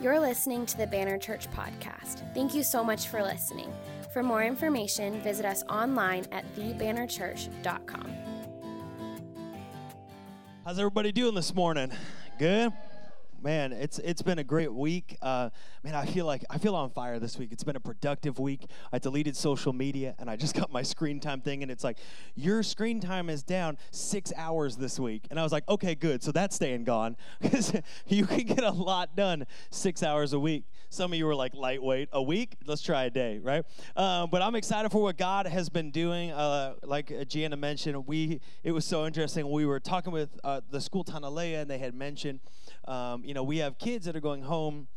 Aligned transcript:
You're 0.00 0.20
listening 0.20 0.66
to 0.66 0.76
the 0.76 0.86
Banner 0.86 1.18
Church 1.18 1.48
podcast. 1.52 2.22
Thank 2.34 2.54
you 2.54 2.62
so 2.62 2.84
much 2.84 3.06
for 3.08 3.22
listening. 3.22 3.72
For 4.12 4.22
more 4.22 4.42
information, 4.42 5.20
visit 5.22 5.46
us 5.46 5.62
online 5.68 6.26
at 6.32 6.44
thebannerchurch.com. 6.54 8.12
How's 10.64 10.78
everybody 10.78 11.12
doing 11.12 11.34
this 11.34 11.54
morning? 11.54 11.92
Good? 12.38 12.72
Man, 13.44 13.74
it's 13.74 13.98
it's 13.98 14.22
been 14.22 14.38
a 14.38 14.44
great 14.44 14.72
week. 14.72 15.18
Uh, 15.20 15.50
man, 15.82 15.94
I 15.94 16.06
feel 16.06 16.24
like 16.24 16.46
I 16.48 16.56
feel 16.56 16.74
on 16.74 16.88
fire 16.88 17.18
this 17.18 17.38
week. 17.38 17.52
It's 17.52 17.62
been 17.62 17.76
a 17.76 17.80
productive 17.80 18.38
week. 18.38 18.64
I 18.90 18.98
deleted 18.98 19.36
social 19.36 19.74
media 19.74 20.14
and 20.18 20.30
I 20.30 20.36
just 20.36 20.54
got 20.58 20.72
my 20.72 20.82
screen 20.82 21.20
time 21.20 21.42
thing, 21.42 21.60
and 21.60 21.70
it's 21.70 21.84
like 21.84 21.98
your 22.34 22.62
screen 22.62 23.00
time 23.00 23.28
is 23.28 23.42
down 23.42 23.76
six 23.90 24.32
hours 24.34 24.78
this 24.78 24.98
week. 24.98 25.26
And 25.28 25.38
I 25.38 25.42
was 25.42 25.52
like, 25.52 25.68
okay, 25.68 25.94
good. 25.94 26.22
So 26.22 26.32
that's 26.32 26.56
staying 26.56 26.84
gone 26.84 27.18
because 27.42 27.74
you 28.06 28.24
can 28.24 28.44
get 28.44 28.64
a 28.64 28.70
lot 28.70 29.14
done 29.14 29.46
six 29.68 30.02
hours 30.02 30.32
a 30.32 30.38
week. 30.38 30.64
Some 30.88 31.12
of 31.12 31.18
you 31.18 31.26
were 31.26 31.34
like 31.34 31.52
lightweight 31.54 32.08
a 32.12 32.22
week. 32.22 32.56
Let's 32.64 32.80
try 32.80 33.04
a 33.04 33.10
day, 33.10 33.40
right? 33.40 33.66
Uh, 33.94 34.26
but 34.26 34.40
I'm 34.40 34.54
excited 34.54 34.90
for 34.90 35.02
what 35.02 35.18
God 35.18 35.46
has 35.46 35.68
been 35.68 35.90
doing. 35.90 36.30
Uh, 36.30 36.76
like 36.82 37.12
Gianna 37.28 37.58
mentioned, 37.58 38.06
we 38.06 38.40
it 38.62 38.72
was 38.72 38.86
so 38.86 39.04
interesting. 39.04 39.50
We 39.50 39.66
were 39.66 39.80
talking 39.80 40.14
with 40.14 40.30
uh, 40.42 40.62
the 40.70 40.80
school 40.80 41.04
Tanalea, 41.04 41.60
and 41.60 41.70
they 41.70 41.76
had 41.76 41.94
mentioned. 41.94 42.40
Um, 42.86 43.24
you 43.24 43.34
know, 43.34 43.42
we 43.42 43.58
have 43.58 43.78
kids 43.78 44.06
that 44.06 44.16
are 44.16 44.20
going 44.20 44.42
home 44.42 44.88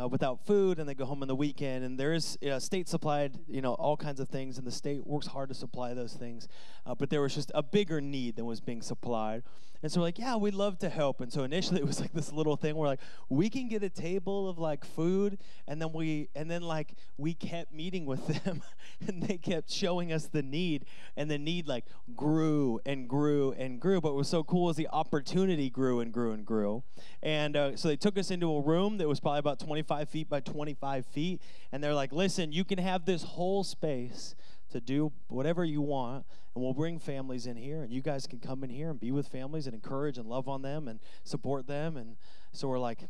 uh, 0.00 0.08
without 0.08 0.44
food 0.44 0.78
and 0.78 0.88
they 0.88 0.94
go 0.94 1.04
home 1.04 1.22
on 1.22 1.28
the 1.28 1.34
weekend 1.34 1.84
and 1.84 1.98
there 1.98 2.12
is 2.12 2.36
you 2.40 2.50
know, 2.50 2.58
state 2.58 2.88
supplied 2.88 3.38
you 3.48 3.62
know 3.62 3.74
all 3.74 3.96
kinds 3.96 4.20
of 4.20 4.28
things 4.28 4.58
and 4.58 4.66
the 4.66 4.70
state 4.70 5.06
works 5.06 5.26
hard 5.26 5.48
to 5.48 5.54
supply 5.54 5.94
those 5.94 6.12
things. 6.14 6.48
Uh, 6.84 6.94
but 6.94 7.10
there 7.10 7.22
was 7.22 7.34
just 7.34 7.50
a 7.54 7.62
bigger 7.62 8.00
need 8.00 8.36
than 8.36 8.44
was 8.44 8.60
being 8.60 8.82
supplied 8.82 9.42
and 9.82 9.90
so 9.90 10.00
we're 10.00 10.06
like 10.06 10.18
yeah 10.18 10.36
we'd 10.36 10.54
love 10.54 10.78
to 10.78 10.88
help. 10.88 11.20
And 11.20 11.32
so 11.32 11.42
initially 11.42 11.80
it 11.80 11.86
was 11.86 12.00
like 12.00 12.12
this 12.12 12.32
little 12.32 12.56
thing 12.56 12.76
where 12.76 12.88
like 12.88 13.00
we 13.28 13.48
can 13.48 13.68
get 13.68 13.82
a 13.82 13.88
table 13.88 14.48
of 14.48 14.58
like 14.58 14.84
food 14.84 15.38
and 15.66 15.80
then 15.80 15.92
we 15.92 16.28
and 16.34 16.50
then 16.50 16.62
like 16.62 16.94
we 17.16 17.34
kept 17.34 17.72
meeting 17.72 18.06
with 18.06 18.26
them 18.44 18.62
and 19.06 19.22
they 19.22 19.36
kept 19.36 19.70
showing 19.70 20.12
us 20.12 20.26
the 20.26 20.42
need 20.42 20.84
and 21.16 21.30
the 21.30 21.38
need 21.38 21.66
like 21.66 21.84
grew 22.14 22.80
and 22.86 23.08
grew 23.08 23.52
and 23.52 23.80
grew. 23.80 24.00
But 24.00 24.12
what 24.12 24.18
was 24.18 24.28
so 24.28 24.44
cool 24.44 24.70
is 24.70 24.76
the 24.76 24.88
opportunity 24.88 25.70
grew 25.70 26.00
and 26.00 26.12
grew 26.12 26.32
and 26.32 26.44
grew. 26.44 26.82
And 27.22 27.56
uh, 27.56 27.76
so 27.76 27.88
they 27.88 27.96
took 27.96 28.18
us 28.18 28.30
into 28.30 28.52
a 28.54 28.60
room 28.60 28.98
that 28.98 29.08
was 29.08 29.20
probably 29.20 29.40
about 29.40 29.58
25 29.60 30.08
feet 30.08 30.28
by 30.28 30.40
25 30.40 31.06
feet. 31.06 31.42
And 31.72 31.82
they're 31.82 31.94
like, 31.94 32.12
listen, 32.12 32.52
you 32.52 32.64
can 32.64 32.78
have 32.78 33.04
this 33.04 33.22
whole 33.22 33.64
space 33.64 34.34
to 34.76 34.80
do 34.80 35.12
whatever 35.28 35.64
you 35.64 35.80
want. 35.80 36.24
And 36.54 36.62
we'll 36.62 36.74
bring 36.74 36.98
families 36.98 37.46
in 37.46 37.56
here. 37.56 37.82
And 37.82 37.92
you 37.92 38.00
guys 38.00 38.26
can 38.26 38.38
come 38.38 38.62
in 38.64 38.70
here 38.70 38.90
and 38.90 39.00
be 39.00 39.10
with 39.10 39.28
families 39.28 39.66
and 39.66 39.74
encourage 39.74 40.18
and 40.18 40.28
love 40.28 40.48
on 40.48 40.62
them 40.62 40.88
and 40.88 41.00
support 41.24 41.66
them. 41.66 41.96
And 41.96 42.16
so 42.52 42.68
we're 42.68 42.78
like, 42.78 43.00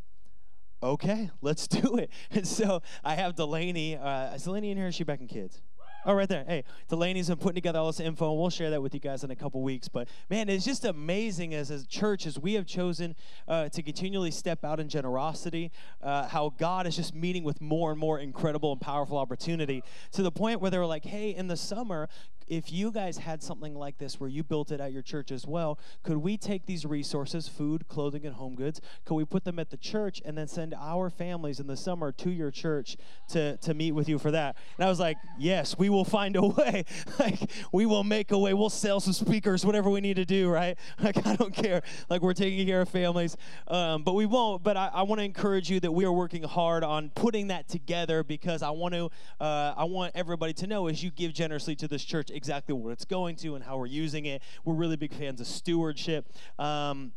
okay, 0.83 1.31
let's 1.41 1.69
do 1.69 1.97
it. 1.97 2.11
And 2.31 2.47
so 2.59 2.83
I 3.05 3.15
have 3.15 3.37
Delaney. 3.37 3.97
Uh, 3.97 4.35
is 4.35 4.45
Delaney 4.45 4.71
in 4.71 4.79
here? 4.79 4.89
Is 4.89 4.95
she 4.95 5.05
back 5.05 5.21
in 5.21 5.29
kids? 5.29 5.61
Oh, 6.09 6.15
right 6.15 6.29
there. 6.29 6.45
Hey, 6.47 6.63
Delaney's 6.89 7.27
been 7.27 7.39
putting 7.39 7.57
together 7.57 7.81
all 7.81 7.89
this 7.89 7.99
info, 7.99 8.31
and 8.31 8.39
we'll 8.39 8.49
share 8.49 8.71
that 8.71 8.81
with 8.81 8.95
you 8.95 9.01
guys 9.01 9.25
in 9.25 9.33
a 9.33 9.35
couple 9.35 9.61
weeks. 9.61 9.89
But 9.89 10.07
man, 10.31 10.49
it's 10.49 10.65
just 10.65 10.85
amazing 10.85 11.53
as 11.53 11.73
a 11.73 11.85
church, 11.85 12.27
as 12.27 12.39
we 12.39 12.55
have 12.55 12.65
chosen 12.65 13.17
uh, 13.49 13.71
to 13.71 13.83
continually 13.83 14.31
step 14.31 14.65
out 14.65 14.79
in 14.79 14.89
generosity, 14.89 15.73
uh, 16.01 16.29
how 16.29 16.55
God 16.59 16.87
is 16.87 16.95
just 16.95 17.13
meeting 17.13 17.43
with 17.43 17.61
more 17.61 17.91
and 17.91 17.99
more 17.99 18.21
incredible 18.21 18.71
and 18.71 18.81
powerful 18.81 19.19
opportunity 19.19 19.83
to 20.13 20.23
the 20.23 20.31
point 20.31 20.61
where 20.61 20.71
they 20.71 20.79
were 20.79 20.87
like, 20.87 21.05
hey, 21.05 21.35
in 21.35 21.49
the 21.49 21.57
summer, 21.57 22.09
if 22.49 22.73
you 22.73 22.91
guys 22.91 23.19
had 23.19 23.43
something 23.43 23.75
like 23.75 23.99
this 23.99 24.21
where 24.21 24.31
you 24.31 24.43
built 24.43 24.71
it 24.71 24.81
at 24.81 24.93
your 24.93 25.03
church 25.03 25.33
as 25.33 25.47
well, 25.47 25.79
could 26.03 26.19
we 26.19 26.37
take 26.37 26.67
these 26.67 26.87
resources, 26.87 27.49
food, 27.49 27.89
clothing, 27.89 28.25
and 28.25 28.37
home 28.37 28.55
goods, 28.55 28.81
could 29.05 29.15
we 29.15 29.25
put 29.25 29.45
them 29.45 29.59
at 29.59 29.71
the 29.71 29.77
church 29.77 30.23
and 30.25 30.39
then 30.39 30.47
send 30.47 30.75
our 30.79 31.11
families 31.11 31.61
in 31.61 31.67
the 31.67 31.77
summer 31.77 32.13
to 32.13 32.31
your 32.31 32.51
church 32.51 32.97
to, 33.29 33.57
to 33.59 33.75
meet 33.75 33.93
with 33.93 34.09
you 34.09 34.19
for 34.19 34.31
that? 34.31 34.57
And 34.79 34.85
I 34.85 34.89
was 34.89 35.01
like, 35.01 35.17
yes, 35.39 35.77
we 35.79 35.89
will 35.89 36.05
find 36.05 36.37
a 36.37 36.43
way. 36.47 36.85
like, 37.19 37.51
we 37.73 37.87
will 37.87 38.05
make 38.05 38.31
a 38.31 38.39
way. 38.39 38.55
We'll 38.55 38.71
sell 38.71 39.01
some 39.01 39.13
speakers, 39.13 39.65
whatever 39.65 39.91
we 39.91 40.01
need 40.01 40.17
to 40.17 40.25
do, 40.25 40.49
right? 40.49 40.77
Like, 41.07 41.25
I 41.25 41.37
don't 41.37 41.55
care. 41.55 41.83
Like, 42.09 42.23
we're 42.23 42.33
taking 42.33 42.67
care 42.67 42.81
of 42.81 42.89
families. 42.89 43.37
Um, 43.69 44.03
but 44.03 44.15
we 44.15 44.27
won't. 44.27 44.65
But 44.65 44.77
I, 44.77 44.91
I 44.93 45.03
want 45.03 45.21
to 45.21 45.25
encourage 45.25 45.71
you 45.71 45.79
that 45.81 45.93
we 45.93 46.05
are 46.05 46.13
working 46.13 46.43
hard 46.43 46.83
on 46.83 47.11
putting 47.11 47.49
that 47.49 47.69
together 47.69 48.25
because 48.25 48.63
I 48.63 48.71
want 48.71 48.95
to, 48.95 49.11
uh, 49.41 49.75
I 49.77 49.85
want 49.85 50.13
everybody 50.17 50.53
to 50.55 50.67
know 50.67 50.89
as 50.89 51.05
you 51.05 51.11
give 51.11 51.33
generously 51.33 51.77
to 51.77 51.87
this 51.87 52.03
church 52.03 52.31
exactly 52.37 52.75
what 52.75 52.93
it's 52.93 53.05
going 53.05 53.37
to 53.37 53.55
and 53.55 53.65
how 53.65 53.79
we're 53.79 53.87
using 53.87 54.27
it. 54.27 54.43
We're 54.65 54.75
really 54.75 54.97
big 54.97 55.15
fans 55.15 55.41
of 55.41 55.47
stewardship. 55.47 56.33
Um, 56.59 57.13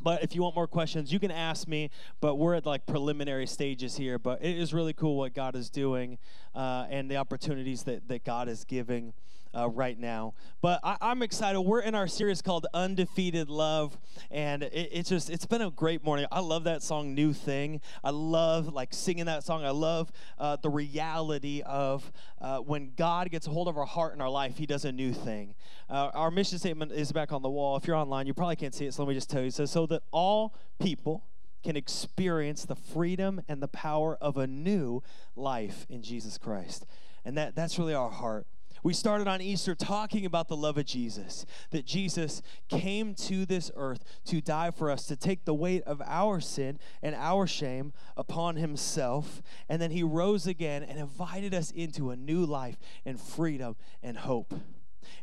but 0.00 0.22
if 0.22 0.34
you 0.34 0.42
want 0.42 0.54
more 0.54 0.66
questions, 0.66 1.12
you 1.12 1.18
can 1.18 1.30
ask 1.30 1.66
me. 1.66 1.90
But 2.20 2.36
we're 2.36 2.54
at 2.54 2.66
like 2.66 2.86
preliminary 2.86 3.46
stages 3.46 3.96
here. 3.96 4.18
But 4.18 4.44
it 4.44 4.56
is 4.56 4.72
really 4.72 4.92
cool 4.92 5.16
what 5.16 5.34
God 5.34 5.56
is 5.56 5.70
doing 5.70 6.18
uh, 6.54 6.86
and 6.90 7.10
the 7.10 7.16
opportunities 7.16 7.84
that, 7.84 8.08
that 8.08 8.24
God 8.24 8.48
is 8.48 8.64
giving 8.64 9.12
uh, 9.54 9.68
right 9.68 9.98
now. 9.98 10.34
But 10.60 10.80
I, 10.82 10.96
am 11.00 11.22
excited. 11.22 11.60
We're 11.60 11.80
in 11.80 11.94
our 11.94 12.06
series 12.06 12.42
called 12.42 12.66
Undefeated 12.74 13.48
Love, 13.48 13.98
and 14.30 14.62
it, 14.62 14.88
it's 14.92 15.08
just 15.08 15.30
it's 15.30 15.46
been 15.46 15.62
a 15.62 15.70
great 15.70 16.04
morning. 16.04 16.26
I 16.30 16.40
love 16.40 16.64
that 16.64 16.82
song, 16.82 17.14
New 17.14 17.32
Thing. 17.32 17.80
I 18.02 18.10
love 18.10 18.72
like 18.72 18.92
singing 18.92 19.26
that 19.26 19.44
song. 19.44 19.64
I 19.64 19.70
love 19.70 20.10
uh, 20.38 20.56
the 20.56 20.70
reality 20.70 21.62
of 21.64 22.10
uh, 22.40 22.58
when 22.58 22.92
God 22.96 23.30
gets 23.30 23.46
a 23.46 23.50
hold 23.50 23.68
of 23.68 23.76
our 23.76 23.86
heart 23.86 24.12
and 24.12 24.22
our 24.22 24.30
life, 24.30 24.58
He 24.58 24.66
does 24.66 24.84
a 24.84 24.92
new 24.92 25.12
thing. 25.12 25.54
Uh, 25.88 26.10
our 26.14 26.30
mission 26.30 26.58
statement 26.58 26.92
is 26.92 27.12
back 27.12 27.32
on 27.32 27.42
the 27.42 27.50
wall. 27.50 27.76
If 27.76 27.86
you're 27.86 27.96
online, 27.96 28.26
you 28.26 28.34
probably 28.34 28.56
can't 28.56 28.74
see 28.74 28.86
it, 28.86 28.94
so 28.94 29.02
let 29.02 29.08
me 29.08 29.14
just 29.14 29.30
tell 29.30 29.42
you. 29.42 29.50
Says, 29.50 29.70
"So 29.70 29.86
that 29.86 30.02
all 30.10 30.54
people." 30.78 31.24
can 31.64 31.76
experience 31.76 32.64
the 32.64 32.76
freedom 32.76 33.42
and 33.48 33.62
the 33.62 33.68
power 33.68 34.16
of 34.20 34.36
a 34.36 34.46
new 34.46 35.02
life 35.34 35.86
in 35.88 36.02
Jesus 36.02 36.38
Christ. 36.38 36.86
And 37.24 37.36
that, 37.36 37.54
that's 37.54 37.78
really 37.78 37.94
our 37.94 38.10
heart. 38.10 38.46
We 38.82 38.92
started 38.92 39.26
on 39.26 39.40
Easter 39.40 39.74
talking 39.74 40.24
about 40.24 40.48
the 40.48 40.56
love 40.56 40.78
of 40.78 40.86
Jesus, 40.86 41.44
that 41.70 41.84
Jesus 41.84 42.42
came 42.68 43.14
to 43.14 43.44
this 43.44 43.70
earth 43.76 44.04
to 44.26 44.40
die 44.40 44.70
for 44.70 44.90
us, 44.90 45.06
to 45.06 45.16
take 45.16 45.44
the 45.44 45.54
weight 45.54 45.82
of 45.84 46.00
our 46.06 46.40
sin 46.40 46.78
and 47.02 47.14
our 47.14 47.46
shame 47.46 47.92
upon 48.16 48.56
himself. 48.56 49.42
And 49.68 49.82
then 49.82 49.90
he 49.90 50.02
rose 50.02 50.46
again 50.46 50.82
and 50.82 50.98
invited 50.98 51.54
us 51.54 51.70
into 51.70 52.10
a 52.10 52.16
new 52.16 52.44
life 52.44 52.76
and 53.04 53.20
freedom 53.20 53.76
and 54.02 54.18
hope. 54.18 54.54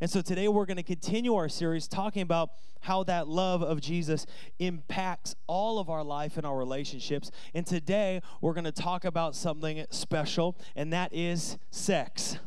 And 0.02 0.10
so 0.10 0.22
today 0.22 0.48
we're 0.48 0.66
going 0.66 0.78
to 0.78 0.84
continue 0.84 1.36
our 1.36 1.48
series 1.48 1.88
talking 1.88 2.22
about 2.22 2.50
how 2.82 3.04
that 3.04 3.28
love 3.28 3.62
of 3.64 3.82
Jesus 3.82 4.26
impacts 4.60 5.36
all 5.48 5.80
of 5.80 5.90
our 5.90 6.04
life 6.04 6.38
and 6.38 6.46
our 6.46 6.58
relationships. 6.58 7.32
And 7.54 7.66
today 7.66 8.22
we're 8.42 8.54
going 8.54 8.66
to 8.66 8.72
talk 8.72 9.06
about 9.06 9.36
something 9.36 9.86
special, 9.90 10.58
and 10.76 10.92
that 10.92 11.14
is 11.14 11.58
sex. 11.72 12.38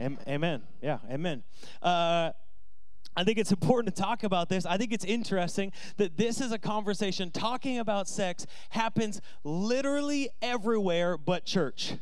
Amen. 0.00 0.62
Yeah, 0.82 0.98
amen. 1.10 1.42
Uh, 1.82 2.32
I 3.16 3.24
think 3.24 3.38
it's 3.38 3.50
important 3.50 3.94
to 3.94 4.02
talk 4.02 4.24
about 4.24 4.50
this. 4.50 4.66
I 4.66 4.76
think 4.76 4.92
it's 4.92 5.04
interesting 5.04 5.72
that 5.96 6.18
this 6.18 6.40
is 6.40 6.52
a 6.52 6.58
conversation 6.58 7.30
talking 7.30 7.78
about 7.78 8.08
sex 8.08 8.46
happens 8.70 9.22
literally 9.42 10.28
everywhere 10.42 11.16
but 11.16 11.46
church. 11.46 11.94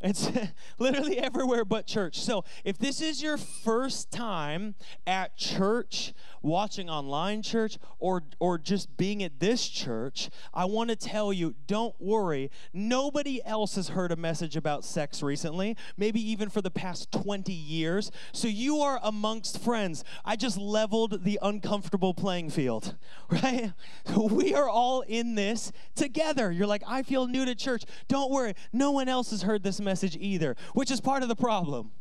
It's 0.00 0.30
literally 0.78 1.18
everywhere 1.18 1.64
but 1.64 1.86
church. 1.86 2.20
So, 2.20 2.44
if 2.64 2.78
this 2.78 3.00
is 3.00 3.22
your 3.22 3.36
first 3.36 4.10
time 4.10 4.74
at 5.06 5.36
church, 5.36 6.12
watching 6.42 6.90
online 6.90 7.42
church, 7.42 7.78
or, 7.98 8.22
or 8.38 8.58
just 8.58 8.96
being 8.96 9.22
at 9.22 9.40
this 9.40 9.66
church, 9.66 10.28
I 10.52 10.66
want 10.66 10.90
to 10.90 10.96
tell 10.96 11.32
you 11.32 11.54
don't 11.66 11.94
worry. 12.00 12.50
Nobody 12.72 13.44
else 13.44 13.76
has 13.76 13.88
heard 13.88 14.12
a 14.12 14.16
message 14.16 14.54
about 14.54 14.84
sex 14.84 15.22
recently, 15.22 15.76
maybe 15.96 16.20
even 16.30 16.50
for 16.50 16.60
the 16.60 16.70
past 16.70 17.10
20 17.12 17.52
years. 17.52 18.10
So, 18.32 18.48
you 18.48 18.78
are 18.80 19.00
amongst 19.02 19.62
friends. 19.62 20.04
I 20.24 20.36
just 20.36 20.58
leveled 20.58 21.24
the 21.24 21.38
uncomfortable 21.40 22.12
playing 22.12 22.50
field, 22.50 22.96
right? 23.30 23.72
We 24.16 24.54
are 24.54 24.68
all 24.68 25.00
in 25.02 25.36
this 25.36 25.72
together. 25.94 26.52
You're 26.52 26.66
like, 26.66 26.82
I 26.86 27.02
feel 27.02 27.26
new 27.26 27.46
to 27.46 27.54
church. 27.54 27.84
Don't 28.08 28.30
worry. 28.30 28.54
No 28.72 28.90
one 28.90 29.08
else 29.08 29.30
has 29.30 29.42
heard 29.42 29.62
this 29.62 29.80
message 29.86 30.18
either, 30.20 30.54
which 30.74 30.90
is 30.90 31.00
part 31.00 31.22
of 31.22 31.30
the 31.30 31.36
problem, 31.36 31.92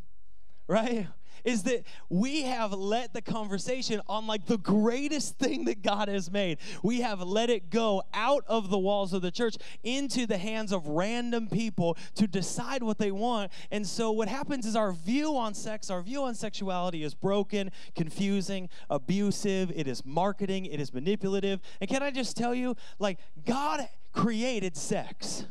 right? 0.68 1.08
Is 1.44 1.62
that 1.64 1.84
we 2.10 2.42
have 2.42 2.74
let 2.74 3.14
the 3.14 3.22
conversation 3.22 4.02
on 4.08 4.26
like 4.26 4.48
the 4.48 4.58
greatest 4.58 5.38
thing 5.38 5.66
that 5.66 5.84
God 5.84 6.08
has 6.08 6.32
made, 6.32 6.58
we 6.82 7.02
have 7.02 7.22
let 7.22 7.52
it 7.52 7.70
go 7.70 8.02
out 8.16 8.44
of 8.48 8.72
the 8.72 8.80
walls 8.80 9.14
of 9.14 9.22
the 9.22 9.30
church 9.30 9.56
into 9.84 10.26
the 10.26 10.40
hands 10.40 10.72
of 10.72 10.88
random 10.88 11.48
people 11.48 11.98
to 12.16 12.26
decide 12.26 12.82
what 12.82 12.98
they 12.98 13.12
want. 13.12 13.52
And 13.70 13.86
so 13.86 14.12
what 14.12 14.28
happens 14.28 14.66
is 14.66 14.76
our 14.76 14.92
view 14.92 15.38
on 15.38 15.54
sex, 15.54 15.92
our 15.92 16.02
view 16.02 16.24
on 16.24 16.34
sexuality 16.34 17.04
is 17.04 17.14
broken, 17.14 17.70
confusing, 17.96 18.68
abusive, 18.90 19.72
it 19.76 19.88
is 19.88 20.04
marketing, 20.04 20.66
it 20.66 20.80
is 20.80 20.96
manipulative. 20.96 21.62
And 21.80 21.88
can 21.88 22.02
I 22.02 22.10
just 22.10 22.36
tell 22.36 22.56
you, 22.56 22.76
like, 22.98 23.20
God 23.46 23.88
created 24.14 24.76
sex. 24.76 25.46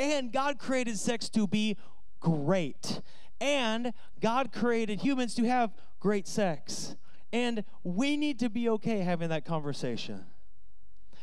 And 0.00 0.32
God 0.32 0.58
created 0.58 0.98
sex 0.98 1.28
to 1.28 1.46
be 1.46 1.76
great. 2.20 3.02
And 3.38 3.92
God 4.18 4.50
created 4.50 5.02
humans 5.02 5.34
to 5.34 5.44
have 5.44 5.74
great 6.00 6.26
sex. 6.26 6.96
And 7.34 7.64
we 7.84 8.16
need 8.16 8.38
to 8.38 8.48
be 8.48 8.66
okay 8.70 9.00
having 9.00 9.28
that 9.28 9.44
conversation. 9.44 10.24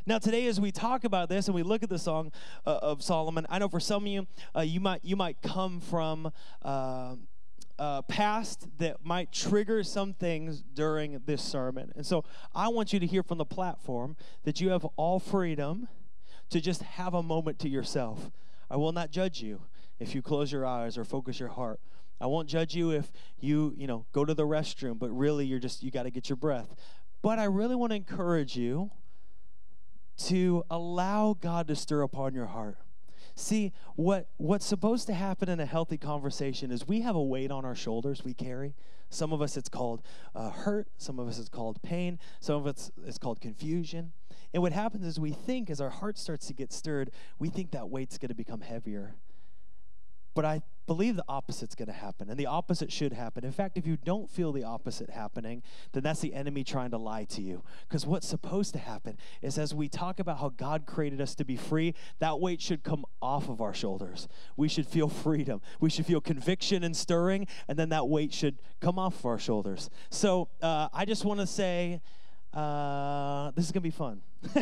Now, 0.05 0.19
today, 0.19 0.45
as 0.45 0.61
we 0.61 0.71
talk 0.71 1.05
about 1.05 1.27
this 1.27 1.47
and 1.47 1.55
we 1.55 1.63
look 1.63 1.81
at 1.81 1.89
the 1.89 1.97
song 1.97 2.31
uh, 2.67 2.77
of 2.83 3.01
Solomon, 3.01 3.47
I 3.49 3.57
know 3.57 3.67
for 3.67 3.79
some 3.79 4.03
of 4.03 4.07
you, 4.07 4.27
uh, 4.55 4.61
you 4.61 4.79
might 4.79 5.03
you 5.03 5.15
might 5.15 5.41
come 5.41 5.81
from. 5.81 6.31
Uh, 6.61 7.15
uh, 7.79 8.01
past 8.01 8.65
that 8.79 9.05
might 9.05 9.31
trigger 9.31 9.83
some 9.83 10.11
things 10.11 10.63
during 10.73 11.21
this 11.27 11.43
sermon. 11.43 11.91
And 11.95 12.03
so 12.03 12.25
I 12.55 12.69
want 12.69 12.91
you 12.91 12.99
to 12.99 13.05
hear 13.05 13.21
from 13.21 13.37
the 13.37 13.45
platform 13.45 14.15
that 14.45 14.59
you 14.59 14.69
have 14.69 14.83
all 14.95 15.19
freedom 15.19 15.87
to 16.49 16.59
just 16.59 16.81
have 16.81 17.13
a 17.13 17.21
moment 17.21 17.59
to 17.59 17.69
yourself. 17.69 18.31
I 18.69 18.77
will 18.77 18.91
not 18.91 19.11
judge 19.11 19.41
you 19.41 19.61
if 19.99 20.13
you 20.13 20.21
close 20.21 20.51
your 20.51 20.65
eyes 20.65 20.97
or 20.97 21.03
focus 21.03 21.39
your 21.39 21.49
heart. 21.49 21.79
I 22.19 22.25
won't 22.25 22.49
judge 22.49 22.75
you 22.75 22.91
if 22.91 23.11
you, 23.39 23.73
you 23.77 23.87
know, 23.87 24.05
go 24.11 24.25
to 24.25 24.33
the 24.33 24.45
restroom, 24.45 24.97
but 24.97 25.11
really 25.11 25.45
you're 25.45 25.59
just 25.59 25.83
you 25.83 25.91
got 25.91 26.03
to 26.03 26.11
get 26.11 26.29
your 26.29 26.35
breath. 26.35 26.75
But 27.21 27.39
I 27.39 27.45
really 27.45 27.75
want 27.75 27.91
to 27.91 27.95
encourage 27.95 28.55
you 28.55 28.91
to 30.25 30.63
allow 30.69 31.35
God 31.39 31.67
to 31.67 31.75
stir 31.75 32.01
upon 32.01 32.33
your 32.33 32.47
heart. 32.47 32.77
See, 33.35 33.71
what 33.95 34.29
what's 34.37 34.65
supposed 34.65 35.05
to 35.07 35.13
happen 35.13 35.47
in 35.47 35.59
a 35.59 35.65
healthy 35.65 35.97
conversation 35.97 36.71
is 36.71 36.87
we 36.87 37.01
have 37.01 37.15
a 37.15 37.21
weight 37.21 37.51
on 37.51 37.65
our 37.65 37.75
shoulders 37.75 38.23
we 38.23 38.33
carry. 38.33 38.73
Some 39.09 39.31
of 39.31 39.43
us 39.43 39.55
it's 39.55 39.69
called 39.69 40.01
uh, 40.33 40.49
hurt, 40.49 40.87
some 40.97 41.19
of 41.19 41.27
us 41.27 41.37
it's 41.37 41.49
called 41.49 41.81
pain, 41.83 42.17
some 42.39 42.55
of 42.55 42.65
us 42.65 42.91
it's 43.05 43.19
called 43.19 43.39
confusion. 43.39 44.11
And 44.53 44.63
what 44.63 44.71
happens 44.71 45.05
is 45.05 45.19
we 45.19 45.31
think 45.31 45.69
as 45.69 45.81
our 45.81 45.89
heart 45.89 46.17
starts 46.17 46.47
to 46.47 46.53
get 46.53 46.71
stirred, 46.71 47.11
we 47.39 47.49
think 47.49 47.71
that 47.71 47.89
weight's 47.89 48.17
going 48.17 48.29
to 48.29 48.35
become 48.35 48.61
heavier. 48.61 49.15
But 50.33 50.45
I 50.45 50.61
believe 50.85 51.15
the 51.15 51.25
opposite's 51.27 51.73
going 51.73 51.87
to 51.87 51.93
happen, 51.93 52.29
and 52.29 52.39
the 52.39 52.45
opposite 52.45 52.91
should 52.91 53.11
happen. 53.11 53.43
In 53.43 53.51
fact, 53.51 53.75
if 53.75 53.87
you 53.87 53.97
don't 53.97 54.29
feel 54.29 54.51
the 54.51 54.63
opposite 54.63 55.09
happening, 55.09 55.63
then 55.93 56.03
that's 56.03 56.19
the 56.19 56.33
enemy 56.33 56.63
trying 56.63 56.91
to 56.91 56.97
lie 56.99 57.25
to 57.25 57.41
you. 57.41 57.63
Because 57.89 58.05
what's 58.05 58.27
supposed 58.27 58.71
to 58.73 58.79
happen 58.79 59.17
is 59.41 59.57
as 59.57 59.73
we 59.73 59.89
talk 59.89 60.19
about 60.19 60.39
how 60.39 60.49
God 60.49 60.85
created 60.85 61.21
us 61.21 61.33
to 61.35 61.43
be 61.43 61.57
free, 61.57 61.95
that 62.19 62.39
weight 62.39 62.61
should 62.61 62.83
come 62.83 63.03
off 63.19 63.49
of 63.49 63.61
our 63.61 63.73
shoulders. 63.73 64.27
We 64.55 64.69
should 64.69 64.85
feel 64.85 65.09
freedom. 65.09 65.59
We 65.79 65.89
should 65.89 66.05
feel 66.05 66.21
conviction 66.21 66.83
and 66.83 66.95
stirring, 66.95 67.47
and 67.67 67.77
then 67.77 67.89
that 67.89 68.07
weight 68.07 68.31
should 68.31 68.59
come 68.79 68.99
off 68.99 69.19
of 69.19 69.25
our 69.25 69.39
shoulders. 69.39 69.89
So 70.11 70.49
uh, 70.61 70.89
I 70.93 71.05
just 71.05 71.25
want 71.25 71.39
to 71.39 71.47
say 71.47 71.99
uh, 72.57 73.51
this 73.51 73.65
is 73.65 73.71
to 73.71 73.79
be 73.79 73.91
fun. 73.91 74.21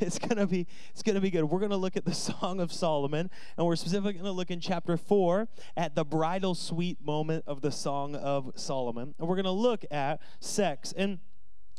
it's 0.00 0.18
gonna 0.18 0.48
be 0.48 0.66
it's 0.90 1.04
gonna 1.04 1.20
be 1.20 1.30
good. 1.30 1.44
We're 1.44 1.60
gonna 1.60 1.76
look 1.76 1.96
at 1.96 2.04
the 2.04 2.14
Song 2.40 2.58
of 2.58 2.72
Solomon, 2.72 3.30
and 3.56 3.66
we're 3.66 3.76
specifically 3.76 4.14
gonna 4.14 4.32
look 4.32 4.50
in 4.50 4.58
chapter 4.58 4.96
four 4.96 5.46
at 5.76 5.94
the 5.94 6.04
bridal 6.04 6.56
suite 6.56 6.98
moment 7.04 7.44
of 7.46 7.60
the 7.60 7.70
Song 7.70 8.16
of 8.16 8.50
Solomon, 8.56 9.14
and 9.20 9.28
we're 9.28 9.36
gonna 9.36 9.52
look 9.52 9.84
at 9.92 10.20
sex 10.40 10.92
and 10.96 11.20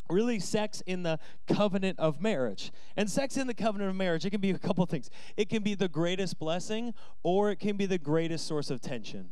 really 0.09 0.39
sex 0.39 0.81
in 0.85 1.03
the 1.03 1.19
covenant 1.53 1.99
of 1.99 2.21
marriage. 2.21 2.71
And 2.95 3.09
sex 3.11 3.35
in 3.35 3.45
the 3.45 3.53
covenant 3.53 3.89
of 3.89 3.97
marriage, 3.97 4.25
it 4.25 4.29
can 4.29 4.39
be 4.39 4.51
a 4.51 4.57
couple 4.57 4.85
things. 4.85 5.09
It 5.35 5.49
can 5.49 5.63
be 5.63 5.75
the 5.75 5.89
greatest 5.89 6.39
blessing, 6.39 6.93
or 7.23 7.51
it 7.51 7.59
can 7.59 7.75
be 7.75 7.87
the 7.87 7.97
greatest 7.97 8.47
source 8.47 8.69
of 8.69 8.79
tension. 8.79 9.31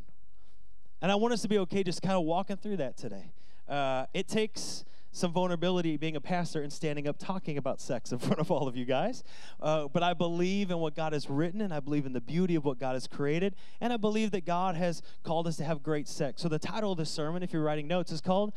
And 1.01 1.13
I 1.13 1.15
want 1.15 1.33
us 1.33 1.41
to 1.43 1.47
be 1.47 1.57
okay 1.59 1.81
just 1.81 2.01
kind 2.01 2.15
of 2.15 2.25
walking 2.25 2.57
through 2.57 2.75
that 2.77 2.97
today. 2.97 3.31
Uh, 3.67 4.05
it 4.13 4.27
takes 4.27 4.85
some 5.15 5.31
vulnerability 5.31 5.95
being 5.95 6.17
a 6.17 6.21
pastor 6.21 6.61
and 6.61 6.73
standing 6.73 7.07
up 7.07 7.17
talking 7.17 7.57
about 7.57 7.79
sex 7.79 8.11
in 8.11 8.19
front 8.25 8.39
of 8.39 8.51
all 8.51 8.67
of 8.67 8.75
you 8.75 8.83
guys. 8.83 9.23
Uh, 9.61 9.87
but 9.87 10.03
I 10.03 10.13
believe 10.13 10.71
in 10.71 10.79
what 10.79 10.93
God 10.93 11.13
has 11.13 11.29
written, 11.29 11.61
and 11.61 11.73
I 11.73 11.79
believe 11.79 12.05
in 12.05 12.11
the 12.11 12.19
beauty 12.19 12.55
of 12.55 12.65
what 12.65 12.79
God 12.79 12.93
has 12.93 13.07
created, 13.07 13.55
and 13.79 13.93
I 13.93 13.97
believe 13.97 14.31
that 14.31 14.45
God 14.45 14.75
has 14.75 15.01
called 15.23 15.47
us 15.47 15.55
to 15.57 15.63
have 15.63 15.81
great 15.81 16.09
sex. 16.09 16.41
So 16.41 16.49
the 16.49 16.59
title 16.59 16.91
of 16.91 16.97
this 16.97 17.09
sermon, 17.09 17.43
if 17.43 17.53
you're 17.53 17.63
writing 17.63 17.87
notes, 17.87 18.11
is 18.11 18.19
called 18.19 18.51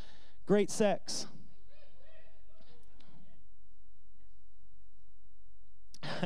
Great 0.47 0.69
Sex. 0.71 1.29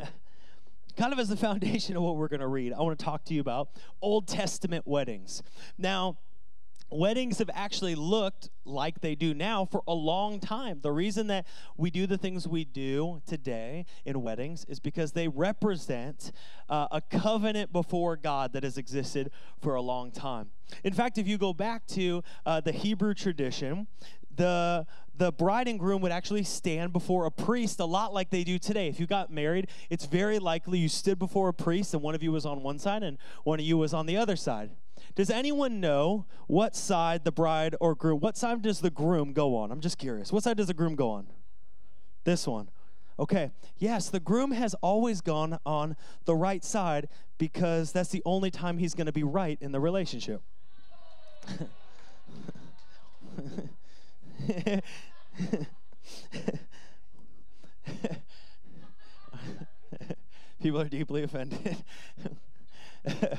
kind 0.96 1.12
of 1.12 1.18
as 1.18 1.28
the 1.28 1.36
foundation 1.36 1.94
of 1.96 2.02
what 2.02 2.16
we're 2.16 2.28
going 2.28 2.40
to 2.40 2.48
read, 2.48 2.72
I 2.72 2.80
want 2.80 2.98
to 2.98 3.04
talk 3.04 3.24
to 3.26 3.34
you 3.34 3.40
about 3.42 3.68
Old 4.00 4.28
Testament 4.28 4.86
weddings. 4.86 5.42
Now, 5.76 6.16
weddings 6.92 7.38
have 7.38 7.50
actually 7.54 7.94
looked 7.94 8.50
like 8.64 9.00
they 9.00 9.14
do 9.14 9.34
now 9.34 9.64
for 9.64 9.82
a 9.86 9.94
long 9.94 10.40
time. 10.40 10.80
The 10.82 10.92
reason 10.92 11.26
that 11.28 11.46
we 11.76 11.90
do 11.90 12.06
the 12.06 12.18
things 12.18 12.46
we 12.46 12.64
do 12.64 13.20
today 13.26 13.86
in 14.04 14.22
weddings 14.22 14.64
is 14.68 14.80
because 14.80 15.12
they 15.12 15.28
represent 15.28 16.32
uh, 16.68 16.88
a 16.90 17.00
covenant 17.00 17.72
before 17.72 18.16
God 18.16 18.52
that 18.52 18.62
has 18.62 18.78
existed 18.78 19.30
for 19.60 19.74
a 19.74 19.82
long 19.82 20.10
time. 20.10 20.50
In 20.84 20.92
fact, 20.92 21.18
if 21.18 21.26
you 21.26 21.38
go 21.38 21.52
back 21.52 21.86
to 21.88 22.22
uh, 22.46 22.60
the 22.60 22.72
Hebrew 22.72 23.14
tradition, 23.14 23.86
the 24.34 24.86
the 25.14 25.30
bride 25.30 25.68
and 25.68 25.78
groom 25.78 26.00
would 26.00 26.10
actually 26.10 26.42
stand 26.42 26.92
before 26.92 27.26
a 27.26 27.30
priest 27.30 27.80
a 27.80 27.84
lot 27.84 28.14
like 28.14 28.30
they 28.30 28.44
do 28.44 28.58
today. 28.58 28.88
If 28.88 28.98
you 28.98 29.06
got 29.06 29.30
married, 29.30 29.68
it's 29.90 30.06
very 30.06 30.38
likely 30.38 30.78
you 30.78 30.88
stood 30.88 31.18
before 31.18 31.50
a 31.50 31.54
priest 31.54 31.92
and 31.92 32.02
one 32.02 32.14
of 32.14 32.22
you 32.22 32.32
was 32.32 32.46
on 32.46 32.62
one 32.62 32.78
side 32.78 33.02
and 33.02 33.18
one 33.44 33.60
of 33.60 33.66
you 33.66 33.76
was 33.76 33.92
on 33.92 34.06
the 34.06 34.16
other 34.16 34.36
side. 34.36 34.70
Does 35.14 35.30
anyone 35.30 35.80
know 35.80 36.26
what 36.46 36.74
side 36.74 37.24
the 37.24 37.32
bride 37.32 37.76
or 37.80 37.94
groom, 37.94 38.20
what 38.20 38.36
side 38.36 38.62
does 38.62 38.80
the 38.80 38.90
groom 38.90 39.32
go 39.32 39.56
on? 39.56 39.70
I'm 39.70 39.80
just 39.80 39.98
curious. 39.98 40.32
What 40.32 40.42
side 40.42 40.56
does 40.56 40.68
the 40.68 40.74
groom 40.74 40.94
go 40.94 41.10
on? 41.10 41.26
This 42.24 42.46
one. 42.46 42.70
Okay. 43.18 43.50
Yes, 43.78 44.08
the 44.08 44.20
groom 44.20 44.52
has 44.52 44.74
always 44.80 45.20
gone 45.20 45.58
on 45.66 45.96
the 46.24 46.34
right 46.34 46.64
side 46.64 47.08
because 47.36 47.92
that's 47.92 48.10
the 48.10 48.22
only 48.24 48.50
time 48.50 48.78
he's 48.78 48.94
going 48.94 49.06
to 49.06 49.12
be 49.12 49.22
right 49.22 49.58
in 49.60 49.72
the 49.72 49.80
relationship. 49.80 50.40
People 60.62 60.80
are 60.80 60.88
deeply 60.88 61.24
offended. 61.24 61.76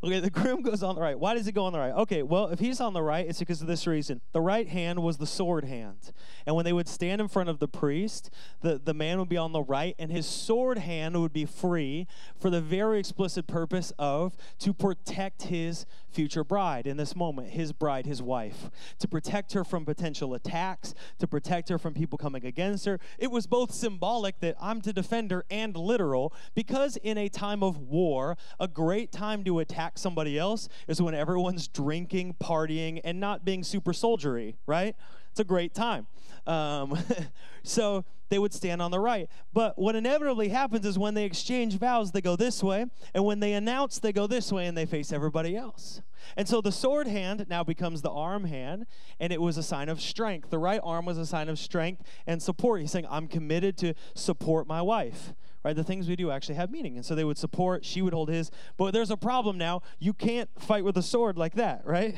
Okay, 0.00 0.20
the 0.20 0.30
groom 0.30 0.62
goes 0.62 0.84
on 0.84 0.94
the 0.94 1.00
right. 1.00 1.18
Why 1.18 1.34
does 1.34 1.46
he 1.46 1.50
go 1.50 1.64
on 1.64 1.72
the 1.72 1.80
right? 1.80 1.92
Okay, 1.92 2.22
well, 2.22 2.46
if 2.48 2.60
he's 2.60 2.80
on 2.80 2.92
the 2.92 3.02
right, 3.02 3.26
it's 3.26 3.40
because 3.40 3.60
of 3.60 3.66
this 3.66 3.84
reason. 3.84 4.20
The 4.32 4.40
right 4.40 4.68
hand 4.68 5.02
was 5.02 5.16
the 5.16 5.26
sword 5.26 5.64
hand. 5.64 6.12
And 6.46 6.54
when 6.54 6.64
they 6.64 6.72
would 6.72 6.86
stand 6.86 7.20
in 7.20 7.26
front 7.26 7.48
of 7.48 7.58
the 7.58 7.66
priest, 7.66 8.30
the, 8.60 8.78
the 8.78 8.94
man 8.94 9.18
would 9.18 9.28
be 9.28 9.36
on 9.36 9.52
the 9.52 9.62
right, 9.62 9.96
and 9.98 10.12
his 10.12 10.24
sword 10.24 10.78
hand 10.78 11.20
would 11.20 11.32
be 11.32 11.44
free 11.44 12.06
for 12.38 12.48
the 12.48 12.60
very 12.60 13.00
explicit 13.00 13.48
purpose 13.48 13.92
of 13.98 14.36
to 14.60 14.72
protect 14.72 15.42
his 15.42 15.84
future 16.10 16.44
bride 16.44 16.86
in 16.86 16.96
this 16.96 17.16
moment, 17.16 17.50
his 17.50 17.72
bride, 17.72 18.06
his 18.06 18.22
wife, 18.22 18.70
to 19.00 19.08
protect 19.08 19.52
her 19.52 19.64
from 19.64 19.84
potential 19.84 20.32
attacks, 20.32 20.94
to 21.18 21.26
protect 21.26 21.68
her 21.70 21.78
from 21.78 21.92
people 21.92 22.16
coming 22.16 22.46
against 22.46 22.84
her. 22.86 23.00
It 23.18 23.32
was 23.32 23.48
both 23.48 23.74
symbolic 23.74 24.38
that 24.40 24.54
I'm 24.60 24.80
to 24.82 24.92
defend 24.92 25.32
her 25.32 25.44
and 25.50 25.76
literal 25.76 26.32
because 26.54 26.96
in 26.98 27.18
a 27.18 27.28
time 27.28 27.64
of 27.64 27.78
war, 27.78 28.36
a 28.60 28.68
great 28.68 29.10
time 29.10 29.42
to 29.44 29.58
attack 29.58 29.87
attack 29.88 29.98
somebody 29.98 30.38
else 30.38 30.68
is 30.86 31.00
when 31.00 31.14
everyone's 31.14 31.68
drinking, 31.68 32.36
partying, 32.40 33.00
and 33.04 33.18
not 33.18 33.44
being 33.44 33.64
super 33.64 33.92
soldiery, 33.92 34.56
right? 34.66 34.94
It's 35.30 35.40
a 35.40 35.44
great 35.44 35.74
time. 35.74 36.06
Um, 36.46 36.98
so 37.62 38.04
they 38.28 38.38
would 38.38 38.52
stand 38.52 38.82
on 38.82 38.90
the 38.90 39.00
right. 39.00 39.28
But 39.52 39.78
what 39.78 39.96
inevitably 39.96 40.48
happens 40.48 40.84
is 40.84 40.98
when 40.98 41.14
they 41.14 41.24
exchange 41.24 41.78
vows, 41.78 42.12
they 42.12 42.20
go 42.20 42.36
this 42.36 42.62
way, 42.62 42.86
and 43.14 43.24
when 43.24 43.40
they 43.40 43.54
announce, 43.54 43.98
they 43.98 44.12
go 44.12 44.26
this 44.26 44.52
way, 44.52 44.66
and 44.66 44.76
they 44.76 44.86
face 44.86 45.12
everybody 45.12 45.56
else. 45.56 46.02
And 46.36 46.46
so 46.46 46.60
the 46.60 46.72
sword 46.72 47.06
hand 47.06 47.46
now 47.48 47.64
becomes 47.64 48.02
the 48.02 48.10
arm 48.10 48.44
hand, 48.44 48.86
and 49.18 49.32
it 49.32 49.40
was 49.40 49.56
a 49.56 49.62
sign 49.62 49.88
of 49.88 50.00
strength. 50.00 50.50
The 50.50 50.58
right 50.58 50.80
arm 50.82 51.06
was 51.06 51.16
a 51.16 51.24
sign 51.24 51.48
of 51.48 51.58
strength 51.58 52.02
and 52.26 52.42
support. 52.42 52.80
He's 52.82 52.90
saying, 52.90 53.06
I'm 53.08 53.28
committed 53.28 53.78
to 53.78 53.94
support 54.14 54.66
my 54.66 54.82
wife 54.82 55.32
right? 55.68 55.76
The 55.76 55.84
things 55.84 56.08
we 56.08 56.16
do 56.16 56.30
actually 56.30 56.54
have 56.54 56.70
meaning. 56.70 56.96
And 56.96 57.04
so 57.04 57.14
they 57.14 57.24
would 57.24 57.36
support, 57.36 57.84
she 57.84 58.00
would 58.00 58.14
hold 58.14 58.30
his. 58.30 58.50
But 58.78 58.94
there's 58.94 59.10
a 59.10 59.18
problem 59.18 59.58
now. 59.58 59.82
You 59.98 60.14
can't 60.14 60.48
fight 60.58 60.82
with 60.82 60.96
a 60.96 61.02
sword 61.02 61.36
like 61.36 61.56
that, 61.56 61.82
right? 61.84 62.16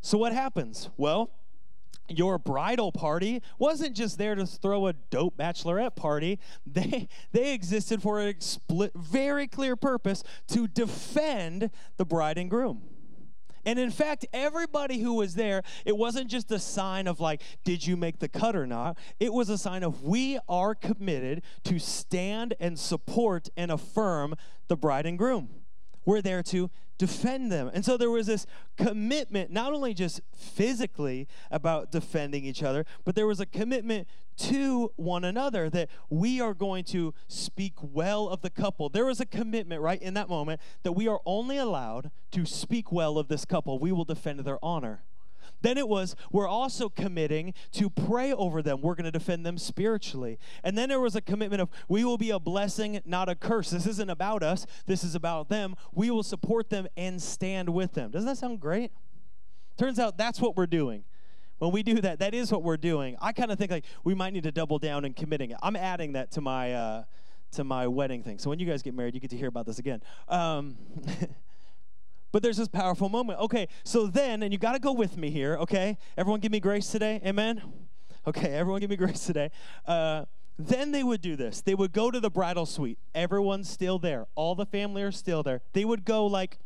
So 0.00 0.16
what 0.16 0.32
happens? 0.32 0.88
Well, 0.96 1.30
your 2.08 2.38
bridal 2.38 2.92
party 2.92 3.42
wasn't 3.58 3.94
just 3.94 4.16
there 4.16 4.34
to 4.34 4.46
throw 4.46 4.86
a 4.86 4.94
dope 4.94 5.36
bachelorette 5.36 5.96
party. 5.96 6.38
They 6.66 7.08
they 7.32 7.52
existed 7.52 8.00
for 8.00 8.20
a 8.20 8.34
split, 8.38 8.92
very 8.94 9.46
clear 9.46 9.76
purpose 9.76 10.24
to 10.48 10.66
defend 10.66 11.70
the 11.98 12.06
bride 12.06 12.38
and 12.38 12.48
groom. 12.48 12.80
And 13.64 13.78
in 13.78 13.90
fact, 13.90 14.26
everybody 14.32 14.98
who 14.98 15.14
was 15.14 15.34
there, 15.34 15.62
it 15.84 15.96
wasn't 15.96 16.28
just 16.28 16.50
a 16.50 16.58
sign 16.58 17.06
of 17.06 17.20
like, 17.20 17.42
did 17.64 17.86
you 17.86 17.96
make 17.96 18.18
the 18.18 18.28
cut 18.28 18.56
or 18.56 18.66
not? 18.66 18.98
It 19.18 19.32
was 19.32 19.48
a 19.48 19.58
sign 19.58 19.82
of 19.82 20.02
we 20.02 20.38
are 20.48 20.74
committed 20.74 21.42
to 21.64 21.78
stand 21.78 22.54
and 22.58 22.78
support 22.78 23.48
and 23.56 23.70
affirm 23.70 24.34
the 24.68 24.76
bride 24.76 25.06
and 25.06 25.18
groom. 25.18 25.59
We're 26.04 26.22
there 26.22 26.42
to 26.44 26.70
defend 26.98 27.50
them. 27.50 27.70
And 27.72 27.84
so 27.84 27.96
there 27.96 28.10
was 28.10 28.26
this 28.26 28.46
commitment, 28.76 29.50
not 29.50 29.72
only 29.72 29.94
just 29.94 30.20
physically 30.34 31.26
about 31.50 31.90
defending 31.90 32.44
each 32.44 32.62
other, 32.62 32.84
but 33.04 33.14
there 33.14 33.26
was 33.26 33.40
a 33.40 33.46
commitment 33.46 34.06
to 34.36 34.92
one 34.96 35.24
another 35.24 35.68
that 35.70 35.88
we 36.08 36.40
are 36.40 36.54
going 36.54 36.84
to 36.84 37.14
speak 37.28 37.74
well 37.80 38.28
of 38.28 38.42
the 38.42 38.50
couple. 38.50 38.88
There 38.88 39.06
was 39.06 39.20
a 39.20 39.26
commitment 39.26 39.80
right 39.80 40.00
in 40.00 40.14
that 40.14 40.28
moment 40.28 40.60
that 40.82 40.92
we 40.92 41.08
are 41.08 41.20
only 41.24 41.56
allowed 41.56 42.10
to 42.32 42.44
speak 42.44 42.92
well 42.92 43.18
of 43.18 43.28
this 43.28 43.44
couple. 43.44 43.78
We 43.78 43.92
will 43.92 44.04
defend 44.04 44.40
their 44.40 44.62
honor. 44.62 45.04
Then 45.62 45.78
it 45.78 45.88
was, 45.88 46.16
we're 46.30 46.48
also 46.48 46.88
committing 46.88 47.54
to 47.72 47.90
pray 47.90 48.32
over 48.32 48.62
them. 48.62 48.80
We're 48.80 48.94
going 48.94 49.04
to 49.04 49.10
defend 49.10 49.44
them 49.44 49.58
spiritually. 49.58 50.38
And 50.64 50.76
then 50.76 50.88
there 50.88 51.00
was 51.00 51.16
a 51.16 51.20
commitment 51.20 51.62
of, 51.62 51.68
we 51.88 52.04
will 52.04 52.18
be 52.18 52.30
a 52.30 52.38
blessing, 52.38 53.00
not 53.04 53.28
a 53.28 53.34
curse. 53.34 53.70
This 53.70 53.86
isn't 53.86 54.10
about 54.10 54.42
us, 54.42 54.66
this 54.86 55.04
is 55.04 55.14
about 55.14 55.48
them. 55.48 55.74
We 55.92 56.10
will 56.10 56.22
support 56.22 56.70
them 56.70 56.86
and 56.96 57.20
stand 57.20 57.70
with 57.70 57.92
them. 57.92 58.10
Doesn't 58.10 58.26
that 58.26 58.38
sound 58.38 58.60
great? 58.60 58.92
Turns 59.76 59.98
out 59.98 60.18
that's 60.18 60.40
what 60.40 60.56
we're 60.56 60.66
doing. 60.66 61.04
When 61.58 61.72
we 61.72 61.82
do 61.82 62.00
that, 62.00 62.18
that 62.20 62.32
is 62.32 62.50
what 62.50 62.62
we're 62.62 62.78
doing. 62.78 63.16
I 63.20 63.32
kind 63.32 63.52
of 63.52 63.58
think 63.58 63.70
like 63.70 63.84
we 64.02 64.14
might 64.14 64.32
need 64.32 64.44
to 64.44 64.52
double 64.52 64.78
down 64.78 65.04
in 65.04 65.12
committing 65.12 65.50
it. 65.50 65.58
I'm 65.62 65.76
adding 65.76 66.12
that 66.12 66.30
to 66.32 66.40
my 66.40 66.72
uh, 66.72 67.04
to 67.52 67.64
my 67.64 67.86
wedding 67.86 68.22
thing. 68.22 68.38
So 68.38 68.48
when 68.48 68.58
you 68.58 68.66
guys 68.66 68.82
get 68.82 68.94
married, 68.94 69.14
you 69.14 69.20
get 69.20 69.30
to 69.30 69.36
hear 69.36 69.48
about 69.48 69.66
this 69.66 69.78
again. 69.78 70.02
Um, 70.28 70.78
But 72.32 72.42
there's 72.42 72.56
this 72.56 72.68
powerful 72.68 73.08
moment. 73.08 73.40
Okay, 73.40 73.68
so 73.84 74.06
then, 74.06 74.42
and 74.42 74.52
you 74.52 74.58
got 74.58 74.72
to 74.72 74.78
go 74.78 74.92
with 74.92 75.16
me 75.16 75.30
here, 75.30 75.56
okay? 75.56 75.98
Everyone 76.16 76.40
give 76.40 76.52
me 76.52 76.60
grace 76.60 76.90
today. 76.90 77.20
Amen? 77.24 77.62
Okay, 78.26 78.52
everyone 78.52 78.80
give 78.80 78.90
me 78.90 78.96
grace 78.96 79.26
today. 79.26 79.50
Uh, 79.86 80.24
then 80.58 80.92
they 80.92 81.02
would 81.02 81.22
do 81.22 81.36
this. 81.36 81.62
They 81.62 81.74
would 81.74 81.92
go 81.92 82.10
to 82.10 82.20
the 82.20 82.30
bridal 82.30 82.66
suite. 82.66 82.98
Everyone's 83.14 83.68
still 83.68 83.98
there. 83.98 84.26
All 84.34 84.54
the 84.54 84.66
family 84.66 85.02
are 85.02 85.12
still 85.12 85.42
there. 85.42 85.62
They 85.72 85.84
would 85.84 86.04
go 86.04 86.26
like 86.26 86.58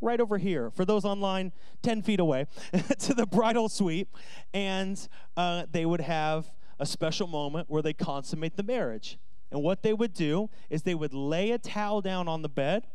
right 0.00 0.20
over 0.20 0.38
here. 0.38 0.70
For 0.70 0.84
those 0.84 1.04
online, 1.04 1.52
10 1.82 2.02
feet 2.02 2.20
away 2.20 2.46
to 2.98 3.14
the 3.14 3.26
bridal 3.26 3.68
suite. 3.68 4.08
And 4.52 5.08
uh, 5.36 5.64
they 5.70 5.86
would 5.86 6.02
have 6.02 6.50
a 6.78 6.84
special 6.84 7.26
moment 7.26 7.70
where 7.70 7.82
they 7.82 7.94
consummate 7.94 8.56
the 8.56 8.62
marriage. 8.62 9.18
And 9.50 9.62
what 9.62 9.82
they 9.82 9.92
would 9.92 10.12
do 10.12 10.50
is 10.68 10.82
they 10.82 10.94
would 10.94 11.14
lay 11.14 11.52
a 11.52 11.58
towel 11.58 12.00
down 12.00 12.28
on 12.28 12.42
the 12.42 12.48
bed 12.48 12.86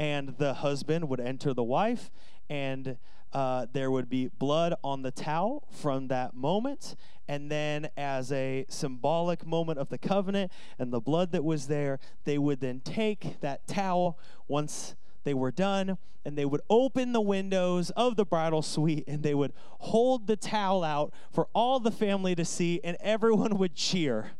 and 0.00 0.34
the 0.38 0.54
husband 0.54 1.10
would 1.10 1.20
enter 1.20 1.52
the 1.52 1.62
wife, 1.62 2.10
and 2.48 2.96
uh, 3.34 3.66
there 3.74 3.90
would 3.90 4.08
be 4.08 4.28
blood 4.28 4.74
on 4.82 5.02
the 5.02 5.10
towel 5.10 5.68
from 5.70 6.08
that 6.08 6.34
moment. 6.34 6.96
And 7.28 7.50
then, 7.50 7.90
as 7.98 8.32
a 8.32 8.64
symbolic 8.70 9.46
moment 9.46 9.78
of 9.78 9.90
the 9.90 9.98
covenant 9.98 10.50
and 10.78 10.90
the 10.90 11.00
blood 11.00 11.32
that 11.32 11.44
was 11.44 11.66
there, 11.66 12.00
they 12.24 12.38
would 12.38 12.60
then 12.60 12.80
take 12.80 13.40
that 13.42 13.68
towel 13.68 14.18
once 14.48 14.96
they 15.24 15.34
were 15.34 15.52
done 15.52 15.98
and 16.24 16.36
they 16.36 16.46
would 16.46 16.62
open 16.70 17.12
the 17.12 17.20
windows 17.20 17.90
of 17.90 18.16
the 18.16 18.24
bridal 18.24 18.62
suite 18.62 19.04
and 19.06 19.22
they 19.22 19.34
would 19.34 19.52
hold 19.80 20.26
the 20.26 20.36
towel 20.36 20.82
out 20.82 21.12
for 21.30 21.46
all 21.54 21.78
the 21.78 21.90
family 21.90 22.34
to 22.34 22.44
see, 22.44 22.80
and 22.82 22.96
everyone 23.00 23.58
would 23.58 23.74
cheer. 23.74 24.32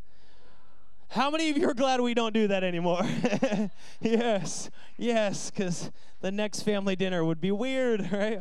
How 1.11 1.29
many 1.29 1.51
of 1.51 1.59
you 1.59 1.69
are 1.69 1.75
glad 1.75 2.01
we 2.01 2.15
don't 2.15 2.33
do 2.33 2.47
that 2.47 2.63
anymore? 2.63 3.03
yes, 4.01 4.71
yes, 4.97 5.51
because 5.51 5.91
the 6.21 6.31
next 6.31 6.63
family 6.63 6.95
dinner 6.95 7.25
would 7.25 7.41
be 7.41 7.51
weird, 7.51 8.13
right? 8.13 8.39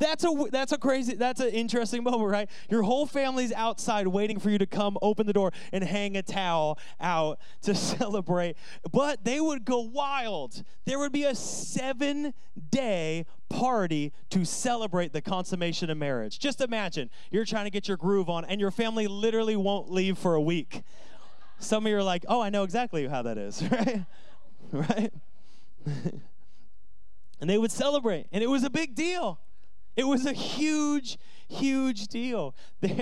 That's 0.00 0.24
a 0.24 0.30
that's 0.50 0.72
a 0.72 0.78
crazy 0.78 1.14
that's 1.14 1.40
an 1.40 1.50
interesting 1.50 2.02
moment, 2.02 2.30
right? 2.30 2.50
Your 2.68 2.82
whole 2.82 3.06
family's 3.06 3.52
outside 3.52 4.08
waiting 4.08 4.40
for 4.40 4.50
you 4.50 4.58
to 4.58 4.66
come 4.66 4.98
open 5.02 5.26
the 5.26 5.32
door 5.32 5.52
and 5.72 5.84
hang 5.84 6.16
a 6.16 6.22
towel 6.22 6.80
out 7.00 7.38
to 7.62 7.74
celebrate. 7.76 8.56
But 8.90 9.24
they 9.24 9.40
would 9.40 9.64
go 9.64 9.78
wild. 9.78 10.64
There 10.84 10.98
would 10.98 11.12
be 11.12 11.24
a 11.24 11.32
7-day 11.32 13.24
party 13.48 14.12
to 14.30 14.44
celebrate 14.44 15.12
the 15.12 15.22
consummation 15.22 15.90
of 15.90 15.98
marriage. 15.98 16.40
Just 16.40 16.60
imagine 16.60 17.08
you're 17.30 17.44
trying 17.44 17.66
to 17.66 17.70
get 17.70 17.86
your 17.86 17.96
groove 17.96 18.28
on 18.28 18.44
and 18.44 18.60
your 18.60 18.72
family 18.72 19.06
literally 19.06 19.56
won't 19.56 19.92
leave 19.92 20.18
for 20.18 20.34
a 20.34 20.40
week. 20.40 20.82
Some 21.58 21.86
of 21.86 21.90
you 21.90 21.96
are 21.96 22.02
like, 22.02 22.24
oh, 22.28 22.40
I 22.40 22.50
know 22.50 22.62
exactly 22.62 23.06
how 23.06 23.22
that 23.22 23.38
is, 23.38 23.62
right? 23.70 24.04
right? 24.72 25.12
and 27.40 27.50
they 27.50 27.58
would 27.58 27.72
celebrate, 27.72 28.26
and 28.32 28.42
it 28.42 28.48
was 28.48 28.64
a 28.64 28.70
big 28.70 28.94
deal. 28.94 29.38
It 29.96 30.04
was 30.04 30.26
a 30.26 30.32
huge, 30.32 31.18
huge 31.48 32.08
deal. 32.08 32.54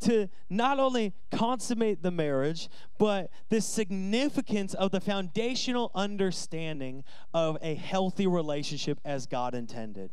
To 0.00 0.28
not 0.50 0.80
only 0.80 1.14
consummate 1.30 2.02
the 2.02 2.10
marriage, 2.10 2.68
but 2.98 3.30
the 3.48 3.62
significance 3.62 4.74
of 4.74 4.90
the 4.90 5.00
foundational 5.00 5.92
understanding 5.94 7.04
of 7.32 7.56
a 7.62 7.74
healthy 7.74 8.26
relationship 8.26 9.00
as 9.02 9.26
God 9.26 9.54
intended. 9.54 10.10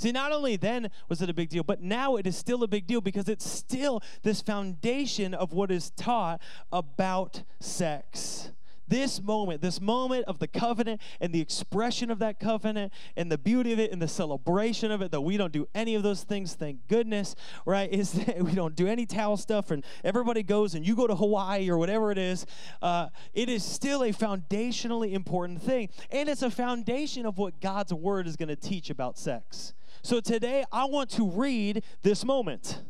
See, 0.00 0.12
not 0.12 0.32
only 0.32 0.56
then 0.56 0.90
was 1.10 1.20
it 1.20 1.28
a 1.28 1.34
big 1.34 1.50
deal, 1.50 1.62
but 1.62 1.82
now 1.82 2.16
it 2.16 2.26
is 2.26 2.34
still 2.34 2.62
a 2.62 2.66
big 2.66 2.86
deal 2.86 3.02
because 3.02 3.28
it's 3.28 3.46
still 3.46 4.02
this 4.22 4.40
foundation 4.40 5.34
of 5.34 5.52
what 5.52 5.70
is 5.70 5.90
taught 5.90 6.40
about 6.72 7.42
sex. 7.60 8.50
This 8.88 9.20
moment, 9.20 9.60
this 9.60 9.78
moment 9.78 10.24
of 10.24 10.38
the 10.38 10.48
covenant 10.48 11.02
and 11.20 11.34
the 11.34 11.40
expression 11.42 12.10
of 12.10 12.18
that 12.20 12.40
covenant 12.40 12.94
and 13.14 13.30
the 13.30 13.36
beauty 13.36 13.74
of 13.74 13.78
it 13.78 13.92
and 13.92 14.00
the 14.00 14.08
celebration 14.08 14.90
of 14.90 15.02
it, 15.02 15.10
though 15.10 15.20
we 15.20 15.36
don't 15.36 15.52
do 15.52 15.68
any 15.74 15.94
of 15.94 16.02
those 16.02 16.22
things, 16.22 16.54
thank 16.54 16.88
goodness, 16.88 17.36
right? 17.66 17.92
Is 18.00 18.12
that 18.12 18.42
we 18.42 18.52
don't 18.52 18.74
do 18.74 18.86
any 18.86 19.04
towel 19.04 19.36
stuff 19.36 19.70
and 19.70 19.84
everybody 20.02 20.42
goes 20.42 20.74
and 20.74 20.86
you 20.86 20.96
go 20.96 21.06
to 21.06 21.14
Hawaii 21.14 21.68
or 21.68 21.76
whatever 21.76 22.10
it 22.10 22.16
is. 22.16 22.46
Uh, 22.80 23.10
it 23.34 23.50
is 23.50 23.62
still 23.62 24.02
a 24.02 24.12
foundationally 24.12 25.12
important 25.12 25.60
thing. 25.60 25.90
And 26.10 26.30
it's 26.30 26.40
a 26.40 26.50
foundation 26.50 27.26
of 27.26 27.36
what 27.36 27.60
God's 27.60 27.92
word 27.92 28.26
is 28.26 28.36
going 28.36 28.48
to 28.48 28.56
teach 28.56 28.88
about 28.88 29.18
sex. 29.18 29.74
So 30.02 30.18
today 30.18 30.64
I 30.72 30.86
want 30.86 31.10
to 31.10 31.28
read 31.28 31.84
this 32.00 32.24
moment 32.24 32.82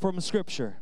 from 0.00 0.18
Scripture 0.20 0.78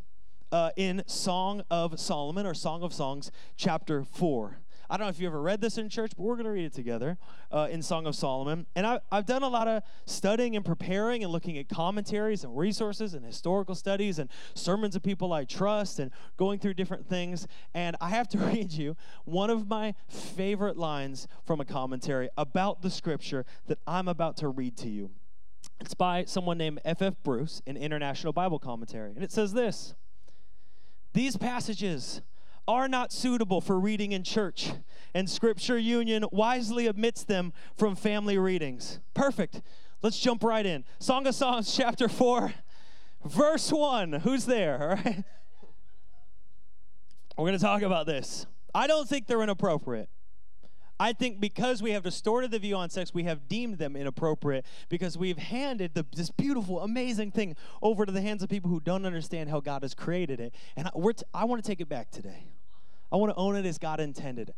uh, 0.53 0.71
in 0.77 1.03
Song 1.07 1.65
of 1.73 1.99
Solomon 1.99 2.47
or 2.47 2.55
Song 2.55 2.85
of 2.85 2.95
Songs, 2.95 3.33
chapter 3.57 4.05
4. 4.05 4.61
I 4.89 4.97
don't 4.97 5.07
know 5.07 5.11
if 5.11 5.19
you 5.19 5.27
ever 5.27 5.43
read 5.43 5.61
this 5.61 5.79
in 5.79 5.89
church, 5.89 6.13
but 6.17 6.23
we're 6.23 6.37
going 6.37 6.45
to 6.45 6.53
read 6.53 6.67
it 6.67 6.73
together 6.73 7.19
uh, 7.51 7.67
in 7.69 7.83
Song 7.83 8.07
of 8.07 8.15
Solomon. 8.15 8.67
And 8.77 8.87
I, 8.87 9.01
have 9.11 9.27
done 9.27 9.43
a 9.43 9.49
lot 9.49 9.67
of 9.67 9.83
studying 10.07 10.55
and 10.55 10.65
preparing 10.65 11.25
and 11.25 11.33
looking 11.33 11.59
at 11.59 11.69
commentaries 11.69 12.45
and 12.45 12.57
resources 12.57 13.15
and 13.15 13.25
historical 13.25 13.75
studies 13.75 14.21
and 14.21 14.31
sermons 14.55 14.95
of 14.95 15.03
people 15.03 15.33
I 15.33 15.45
trust 15.45 15.99
and 15.99 16.13
going 16.37 16.61
through 16.61 16.75
different 16.75 17.09
things. 17.09 17.49
And 17.75 17.97
I 18.01 18.11
have 18.11 18.29
to 18.29 18.39
read 18.53 18.71
you 18.71 18.95
one 19.25 19.51
of 19.51 19.67
my 19.67 19.95
favorite 20.09 20.77
lines 20.77 21.27
from 21.45 21.61
a 21.61 21.65
commentary 21.65 22.29
about 22.39 22.83
the 22.83 22.91
scripture 22.91 23.45
that 23.67 23.79
I'm 23.85 24.07
about 24.07 24.37
to 24.39 24.49
read 24.49 24.77
to 24.77 24.89
you. 24.89 25.11
It's 25.85 25.95
by 25.95 26.27
someone 26.27 26.59
named 26.59 26.81
F.F. 26.85 27.09
F. 27.09 27.15
Bruce 27.25 27.61
in 27.67 27.77
International 27.77 28.33
Bible 28.33 28.61
Commentary. 28.61 29.11
And 29.17 29.25
it 29.25 29.33
says 29.33 29.53
this 29.53 29.95
These 31.13 31.37
passages 31.37 32.21
are 32.69 32.87
not 32.87 33.13
suitable 33.13 33.61
for 33.61 33.81
reading 33.81 34.13
in 34.13 34.23
church, 34.23 34.75
and 35.13 35.29
Scripture 35.29 35.77
Union 35.77 36.25
wisely 36.31 36.89
omits 36.89 37.25
them 37.25 37.53
from 37.77 37.97
family 37.97 38.39
readings. 38.39 39.01
Perfect. 39.13 39.61
Let's 40.03 40.21
jump 40.21 40.45
right 40.45 40.65
in. 40.65 40.85
Song 41.01 41.27
of 41.27 41.35
Songs, 41.35 41.75
chapter 41.77 42.09
4, 42.09 42.55
verse 43.25 43.73
1. 43.73 44.13
Who's 44.13 44.47
there? 44.47 44.81
All 44.81 44.89
right. 44.91 45.25
We're 47.37 47.47
going 47.47 47.59
to 47.59 47.65
talk 47.65 47.83
about 47.83 48.07
this. 48.07 48.47
I 48.73 48.87
don't 48.87 49.09
think 49.09 49.27
they're 49.27 49.43
inappropriate. 49.43 50.09
I 51.03 51.13
think 51.13 51.41
because 51.41 51.83
we 51.83 51.91
have 51.91 52.05
distorted 52.05 52.53
the 52.53 52.61
view 52.61 52.77
on 52.77 52.89
sex, 52.89 53.13
we 53.13 53.25
have 53.25 53.49
deemed 53.49 53.79
them 53.79 53.97
inappropriate 53.97 54.65
because 54.89 55.19
we've 55.19 55.37
handed 55.37 55.95
the, 55.95 56.07
this 56.15 56.31
beautiful, 56.31 56.79
amazing 56.79 57.33
thing 57.33 57.57
over 57.83 58.07
to 58.07 58.13
the 58.13 58.21
hands 58.21 58.45
of 58.45 58.49
people 58.49 58.71
who 58.71 58.79
don't 58.79 59.05
understand 59.05 59.51
how 59.51 59.59
God 59.59 59.83
has 59.83 59.95
created 59.95 60.39
it. 60.39 60.55
And 60.77 60.87
I, 60.87 60.91
t- 60.93 61.25
I 61.35 61.45
want 61.45 61.61
to 61.61 61.69
take 61.69 61.81
it 61.81 61.89
back 61.89 62.13
today. 62.13 62.47
I 63.11 63.17
want 63.17 63.33
to 63.33 63.37
own 63.37 63.57
it 63.57 63.67
as 63.67 63.79
God 63.79 63.99
intended. 63.99 64.55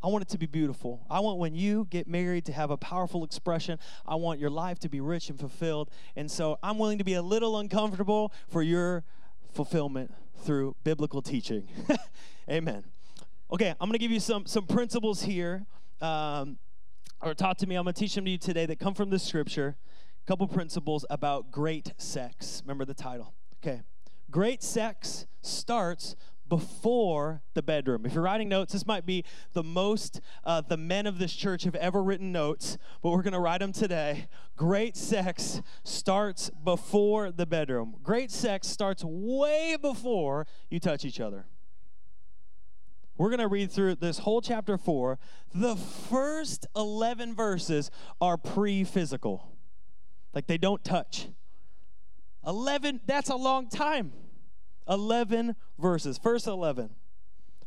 I 0.00 0.06
want 0.06 0.22
it 0.22 0.28
to 0.28 0.38
be 0.38 0.46
beautiful. 0.46 1.04
I 1.10 1.18
want 1.18 1.38
when 1.38 1.56
you 1.56 1.88
get 1.90 2.06
married 2.06 2.44
to 2.44 2.52
have 2.52 2.70
a 2.70 2.76
powerful 2.76 3.24
expression. 3.24 3.80
I 4.06 4.14
want 4.14 4.38
your 4.38 4.48
life 4.48 4.78
to 4.80 4.88
be 4.88 5.00
rich 5.00 5.28
and 5.28 5.40
fulfilled. 5.40 5.90
And 6.14 6.30
so 6.30 6.60
I'm 6.62 6.78
willing 6.78 6.98
to 6.98 7.04
be 7.04 7.14
a 7.14 7.22
little 7.22 7.58
uncomfortable 7.58 8.32
for 8.46 8.62
your 8.62 9.02
fulfillment 9.52 10.14
through 10.36 10.76
biblical 10.84 11.20
teaching. 11.20 11.66
Amen. 12.48 12.84
Okay, 13.52 13.70
I'm 13.70 13.88
going 13.88 13.94
to 13.94 13.98
give 13.98 14.12
you 14.12 14.20
some 14.20 14.46
some 14.46 14.64
principles 14.64 15.22
here 15.22 15.66
um, 16.00 16.58
or 17.20 17.34
taught 17.34 17.58
to 17.58 17.66
me. 17.66 17.76
I'm 17.76 17.84
going 17.84 17.94
to 17.94 18.00
teach 18.00 18.14
them 18.14 18.24
to 18.24 18.30
you 18.30 18.38
today 18.38 18.66
that 18.66 18.78
come 18.78 18.94
from 18.94 19.10
the 19.10 19.18
scripture. 19.18 19.76
A 20.24 20.26
couple 20.26 20.46
principles 20.48 21.04
about 21.10 21.50
great 21.50 21.92
sex. 21.96 22.62
Remember 22.64 22.84
the 22.84 22.94
title. 22.94 23.34
Okay. 23.62 23.82
Great 24.30 24.62
sex 24.62 25.26
starts 25.42 26.14
before 26.50 27.42
the 27.54 27.62
bedroom. 27.62 28.04
If 28.04 28.12
you're 28.12 28.24
writing 28.24 28.48
notes, 28.48 28.72
this 28.72 28.86
might 28.86 29.06
be 29.06 29.24
the 29.52 29.62
most 29.62 30.20
uh, 30.44 30.60
the 30.60 30.76
men 30.76 31.06
of 31.06 31.18
this 31.18 31.32
church 31.32 31.62
have 31.64 31.76
ever 31.76 32.02
written 32.02 32.32
notes, 32.32 32.76
but 33.02 33.10
we're 33.10 33.22
going 33.22 33.32
to 33.32 33.40
write 33.40 33.60
them 33.60 33.72
today. 33.72 34.26
Great 34.56 34.96
sex 34.96 35.62
starts 35.84 36.50
before 36.62 37.30
the 37.30 37.46
bedroom. 37.46 37.94
Great 38.02 38.30
sex 38.30 38.66
starts 38.66 39.02
way 39.04 39.76
before 39.80 40.46
you 40.68 40.80
touch 40.80 41.04
each 41.04 41.20
other. 41.20 41.46
We're 43.20 43.28
going 43.28 43.40
to 43.40 43.48
read 43.48 43.70
through 43.70 43.96
this 43.96 44.20
whole 44.20 44.40
chapter 44.40 44.78
4. 44.78 45.18
The 45.54 45.76
first 45.76 46.66
11 46.74 47.34
verses 47.34 47.90
are 48.18 48.38
pre 48.38 48.82
physical, 48.82 49.46
like 50.32 50.46
they 50.46 50.56
don't 50.56 50.82
touch. 50.82 51.28
11, 52.46 53.02
that's 53.04 53.28
a 53.28 53.36
long 53.36 53.68
time. 53.68 54.14
11 54.88 55.54
verses. 55.78 56.16
First 56.16 56.46
11. 56.46 56.94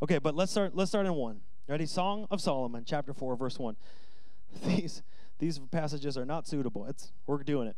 Okay, 0.02 0.18
but 0.18 0.34
let's 0.34 0.50
start 0.50 0.74
let's 0.74 0.90
start 0.90 1.06
in 1.06 1.14
1. 1.14 1.40
Ready? 1.68 1.86
Song 1.86 2.26
of 2.32 2.40
Solomon, 2.40 2.82
chapter 2.84 3.14
4, 3.14 3.36
verse 3.36 3.56
1. 3.56 3.76
These 4.66 5.04
these 5.38 5.60
passages 5.70 6.18
are 6.18 6.26
not 6.26 6.48
suitable. 6.48 6.84
It's 6.86 7.12
we're 7.28 7.44
doing 7.44 7.68
it. 7.68 7.76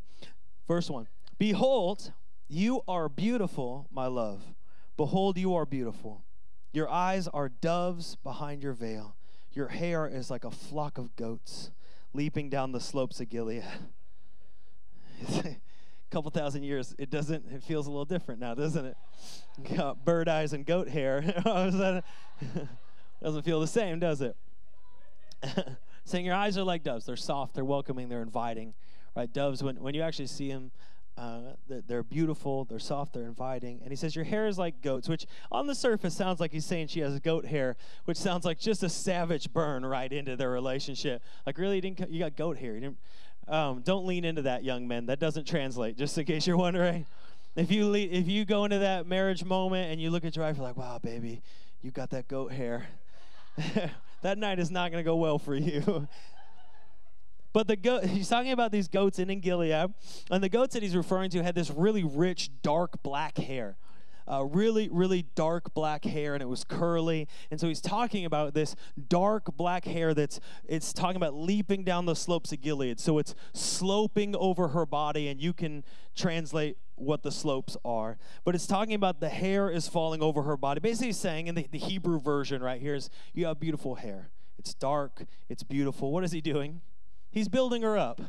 Verse 0.67 0.89
1. 0.89 1.07
Behold, 1.37 2.11
you 2.47 2.81
are 2.87 3.07
beautiful, 3.07 3.87
my 3.91 4.07
love. 4.07 4.41
Behold, 4.97 5.37
you 5.37 5.53
are 5.53 5.67
beautiful. 5.67 6.23
Your 6.77 6.87
eyes 6.91 7.27
are 7.29 7.49
doves 7.49 8.17
behind 8.17 8.61
your 8.61 8.73
veil. 8.73 9.15
Your 9.51 9.69
hair 9.69 10.05
is 10.05 10.29
like 10.29 10.43
a 10.43 10.51
flock 10.51 10.99
of 10.99 11.15
goats 11.15 11.71
leaping 12.13 12.51
down 12.51 12.71
the 12.71 12.79
slopes 12.79 13.19
of 13.19 13.29
Gilead. 13.29 13.63
a 15.27 15.57
couple 16.11 16.29
thousand 16.29 16.61
years, 16.61 16.93
it 16.99 17.09
doesn't, 17.09 17.51
it 17.51 17.63
feels 17.63 17.87
a 17.87 17.89
little 17.89 18.05
different 18.05 18.39
now, 18.39 18.53
doesn't 18.53 18.85
it? 18.85 18.95
got 19.75 20.05
bird 20.05 20.29
eyes 20.29 20.53
and 20.53 20.67
goat 20.67 20.87
hair. 20.87 21.21
doesn't 23.23 23.41
feel 23.43 23.59
the 23.59 23.65
same, 23.65 23.97
does 23.97 24.21
it? 24.21 24.35
Saying 26.05 26.25
your 26.25 26.35
eyes 26.35 26.59
are 26.59 26.63
like 26.63 26.83
doves. 26.83 27.07
They're 27.07 27.15
soft, 27.15 27.55
they're 27.55 27.65
welcoming, 27.65 28.07
they're 28.07 28.21
inviting. 28.21 28.75
Right? 29.15 29.33
Doves, 29.33 29.63
when, 29.63 29.77
when 29.81 29.95
you 29.95 30.03
actually 30.03 30.27
see 30.27 30.51
them, 30.51 30.69
uh, 31.17 31.39
they're 31.67 32.03
beautiful, 32.03 32.65
they're 32.65 32.77
soft, 32.77 33.13
they're 33.13 33.23
inviting. 33.23 33.79
And 33.81 33.89
he 33.89 33.95
says, 33.95 34.15
Your 34.15 34.25
hair 34.25 34.47
is 34.47 34.59
like 34.59 34.81
goats, 34.81 35.09
which 35.09 35.25
on 35.51 35.65
the 35.65 35.73
surface 35.73 36.15
sounds 36.15 36.39
like 36.39 36.51
he's 36.51 36.65
saying 36.65 36.87
she 36.87 36.99
has 36.99 37.19
goat 37.19 37.45
hair, 37.45 37.75
which 38.05 38.17
sounds 38.17 38.45
like 38.45 38.59
just 38.59 38.83
a 38.83 38.89
savage 38.89 39.51
burn 39.51 39.83
right 39.83 40.11
into 40.11 40.35
their 40.35 40.51
relationship. 40.51 41.23
Like, 41.45 41.57
really, 41.57 41.77
you, 41.77 41.81
didn't, 41.81 42.11
you 42.11 42.19
got 42.19 42.35
goat 42.35 42.57
hair. 42.57 42.75
You 42.75 42.81
didn't, 42.81 42.97
um, 43.47 43.81
don't 43.81 44.05
lean 44.05 44.25
into 44.25 44.43
that, 44.43 44.63
young 44.63 44.87
men. 44.87 45.07
That 45.07 45.19
doesn't 45.19 45.47
translate, 45.47 45.97
just 45.97 46.15
in 46.17 46.25
case 46.25 46.45
you're 46.45 46.57
wondering. 46.57 47.07
If 47.55 47.71
you, 47.71 47.95
if 47.95 48.27
you 48.27 48.45
go 48.45 48.65
into 48.65 48.79
that 48.79 49.07
marriage 49.07 49.43
moment 49.43 49.91
and 49.91 49.99
you 49.99 50.11
look 50.11 50.23
at 50.23 50.35
your 50.35 50.45
wife, 50.45 50.57
you're 50.57 50.67
like, 50.67 50.77
wow, 50.77 50.99
baby, 50.99 51.41
you 51.81 51.89
got 51.89 52.11
that 52.11 52.27
goat 52.27 52.51
hair. 52.51 52.85
that 54.21 54.37
night 54.37 54.59
is 54.59 54.69
not 54.69 54.91
going 54.91 55.03
to 55.03 55.09
go 55.09 55.15
well 55.15 55.39
for 55.39 55.55
you. 55.55 56.07
But 57.53 57.67
the 57.67 57.75
goat, 57.75 58.03
he's 58.05 58.29
talking 58.29 58.51
about 58.51 58.71
these 58.71 58.87
goats 58.87 59.19
in, 59.19 59.27
Gilead, 59.39 59.93
and 60.29 60.43
the 60.43 60.49
goats 60.49 60.73
that 60.73 60.83
he's 60.83 60.95
referring 60.95 61.29
to 61.31 61.43
had 61.43 61.55
this 61.55 61.71
really 61.71 62.03
rich, 62.03 62.49
dark 62.61 63.01
black 63.03 63.37
hair. 63.37 63.77
Uh, 64.29 64.43
really, 64.43 64.89
really 64.91 65.25
dark 65.35 65.73
black 65.73 66.03
hair, 66.03 66.33
and 66.33 66.43
it 66.43 66.49
was 66.49 66.65
curly. 66.65 67.29
And 67.49 67.61
so 67.61 67.69
he's 67.69 67.79
talking 67.79 68.25
about 68.25 68.53
this 68.53 68.75
dark 69.07 69.55
black 69.55 69.85
hair 69.85 70.13
that's 70.13 70.41
it's 70.67 70.91
talking 70.91 71.15
about 71.15 71.33
leaping 71.33 71.85
down 71.85 72.05
the 72.05 72.15
slopes 72.15 72.51
of 72.51 72.59
Gilead. 72.59 72.99
So 72.99 73.19
it's 73.19 73.33
sloping 73.53 74.35
over 74.35 74.69
her 74.69 74.85
body, 74.85 75.29
and 75.29 75.41
you 75.41 75.53
can 75.53 75.85
translate 76.13 76.77
what 76.95 77.23
the 77.23 77.31
slopes 77.31 77.77
are. 77.85 78.17
But 78.43 78.53
it's 78.53 78.67
talking 78.67 78.95
about 78.95 79.21
the 79.21 79.29
hair 79.29 79.69
is 79.69 79.87
falling 79.87 80.21
over 80.21 80.43
her 80.43 80.57
body. 80.57 80.81
Basically, 80.81 81.13
saying 81.13 81.47
in 81.47 81.55
the, 81.55 81.65
the 81.71 81.79
Hebrew 81.79 82.19
version 82.19 82.61
right 82.61 82.81
here 82.81 82.95
is 82.95 83.09
you 83.33 83.45
have 83.45 83.61
beautiful 83.61 83.95
hair. 83.95 84.29
It's 84.59 84.73
dark, 84.73 85.23
it's 85.47 85.63
beautiful. 85.63 86.11
What 86.11 86.25
is 86.25 86.33
he 86.33 86.41
doing? 86.41 86.81
He's 87.29 87.49
building 87.49 87.81
her 87.81 87.97
up, 87.97 88.21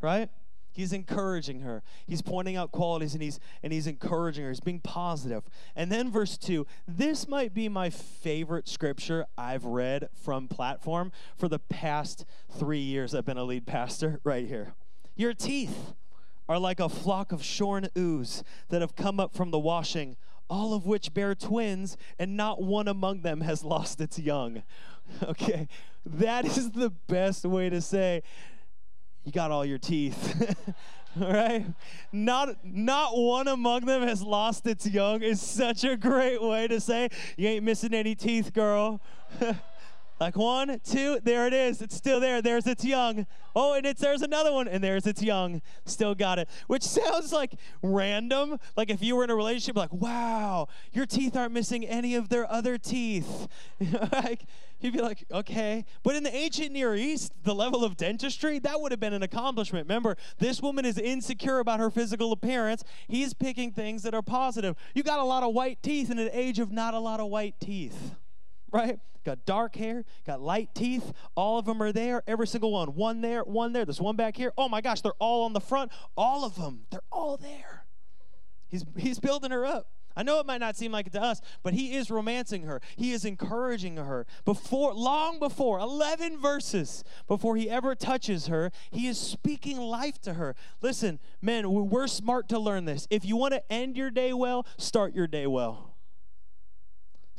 right? 0.00 0.28
He's 0.72 0.92
encouraging 0.92 1.60
her. 1.60 1.82
He's 2.06 2.22
pointing 2.22 2.56
out 2.56 2.72
qualities 2.72 3.12
and 3.12 3.22
he's 3.22 3.38
and 3.62 3.72
he's 3.72 3.86
encouraging 3.86 4.44
her. 4.44 4.50
He's 4.50 4.60
being 4.60 4.80
positive. 4.80 5.44
And 5.76 5.92
then 5.92 6.10
verse 6.10 6.38
2, 6.38 6.66
this 6.88 7.28
might 7.28 7.52
be 7.52 7.68
my 7.68 7.90
favorite 7.90 8.66
scripture 8.66 9.26
I've 9.36 9.66
read 9.66 10.08
from 10.14 10.48
platform 10.48 11.12
for 11.36 11.48
the 11.48 11.58
past 11.58 12.24
3 12.58 12.78
years 12.78 13.14
I've 13.14 13.26
been 13.26 13.36
a 13.36 13.44
lead 13.44 13.66
pastor 13.66 14.18
right 14.24 14.46
here. 14.46 14.74
Your 15.14 15.34
teeth 15.34 15.92
are 16.48 16.58
like 16.58 16.80
a 16.80 16.88
flock 16.88 17.32
of 17.32 17.44
shorn 17.44 17.88
ewes 17.94 18.42
that 18.70 18.80
have 18.80 18.96
come 18.96 19.20
up 19.20 19.34
from 19.34 19.50
the 19.50 19.58
washing, 19.58 20.16
all 20.48 20.74
of 20.74 20.86
which 20.86 21.14
bear 21.14 21.34
twins, 21.34 21.96
and 22.18 22.36
not 22.36 22.62
one 22.62 22.88
among 22.88 23.20
them 23.20 23.42
has 23.42 23.62
lost 23.64 24.00
its 24.00 24.18
young. 24.18 24.62
Okay, 25.22 25.68
that 26.04 26.44
is 26.44 26.72
the 26.72 26.90
best 26.90 27.44
way 27.44 27.70
to 27.70 27.80
say 27.80 28.22
you 29.24 29.30
got 29.30 29.50
all 29.52 29.64
your 29.64 29.78
teeth. 29.78 30.56
all 31.20 31.32
right? 31.32 31.64
Not 32.12 32.56
not 32.64 33.16
one 33.16 33.46
among 33.46 33.86
them 33.86 34.02
has 34.02 34.22
lost 34.22 34.66
its 34.66 34.86
young 34.86 35.22
is 35.22 35.40
such 35.40 35.84
a 35.84 35.96
great 35.96 36.42
way 36.42 36.66
to 36.66 36.80
say 36.80 37.08
you 37.36 37.48
ain't 37.48 37.64
missing 37.64 37.94
any 37.94 38.14
teeth, 38.14 38.52
girl. 38.52 39.00
like 40.22 40.36
one, 40.36 40.80
two, 40.84 41.18
there 41.24 41.48
it 41.48 41.52
is. 41.52 41.82
It's 41.82 41.96
still 41.96 42.20
there. 42.20 42.40
There's 42.40 42.66
its 42.66 42.84
young. 42.84 43.26
Oh, 43.56 43.74
and 43.74 43.84
it's 43.84 44.00
there's 44.00 44.22
another 44.22 44.52
one, 44.52 44.68
and 44.68 44.82
there's 44.82 45.04
its 45.04 45.20
young. 45.20 45.60
Still 45.84 46.14
got 46.14 46.38
it. 46.38 46.48
Which 46.68 46.82
sounds 46.98 47.32
like 47.32 47.54
random. 47.82 48.58
Like 48.76 48.88
if 48.88 49.02
you 49.02 49.16
were 49.16 49.24
in 49.24 49.30
a 49.30 49.34
relationship, 49.34 49.76
like, 49.76 49.92
wow, 49.92 50.68
your 50.92 51.06
teeth 51.06 51.36
aren't 51.36 51.52
missing 51.52 51.84
any 51.84 52.14
of 52.14 52.28
their 52.28 52.50
other 52.50 52.78
teeth. 52.78 53.48
like 54.12 54.44
He'd 54.82 54.92
be 54.92 55.00
like, 55.00 55.24
okay. 55.30 55.84
But 56.02 56.16
in 56.16 56.24
the 56.24 56.34
ancient 56.34 56.72
Near 56.72 56.96
East, 56.96 57.32
the 57.44 57.54
level 57.54 57.84
of 57.84 57.96
dentistry, 57.96 58.58
that 58.58 58.80
would 58.80 58.90
have 58.90 58.98
been 58.98 59.12
an 59.12 59.22
accomplishment. 59.22 59.86
Remember, 59.86 60.16
this 60.38 60.60
woman 60.60 60.84
is 60.84 60.98
insecure 60.98 61.60
about 61.60 61.78
her 61.78 61.88
physical 61.88 62.32
appearance. 62.32 62.82
He's 63.06 63.32
picking 63.32 63.70
things 63.70 64.02
that 64.02 64.12
are 64.12 64.22
positive. 64.22 64.74
You 64.92 65.04
got 65.04 65.20
a 65.20 65.24
lot 65.24 65.44
of 65.44 65.54
white 65.54 65.80
teeth 65.84 66.10
in 66.10 66.18
an 66.18 66.30
age 66.32 66.58
of 66.58 66.72
not 66.72 66.94
a 66.94 66.98
lot 66.98 67.20
of 67.20 67.28
white 67.28 67.60
teeth, 67.60 68.16
right? 68.72 68.98
Got 69.24 69.46
dark 69.46 69.76
hair, 69.76 70.04
got 70.26 70.40
light 70.40 70.74
teeth. 70.74 71.12
All 71.36 71.58
of 71.58 71.64
them 71.64 71.80
are 71.82 71.92
there, 71.92 72.22
every 72.26 72.46
single 72.46 72.72
one. 72.72 72.94
One 72.94 73.20
there, 73.20 73.42
one 73.42 73.72
there. 73.72 73.84
There's 73.84 74.00
one 74.00 74.16
back 74.16 74.36
here. 74.36 74.52
Oh 74.58 74.68
my 74.68 74.80
gosh, 74.80 75.00
they're 75.00 75.12
all 75.18 75.44
on 75.44 75.52
the 75.52 75.60
front. 75.60 75.92
All 76.16 76.44
of 76.44 76.56
them, 76.56 76.86
they're 76.90 77.02
all 77.12 77.36
there. 77.36 77.84
He's, 78.68 78.84
he's 78.96 79.20
building 79.20 79.50
her 79.50 79.64
up. 79.64 79.88
I 80.16 80.22
know 80.22 80.40
it 80.40 80.46
might 80.46 80.60
not 80.60 80.76
seem 80.76 80.92
like 80.92 81.06
it 81.06 81.12
to 81.14 81.22
us, 81.22 81.40
but 81.62 81.72
he 81.72 81.94
is 81.94 82.10
romancing 82.10 82.64
her. 82.64 82.80
He 82.96 83.12
is 83.12 83.24
encouraging 83.24 83.96
her. 83.96 84.26
Before 84.44 84.92
long 84.92 85.38
before 85.38 85.78
11 85.78 86.38
verses 86.38 87.02
before 87.26 87.56
he 87.56 87.70
ever 87.70 87.94
touches 87.94 88.48
her, 88.48 88.70
he 88.90 89.06
is 89.06 89.18
speaking 89.18 89.78
life 89.78 90.20
to 90.22 90.34
her. 90.34 90.54
Listen, 90.82 91.18
men, 91.40 91.70
we're 91.70 92.06
smart 92.06 92.48
to 92.50 92.58
learn 92.58 92.84
this. 92.84 93.06
If 93.10 93.24
you 93.24 93.36
want 93.36 93.54
to 93.54 93.72
end 93.72 93.96
your 93.96 94.10
day 94.10 94.32
well, 94.32 94.66
start 94.76 95.14
your 95.14 95.26
day 95.26 95.46
well. 95.46 95.91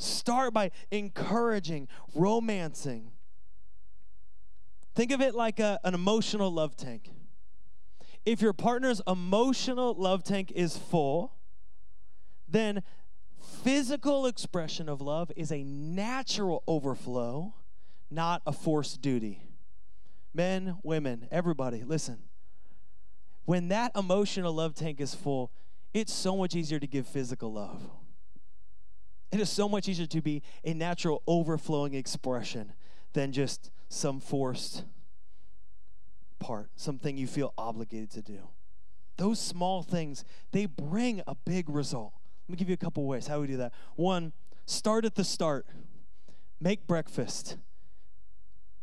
Start 0.04 0.54
by 0.54 0.72
encouraging, 0.92 1.88
romancing. 2.13 3.12
Think 4.96 5.12
of 5.12 5.22
it 5.22 5.34
like 5.34 5.60
a, 5.60 5.80
an 5.84 5.94
emotional 5.94 6.52
love 6.52 6.76
tank. 6.76 7.10
If 8.26 8.42
your 8.42 8.54
partner's 8.54 9.02
emotional 9.08 9.96
love 9.96 10.24
tank 10.24 10.52
is 10.56 10.78
full, 10.78 11.34
then 12.48 12.84
physical 13.63 14.26
expression 14.26 14.88
of 14.88 15.02
love 15.02 15.32
is 15.36 15.52
a 15.52 15.63
natural 15.63 16.63
overflow, 16.68 17.54
not 18.12 18.42
a 18.46 18.54
forced 18.54 19.02
duty. 19.02 19.48
Men, 20.34 20.78
women, 20.84 21.28
everybody, 21.32 21.84
listen. 21.84 22.20
When 23.46 23.68
that 23.70 23.92
emotional 23.96 24.54
love 24.54 24.74
tank 24.74 25.02
is 25.02 25.13
full, 25.13 25.52
it's 25.94 26.13
so 26.13 26.38
much 26.38 26.56
easier 26.56 26.80
to 26.80 26.88
give 26.88 27.08
physical 27.08 27.54
love. 27.54 27.82
It 29.34 29.39
is 29.39 29.50
so 29.50 29.67
much 29.67 29.89
easier 29.89 30.06
to 30.06 30.22
be 30.22 30.43
a 30.63 30.76
natural 30.76 31.24
overflowing 31.26 31.96
expression 31.96 32.74
than 33.13 33.32
just 33.32 33.72
some 33.89 34.19
forced 34.19 34.84
part, 36.38 36.69
something 36.76 37.17
you 37.17 37.26
feel 37.26 37.52
obligated 37.58 38.12
to 38.12 38.22
do. 38.22 38.50
Those 39.17 39.39
small 39.39 39.82
things, 39.82 40.24
they 40.52 40.67
bring 40.67 41.24
a 41.26 41.34
big 41.34 41.67
result. 41.67 42.13
Let 42.48 42.52
me 42.52 42.58
give 42.58 42.69
you 42.69 42.76
a 42.76 42.78
couple 42.78 43.08
ways 43.08 43.26
how 43.26 43.41
we 43.41 43.48
do 43.48 43.58
that. 43.58 43.74
One, 43.96 44.34
start 44.67 45.04
at 45.04 45.15
the 45.15 45.24
start. 45.24 45.65
Make 46.62 46.86
breakfast. 46.86 47.58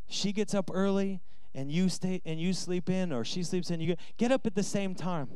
She 0.09 0.33
gets 0.33 0.53
up 0.53 0.69
early 0.75 1.21
and 1.55 1.71
you 1.71 1.89
stay 1.89 2.23
and 2.25 2.41
you 2.41 2.55
sleep 2.55 2.91
in 2.91 3.13
or 3.13 3.25
she 3.25 3.45
sleeps 3.45 3.71
in, 3.71 3.79
you 3.79 3.87
get, 3.87 4.01
get 4.17 4.33
up 4.33 4.47
at 4.49 4.57
the 4.57 4.65
same 4.65 4.97
time. 4.97 5.29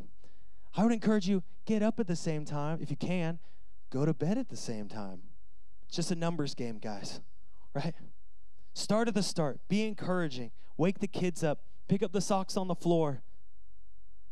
I 0.77 0.83
would 0.83 0.93
encourage 0.93 1.29
you 1.29 1.45
get 1.67 1.85
up 1.85 2.01
at 2.01 2.09
the 2.09 2.17
same 2.17 2.45
time 2.45 2.81
if 2.83 2.91
you 2.91 2.97
can. 2.97 3.39
Go 3.95 4.05
to 4.05 4.13
bed 4.13 4.39
at 4.39 4.49
the 4.49 4.57
same 4.57 4.89
time. 4.89 5.21
It's 5.87 5.95
just 5.95 6.11
a 6.11 6.17
numbers 6.17 6.57
game, 6.57 6.79
guys. 6.79 7.21
Right? 7.75 7.95
Start 8.73 9.07
at 9.07 9.15
the 9.15 9.23
start. 9.23 9.61
Be 9.69 9.87
encouraging. 9.87 10.51
Wake 10.77 10.99
the 10.99 11.07
kids 11.07 11.45
up. 11.45 11.61
Pick 11.87 12.03
up 12.03 12.11
the 12.11 12.21
socks 12.21 12.57
on 12.57 12.67
the 12.67 12.75
floor. 12.75 13.23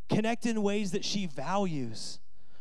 Connect 0.08 0.46
in 0.46 0.64
ways 0.64 0.90
that 0.90 1.04
she 1.04 1.26
values. 1.26 2.18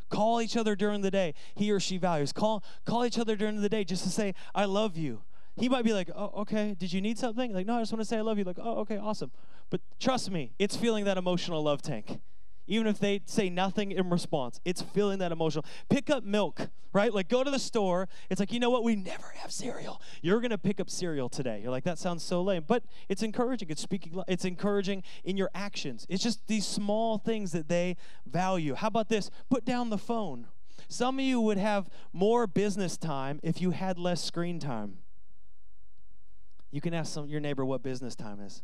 Call 0.10 0.44
each 0.44 0.56
other 0.56 0.76
during 0.76 1.02
the 1.02 1.10
day. 1.10 1.34
He 1.56 1.72
or 1.72 1.80
she 1.80 1.98
values. 1.98 2.32
Call 2.32 2.64
call 2.86 3.04
each 3.04 3.18
other 3.18 3.36
during 3.36 3.60
the 3.60 3.70
day 3.70 3.84
just 3.84 4.04
to 4.04 4.10
say, 4.12 4.36
I 4.54 4.66
love 4.66 4.96
you. 4.96 5.24
He 5.56 5.70
might 5.70 5.84
be 5.84 5.94
like, 5.94 6.12
oh, 6.16 6.32
okay, 6.42 6.76
did 6.78 6.94
you 6.94 7.02
need 7.02 7.18
something? 7.18 7.52
Like, 7.52 7.66
no, 7.66 7.78
I 7.78 7.82
just 7.82 7.92
want 7.92 8.02
to 8.02 8.06
say 8.06 8.18
I 8.18 8.22
love 8.22 8.38
you. 8.38 8.44
Like, 8.44 8.60
oh, 8.62 8.82
okay, 8.82 8.98
awesome. 8.98 9.32
But 9.72 9.82
trust 10.00 10.30
me, 10.30 10.54
it's 10.60 10.76
feeling 10.76 11.06
that 11.06 11.18
emotional 11.18 11.64
love 11.64 11.82
tank 11.82 12.20
even 12.72 12.88
if 12.88 13.00
they 13.00 13.22
say 13.26 13.50
nothing 13.50 13.92
in 13.92 14.10
response. 14.10 14.62
It's 14.64 14.82
feeling 14.82 15.20
that 15.20 15.34
emotional. 15.34 15.66
Pick 15.90 16.10
up 16.10 16.24
milk, 16.24 16.70
right? 16.94 17.14
Like 17.14 17.28
go 17.28 17.44
to 17.44 17.52
the 17.52 17.60
store. 17.60 18.08
It's 18.30 18.40
like, 18.40 18.54
you 18.54 18.62
know 18.62 18.70
what? 18.70 18.86
We 18.86 18.96
never 18.96 19.28
have 19.36 19.52
cereal. 19.52 20.02
You're 20.22 20.40
going 20.40 20.52
to 20.52 20.58
pick 20.58 20.80
up 20.80 20.90
cereal 20.90 21.28
today. 21.28 21.60
You're 21.62 21.72
like, 21.72 21.84
that 21.84 22.00
sounds 22.00 22.24
so 22.24 22.42
lame. 22.42 22.64
But 22.66 22.84
it's 23.10 23.24
encouraging. 23.24 23.70
It's 23.70 23.82
speaking, 23.82 24.24
it's 24.26 24.46
encouraging 24.46 25.04
in 25.26 25.36
your 25.36 25.50
actions. 25.54 26.08
It's 26.08 26.24
just 26.24 26.48
these 26.48 26.66
small 26.66 27.18
things 27.18 27.52
that 27.52 27.68
they 27.68 27.98
value. 28.26 28.76
How 28.76 28.88
about 28.88 29.10
this? 29.10 29.30
Put 29.50 29.66
down 29.66 29.90
the 29.90 29.98
phone. 29.98 30.48
Some 30.88 31.20
of 31.20 31.26
you 31.26 31.42
would 31.42 31.58
have 31.58 31.90
more 32.14 32.48
business 32.48 32.96
time 32.96 33.42
if 33.44 33.62
you 33.62 33.72
had 33.72 34.00
less 34.00 34.24
screen 34.24 34.60
time. 34.60 35.00
You 36.72 36.80
can 36.80 36.94
ask 36.94 37.14
some, 37.14 37.28
your 37.28 37.42
neighbor 37.42 37.66
what 37.66 37.84
business 37.84 38.16
time 38.16 38.40
is. 38.40 38.64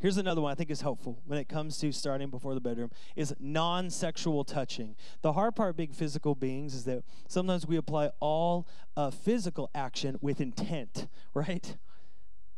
Here's 0.00 0.16
another 0.16 0.40
one 0.40 0.50
I 0.50 0.54
think 0.54 0.70
is 0.70 0.80
helpful 0.80 1.20
when 1.26 1.38
it 1.38 1.46
comes 1.48 1.76
to 1.78 1.92
starting 1.92 2.30
before 2.30 2.54
the 2.54 2.60
bedroom 2.60 2.90
is 3.16 3.34
non-sexual 3.38 4.44
touching. 4.44 4.96
The 5.20 5.34
hard 5.34 5.54
part 5.54 5.76
being 5.76 5.92
physical 5.92 6.34
beings 6.34 6.74
is 6.74 6.84
that 6.84 7.04
sometimes 7.28 7.66
we 7.66 7.76
apply 7.76 8.10
all 8.18 8.66
uh, 8.96 9.10
physical 9.10 9.68
action 9.74 10.16
with 10.22 10.40
intent, 10.40 11.06
right? 11.34 11.76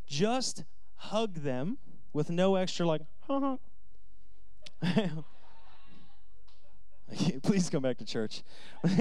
Just 0.07 0.63
hug 0.95 1.35
them 1.37 1.79
with 2.13 2.31
no 2.31 2.55
extra 2.55 2.87
like, 2.87 3.03
huh, 3.27 3.57
Please 7.43 7.69
come 7.69 7.83
back 7.83 7.99
to 7.99 8.05
church. 8.05 8.43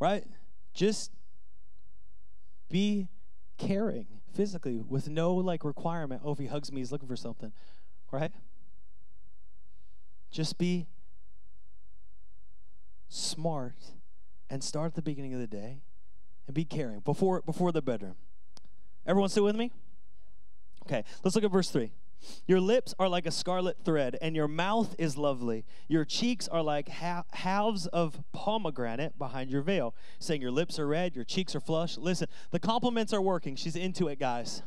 right? 0.00 0.24
Just 0.72 1.10
be 2.70 3.08
caring 3.58 4.06
physically 4.32 4.80
with 4.80 5.08
no 5.08 5.34
like 5.34 5.64
requirement. 5.64 6.22
Oh, 6.24 6.32
if 6.32 6.38
he 6.38 6.46
hugs 6.46 6.72
me, 6.72 6.80
he's 6.80 6.90
looking 6.90 7.08
for 7.08 7.16
something, 7.16 7.52
right? 8.10 8.32
Just 10.30 10.56
be 10.56 10.86
smart 13.08 13.74
and 14.48 14.64
start 14.64 14.86
at 14.86 14.94
the 14.94 15.02
beginning 15.02 15.34
of 15.34 15.40
the 15.40 15.46
day 15.46 15.82
and 16.46 16.54
be 16.54 16.64
caring 16.64 17.00
before 17.00 17.42
before 17.42 17.72
the 17.72 17.82
bedroom. 17.82 18.14
Everyone 19.06 19.28
still 19.28 19.44
with 19.44 19.56
me? 19.56 19.72
Okay, 20.86 21.04
let's 21.22 21.34
look 21.34 21.44
at 21.44 21.50
verse 21.50 21.70
3. 21.70 21.92
Your 22.46 22.60
lips 22.60 22.94
are 22.98 23.08
like 23.08 23.26
a 23.26 23.30
scarlet 23.30 23.78
thread, 23.84 24.16
and 24.20 24.36
your 24.36 24.48
mouth 24.48 24.94
is 24.98 25.16
lovely. 25.16 25.64
Your 25.88 26.04
cheeks 26.04 26.48
are 26.48 26.62
like 26.62 26.88
ha- 26.88 27.24
halves 27.32 27.86
of 27.86 28.22
pomegranate 28.32 29.18
behind 29.18 29.50
your 29.50 29.62
veil. 29.62 29.94
Saying 30.18 30.42
your 30.42 30.50
lips 30.50 30.78
are 30.78 30.86
red, 30.86 31.14
your 31.14 31.24
cheeks 31.24 31.54
are 31.54 31.60
flushed. 31.60 31.98
Listen, 31.98 32.28
the 32.50 32.58
compliments 32.58 33.12
are 33.12 33.22
working. 33.22 33.56
She's 33.56 33.76
into 33.76 34.08
it, 34.08 34.18
guys. 34.18 34.62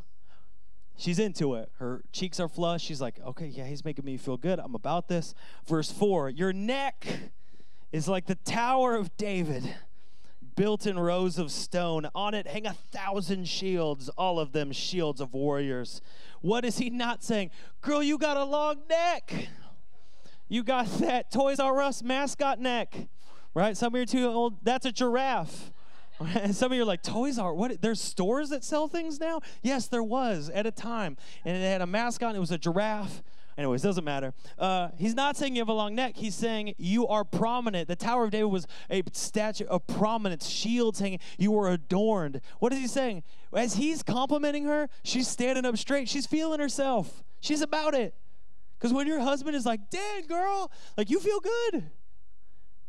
She's 0.95 1.19
into 1.19 1.55
it. 1.55 1.71
Her 1.79 2.03
cheeks 2.11 2.39
are 2.39 2.47
flushed. 2.47 2.85
She's 2.85 3.01
like, 3.01 3.19
okay, 3.25 3.47
yeah, 3.47 3.65
he's 3.65 3.83
making 3.83 4.05
me 4.05 4.17
feel 4.17 4.37
good. 4.37 4.59
I'm 4.59 4.75
about 4.75 5.07
this. 5.07 5.33
Verse 5.65 5.91
4 5.91 6.29
Your 6.29 6.53
neck 6.53 7.07
is 7.91 8.07
like 8.07 8.25
the 8.25 8.35
Tower 8.35 8.95
of 8.95 9.15
David 9.17 9.75
built 10.55 10.85
in 10.85 10.99
rows 10.99 11.37
of 11.37 11.51
stone. 11.51 12.07
On 12.15 12.33
it 12.33 12.47
hang 12.47 12.65
a 12.65 12.73
thousand 12.73 13.47
shields, 13.47 14.09
all 14.09 14.39
of 14.39 14.51
them 14.51 14.71
shields 14.71 15.21
of 15.21 15.33
warriors. 15.33 16.01
What 16.41 16.65
is 16.65 16.77
he 16.77 16.89
not 16.89 17.23
saying? 17.23 17.51
Girl, 17.81 18.03
you 18.03 18.17
got 18.17 18.37
a 18.37 18.43
long 18.43 18.81
neck. 18.89 19.49
You 20.47 20.63
got 20.63 20.87
that 20.99 21.31
Toys 21.31 21.59
R 21.59 21.81
Us 21.81 22.03
mascot 22.03 22.59
neck, 22.59 22.95
right? 23.53 23.75
Some 23.75 23.93
of 23.93 23.97
you 23.97 24.03
are 24.03 24.05
too 24.05 24.27
old. 24.27 24.63
That's 24.63 24.85
a 24.85 24.91
giraffe. 24.91 25.71
And 26.19 26.55
some 26.55 26.71
of 26.71 26.75
you 26.75 26.83
are 26.83 26.85
like, 26.85 27.01
Toys 27.01 27.39
R, 27.39 27.53
what? 27.53 27.81
There's 27.81 28.01
stores 28.01 28.49
that 28.49 28.63
sell 28.63 28.87
things 28.87 29.19
now? 29.19 29.41
Yes, 29.61 29.87
there 29.87 30.03
was 30.03 30.49
at 30.53 30.65
a 30.65 30.71
time. 30.71 31.17
And 31.45 31.57
it 31.57 31.61
had 31.61 31.81
a 31.81 31.87
mascot, 31.87 32.35
it 32.35 32.39
was 32.39 32.51
a 32.51 32.57
giraffe. 32.57 33.23
Anyways, 33.57 33.81
doesn't 33.81 34.03
matter. 34.03 34.33
Uh, 34.57 34.89
he's 34.97 35.13
not 35.13 35.37
saying 35.37 35.55
you 35.55 35.61
have 35.61 35.69
a 35.69 35.73
long 35.73 35.93
neck. 35.93 36.15
He's 36.15 36.35
saying 36.35 36.73
you 36.77 37.07
are 37.07 37.23
prominent. 37.23 37.87
The 37.87 37.95
Tower 37.95 38.25
of 38.25 38.31
David 38.31 38.45
was 38.45 38.65
a 38.89 39.03
statue 39.11 39.65
of 39.65 39.85
prominence, 39.85 40.47
shields 40.47 40.99
hanging. 40.99 41.19
You 41.37 41.51
were 41.51 41.69
adorned. 41.69 42.41
What 42.59 42.73
is 42.73 42.79
he 42.79 42.87
saying? 42.87 43.23
As 43.53 43.75
he's 43.75 44.01
complimenting 44.01 44.65
her, 44.65 44.89
she's 45.03 45.27
standing 45.27 45.65
up 45.65 45.77
straight. 45.77 46.09
She's 46.09 46.25
feeling 46.25 46.59
herself. 46.59 47.23
She's 47.39 47.61
about 47.61 47.93
it. 47.93 48.15
Because 48.79 48.91
when 48.93 49.07
your 49.07 49.19
husband 49.19 49.55
is 49.55 49.65
like, 49.65 49.89
"Dad, 49.89 50.27
girl," 50.27 50.71
like 50.97 51.09
you 51.09 51.19
feel 51.19 51.39
good. 51.39 51.91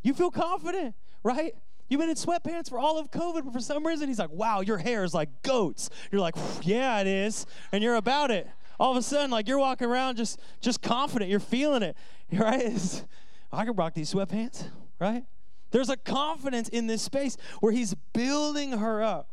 You 0.03 0.15
feel 0.15 0.31
confident, 0.31 0.95
right? 1.23 1.55
You've 1.89 2.01
been 2.01 2.09
in 2.09 2.17
sweatpants 2.17 2.71
for 2.71 2.79
all 2.79 2.99
of 2.99 3.11
COVID, 3.11 3.45
but 3.45 3.53
for 3.53 3.61
some 3.61 3.87
reason 3.87 4.09
he's 4.09 4.19
like, 4.19 4.31
"Wow, 4.31 4.61
your 4.61 4.79
hair 4.79 5.05
is 5.05 5.13
like 5.13 5.43
goats." 5.43 5.91
You're 6.11 6.23
like, 6.23 6.35
"Yeah, 6.63 7.01
it 7.01 7.07
is," 7.07 7.47
and 7.71 7.85
you're 7.85 7.97
about 7.97 8.31
it 8.31 8.49
all 8.79 8.91
of 8.91 8.97
a 8.97 9.03
sudden, 9.03 9.31
like 9.31 9.49
you're 9.49 9.59
walking 9.59 9.89
around 9.89 10.17
just 10.17 10.41
just 10.61 10.83
confident, 10.83 11.31
you're 11.31 11.41
feeling 11.41 11.83
it, 11.83 11.97
right? 12.33 12.63
It's, 12.63 13.05
I 13.53 13.65
can 13.65 13.75
rock 13.75 13.95
these 13.95 14.13
sweatpants, 14.13 14.69
right? 14.99 15.25
There's 15.71 15.89
a 15.89 15.97
confidence 15.97 16.69
in 16.69 16.87
this 16.87 17.03
space 17.03 17.37
where 17.61 17.73
he's 17.73 17.95
building 18.13 18.73
her 18.73 19.03
up. 19.03 19.29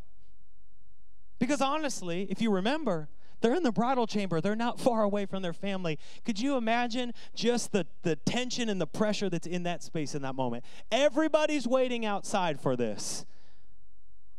Because 1.40 1.62
honestly, 1.62 2.28
if 2.30 2.42
you 2.42 2.52
remember, 2.52 3.10
they're 3.42 3.56
in 3.56 3.64
the 3.64 3.72
bridal 3.72 4.08
chamber. 4.08 4.40
They're 4.40 4.56
not 4.56 4.80
far 4.80 5.04
away 5.04 5.26
from 5.26 5.42
their 5.42 5.54
family. 5.54 6.00
Could 6.24 6.40
you 6.40 6.56
imagine 6.58 7.14
just 7.36 7.72
the, 7.72 7.88
the 8.04 8.16
tension 8.16 8.70
and 8.70 8.80
the 8.80 8.88
pressure 8.88 9.30
that's 9.30 9.48
in 9.48 9.64
that 9.64 9.84
space 9.84 10.16
in 10.16 10.22
that 10.22 10.36
moment? 10.36 10.64
Everybody's 10.92 11.68
waiting 11.68 12.06
outside 12.06 12.60
for 12.60 12.76
this. 12.76 13.26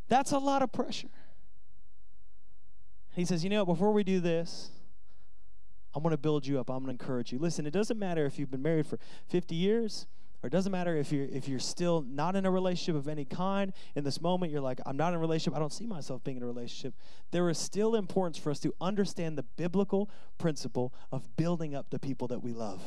That's 0.07 0.31
a 0.31 0.37
lot 0.37 0.61
of 0.61 0.71
pressure. 0.71 1.09
He 3.13 3.25
says, 3.25 3.43
You 3.43 3.49
know, 3.49 3.63
what, 3.63 3.75
before 3.75 3.91
we 3.91 4.03
do 4.03 4.19
this, 4.19 4.71
I'm 5.95 6.01
going 6.01 6.11
to 6.11 6.17
build 6.17 6.45
you 6.45 6.59
up. 6.59 6.69
I'm 6.69 6.83
going 6.83 6.97
to 6.97 7.03
encourage 7.03 7.31
you. 7.31 7.39
Listen, 7.39 7.65
it 7.65 7.71
doesn't 7.71 7.99
matter 7.99 8.25
if 8.25 8.39
you've 8.39 8.51
been 8.51 8.61
married 8.61 8.87
for 8.87 8.97
50 9.27 9.55
years, 9.55 10.07
or 10.41 10.47
it 10.47 10.49
doesn't 10.49 10.71
matter 10.71 10.95
if 10.95 11.11
you're 11.11 11.25
if 11.25 11.47
you're 11.47 11.59
still 11.59 12.01
not 12.01 12.35
in 12.35 12.45
a 12.45 12.51
relationship 12.51 12.95
of 12.95 13.07
any 13.07 13.23
kind. 13.23 13.71
In 13.95 14.03
this 14.03 14.19
moment, 14.19 14.51
you're 14.51 14.61
like, 14.61 14.81
I'm 14.85 14.97
not 14.97 15.09
in 15.09 15.15
a 15.15 15.19
relationship. 15.19 15.55
I 15.55 15.59
don't 15.59 15.71
see 15.71 15.85
myself 15.85 16.23
being 16.23 16.37
in 16.37 16.43
a 16.43 16.47
relationship. 16.47 16.95
There 17.31 17.49
is 17.49 17.57
still 17.57 17.95
importance 17.95 18.37
for 18.37 18.51
us 18.51 18.59
to 18.59 18.73
understand 18.81 19.37
the 19.37 19.43
biblical 19.43 20.09
principle 20.37 20.93
of 21.11 21.35
building 21.37 21.75
up 21.75 21.91
the 21.91 21.99
people 21.99 22.27
that 22.27 22.43
we 22.43 22.51
love. 22.51 22.81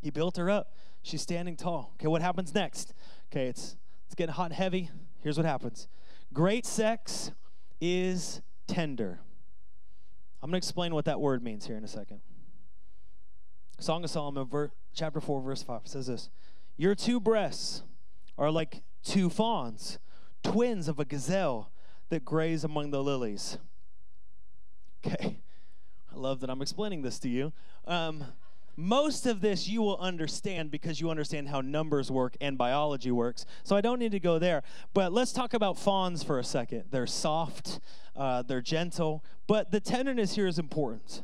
He 0.00 0.10
built 0.10 0.36
her 0.36 0.50
up. 0.50 0.72
She's 1.02 1.22
standing 1.22 1.56
tall. 1.56 1.94
Okay, 1.96 2.06
what 2.06 2.22
happens 2.22 2.54
next? 2.54 2.94
Okay, 3.32 3.48
it's 3.48 3.76
it's 4.06 4.14
getting 4.14 4.34
hot 4.34 4.46
and 4.46 4.54
heavy. 4.54 4.90
Here's 5.22 5.36
what 5.36 5.46
happens. 5.46 5.88
Great 6.32 6.66
sex 6.66 7.32
is 7.80 8.40
tender. 8.66 9.20
I'm 10.44 10.50
going 10.50 10.60
to 10.60 10.66
explain 10.66 10.94
what 10.94 11.06
that 11.06 11.20
word 11.22 11.42
means 11.42 11.66
here 11.66 11.76
in 11.78 11.84
a 11.84 11.88
second. 11.88 12.20
Song 13.78 14.04
of 14.04 14.10
Solomon, 14.10 14.46
ver- 14.46 14.72
chapter 14.92 15.18
4, 15.18 15.40
verse 15.40 15.62
5 15.62 15.80
says 15.86 16.06
this 16.06 16.28
Your 16.76 16.94
two 16.94 17.18
breasts 17.18 17.82
are 18.36 18.50
like 18.50 18.82
two 19.02 19.30
fawns, 19.30 19.98
twins 20.42 20.86
of 20.86 20.98
a 20.98 21.06
gazelle 21.06 21.72
that 22.10 22.26
graze 22.26 22.62
among 22.62 22.90
the 22.90 23.02
lilies. 23.02 23.58
Okay, 25.06 25.36
I 26.10 26.16
love 26.16 26.40
that 26.40 26.48
I'm 26.48 26.62
explaining 26.62 27.02
this 27.02 27.18
to 27.18 27.28
you. 27.28 27.52
Um, 27.86 28.24
most 28.76 29.26
of 29.26 29.40
this 29.40 29.68
you 29.68 29.82
will 29.82 29.98
understand 29.98 30.70
because 30.70 31.00
you 31.00 31.10
understand 31.10 31.48
how 31.48 31.60
numbers 31.60 32.10
work 32.10 32.36
and 32.40 32.58
biology 32.58 33.10
works. 33.10 33.46
So 33.62 33.76
I 33.76 33.80
don't 33.80 33.98
need 33.98 34.12
to 34.12 34.20
go 34.20 34.38
there. 34.38 34.62
But 34.92 35.12
let's 35.12 35.32
talk 35.32 35.54
about 35.54 35.78
fawns 35.78 36.22
for 36.22 36.38
a 36.38 36.44
second. 36.44 36.84
They're 36.90 37.06
soft, 37.06 37.80
uh, 38.16 38.42
they're 38.42 38.60
gentle, 38.60 39.24
but 39.46 39.70
the 39.70 39.80
tenderness 39.80 40.34
here 40.34 40.46
is 40.46 40.58
important 40.58 41.22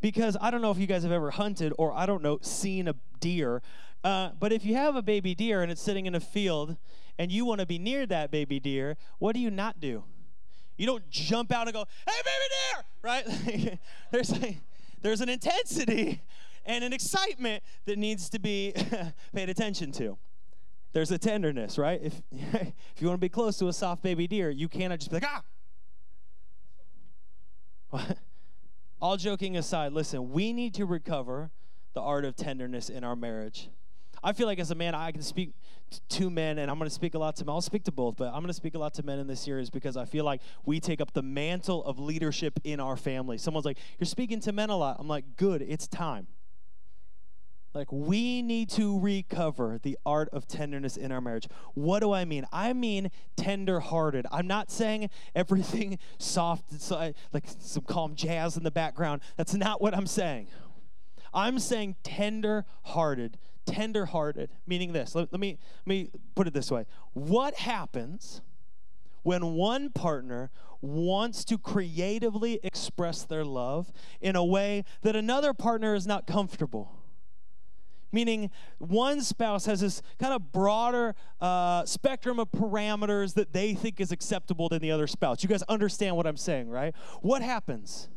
because 0.00 0.36
I 0.40 0.50
don't 0.50 0.62
know 0.62 0.70
if 0.70 0.78
you 0.78 0.86
guys 0.86 1.02
have 1.02 1.12
ever 1.12 1.30
hunted 1.30 1.72
or 1.78 1.92
I 1.92 2.06
don't 2.06 2.22
know 2.22 2.38
seen 2.42 2.88
a 2.88 2.94
deer. 3.20 3.62
Uh, 4.02 4.30
but 4.38 4.52
if 4.52 4.64
you 4.64 4.74
have 4.74 4.96
a 4.96 5.02
baby 5.02 5.34
deer 5.34 5.62
and 5.62 5.70
it's 5.70 5.82
sitting 5.82 6.06
in 6.06 6.14
a 6.14 6.20
field 6.20 6.76
and 7.18 7.30
you 7.30 7.44
want 7.44 7.60
to 7.60 7.66
be 7.66 7.78
near 7.78 8.06
that 8.06 8.30
baby 8.30 8.58
deer, 8.58 8.96
what 9.18 9.34
do 9.34 9.40
you 9.40 9.50
not 9.50 9.78
do? 9.78 10.04
You 10.78 10.86
don't 10.86 11.08
jump 11.10 11.52
out 11.52 11.66
and 11.66 11.74
go, 11.74 11.84
"Hey, 12.06 12.22
baby 12.24 12.46
deer!" 12.56 12.84
Right? 13.02 13.78
there's 14.10 14.32
a, 14.32 14.58
there's 15.02 15.20
an 15.20 15.28
intensity 15.28 16.22
and 16.66 16.84
an 16.84 16.92
excitement 16.92 17.62
that 17.86 17.98
needs 17.98 18.28
to 18.30 18.38
be 18.38 18.74
paid 19.34 19.48
attention 19.48 19.92
to. 19.92 20.18
There's 20.92 21.10
a 21.10 21.18
tenderness, 21.18 21.78
right? 21.78 22.00
If, 22.02 22.22
if 22.32 23.00
you 23.00 23.06
want 23.06 23.18
to 23.18 23.24
be 23.24 23.28
close 23.28 23.56
to 23.58 23.68
a 23.68 23.72
soft 23.72 24.02
baby 24.02 24.26
deer, 24.26 24.50
you 24.50 24.68
cannot 24.68 24.98
just 24.98 25.10
be 25.10 25.16
like, 25.16 25.42
ah! 27.92 28.14
All 29.00 29.16
joking 29.16 29.56
aside, 29.56 29.92
listen, 29.92 30.30
we 30.30 30.52
need 30.52 30.74
to 30.74 30.84
recover 30.84 31.50
the 31.94 32.00
art 32.00 32.24
of 32.24 32.36
tenderness 32.36 32.88
in 32.90 33.02
our 33.04 33.16
marriage. 33.16 33.70
I 34.22 34.32
feel 34.32 34.46
like 34.46 34.58
as 34.58 34.70
a 34.70 34.74
man, 34.74 34.94
I 34.94 35.12
can 35.12 35.22
speak 35.22 35.54
to 36.10 36.28
men, 36.28 36.58
and 36.58 36.70
I'm 36.70 36.78
going 36.78 36.88
to 36.88 36.94
speak 36.94 37.14
a 37.14 37.18
lot 37.18 37.36
to 37.36 37.44
men. 37.44 37.54
I'll 37.54 37.62
speak 37.62 37.84
to 37.84 37.92
both, 37.92 38.16
but 38.16 38.26
I'm 38.26 38.40
going 38.40 38.48
to 38.48 38.52
speak 38.54 38.74
a 38.74 38.78
lot 38.78 38.92
to 38.94 39.02
men 39.02 39.18
in 39.18 39.26
this 39.26 39.40
series 39.40 39.70
because 39.70 39.96
I 39.96 40.04
feel 40.04 40.24
like 40.24 40.42
we 40.66 40.78
take 40.78 41.00
up 41.00 41.14
the 41.14 41.22
mantle 41.22 41.82
of 41.84 41.98
leadership 41.98 42.60
in 42.62 42.80
our 42.80 42.96
family. 42.96 43.38
Someone's 43.38 43.64
like, 43.64 43.78
You're 43.98 44.06
speaking 44.06 44.40
to 44.40 44.52
men 44.52 44.68
a 44.68 44.76
lot. 44.76 44.96
I'm 44.98 45.08
like, 45.08 45.36
Good, 45.36 45.62
it's 45.62 45.88
time. 45.88 46.26
Like, 47.72 47.92
we 47.92 48.42
need 48.42 48.68
to 48.70 48.98
recover 48.98 49.78
the 49.80 49.96
art 50.04 50.28
of 50.32 50.48
tenderness 50.48 50.96
in 50.96 51.12
our 51.12 51.20
marriage. 51.20 51.46
What 51.74 52.00
do 52.00 52.12
I 52.12 52.24
mean? 52.24 52.44
I 52.52 52.72
mean 52.72 53.10
tender 53.36 53.78
hearted. 53.78 54.26
I'm 54.32 54.48
not 54.48 54.70
saying 54.70 55.08
everything 55.36 55.98
soft, 56.18 56.80
so 56.80 56.96
uh, 56.96 57.12
like 57.32 57.44
some 57.46 57.84
calm 57.84 58.16
jazz 58.16 58.56
in 58.56 58.64
the 58.64 58.72
background. 58.72 59.22
That's 59.36 59.54
not 59.54 59.80
what 59.80 59.94
I'm 59.94 60.08
saying. 60.08 60.48
I'm 61.32 61.60
saying 61.60 61.96
tender 62.02 62.64
hearted. 62.82 63.38
Tender 63.66 64.06
hearted, 64.06 64.50
meaning 64.66 64.92
this. 64.92 65.14
Let, 65.14 65.32
let, 65.32 65.40
me, 65.40 65.58
let 65.86 65.86
me 65.86 66.10
put 66.34 66.48
it 66.48 66.54
this 66.54 66.72
way. 66.72 66.86
What 67.12 67.54
happens 67.54 68.40
when 69.22 69.54
one 69.54 69.90
partner 69.90 70.50
wants 70.80 71.44
to 71.44 71.58
creatively 71.58 72.58
express 72.64 73.22
their 73.22 73.44
love 73.44 73.92
in 74.20 74.34
a 74.34 74.44
way 74.44 74.84
that 75.02 75.14
another 75.14 75.54
partner 75.54 75.94
is 75.94 76.06
not 76.06 76.26
comfortable? 76.26 76.99
Meaning 78.12 78.50
one 78.78 79.22
spouse 79.22 79.66
has 79.66 79.80
this 79.80 80.02
kind 80.18 80.32
of 80.32 80.52
broader 80.52 81.14
uh, 81.40 81.84
spectrum 81.84 82.38
of 82.38 82.50
parameters 82.50 83.34
that 83.34 83.52
they 83.52 83.74
think 83.74 84.00
is 84.00 84.12
acceptable 84.12 84.68
than 84.68 84.80
the 84.80 84.90
other 84.90 85.06
spouse. 85.06 85.42
You 85.42 85.48
guys 85.48 85.62
understand 85.64 86.16
what 86.16 86.26
I'm 86.26 86.36
saying, 86.36 86.68
right? 86.68 86.94
What 87.22 87.42
happens? 87.42 88.08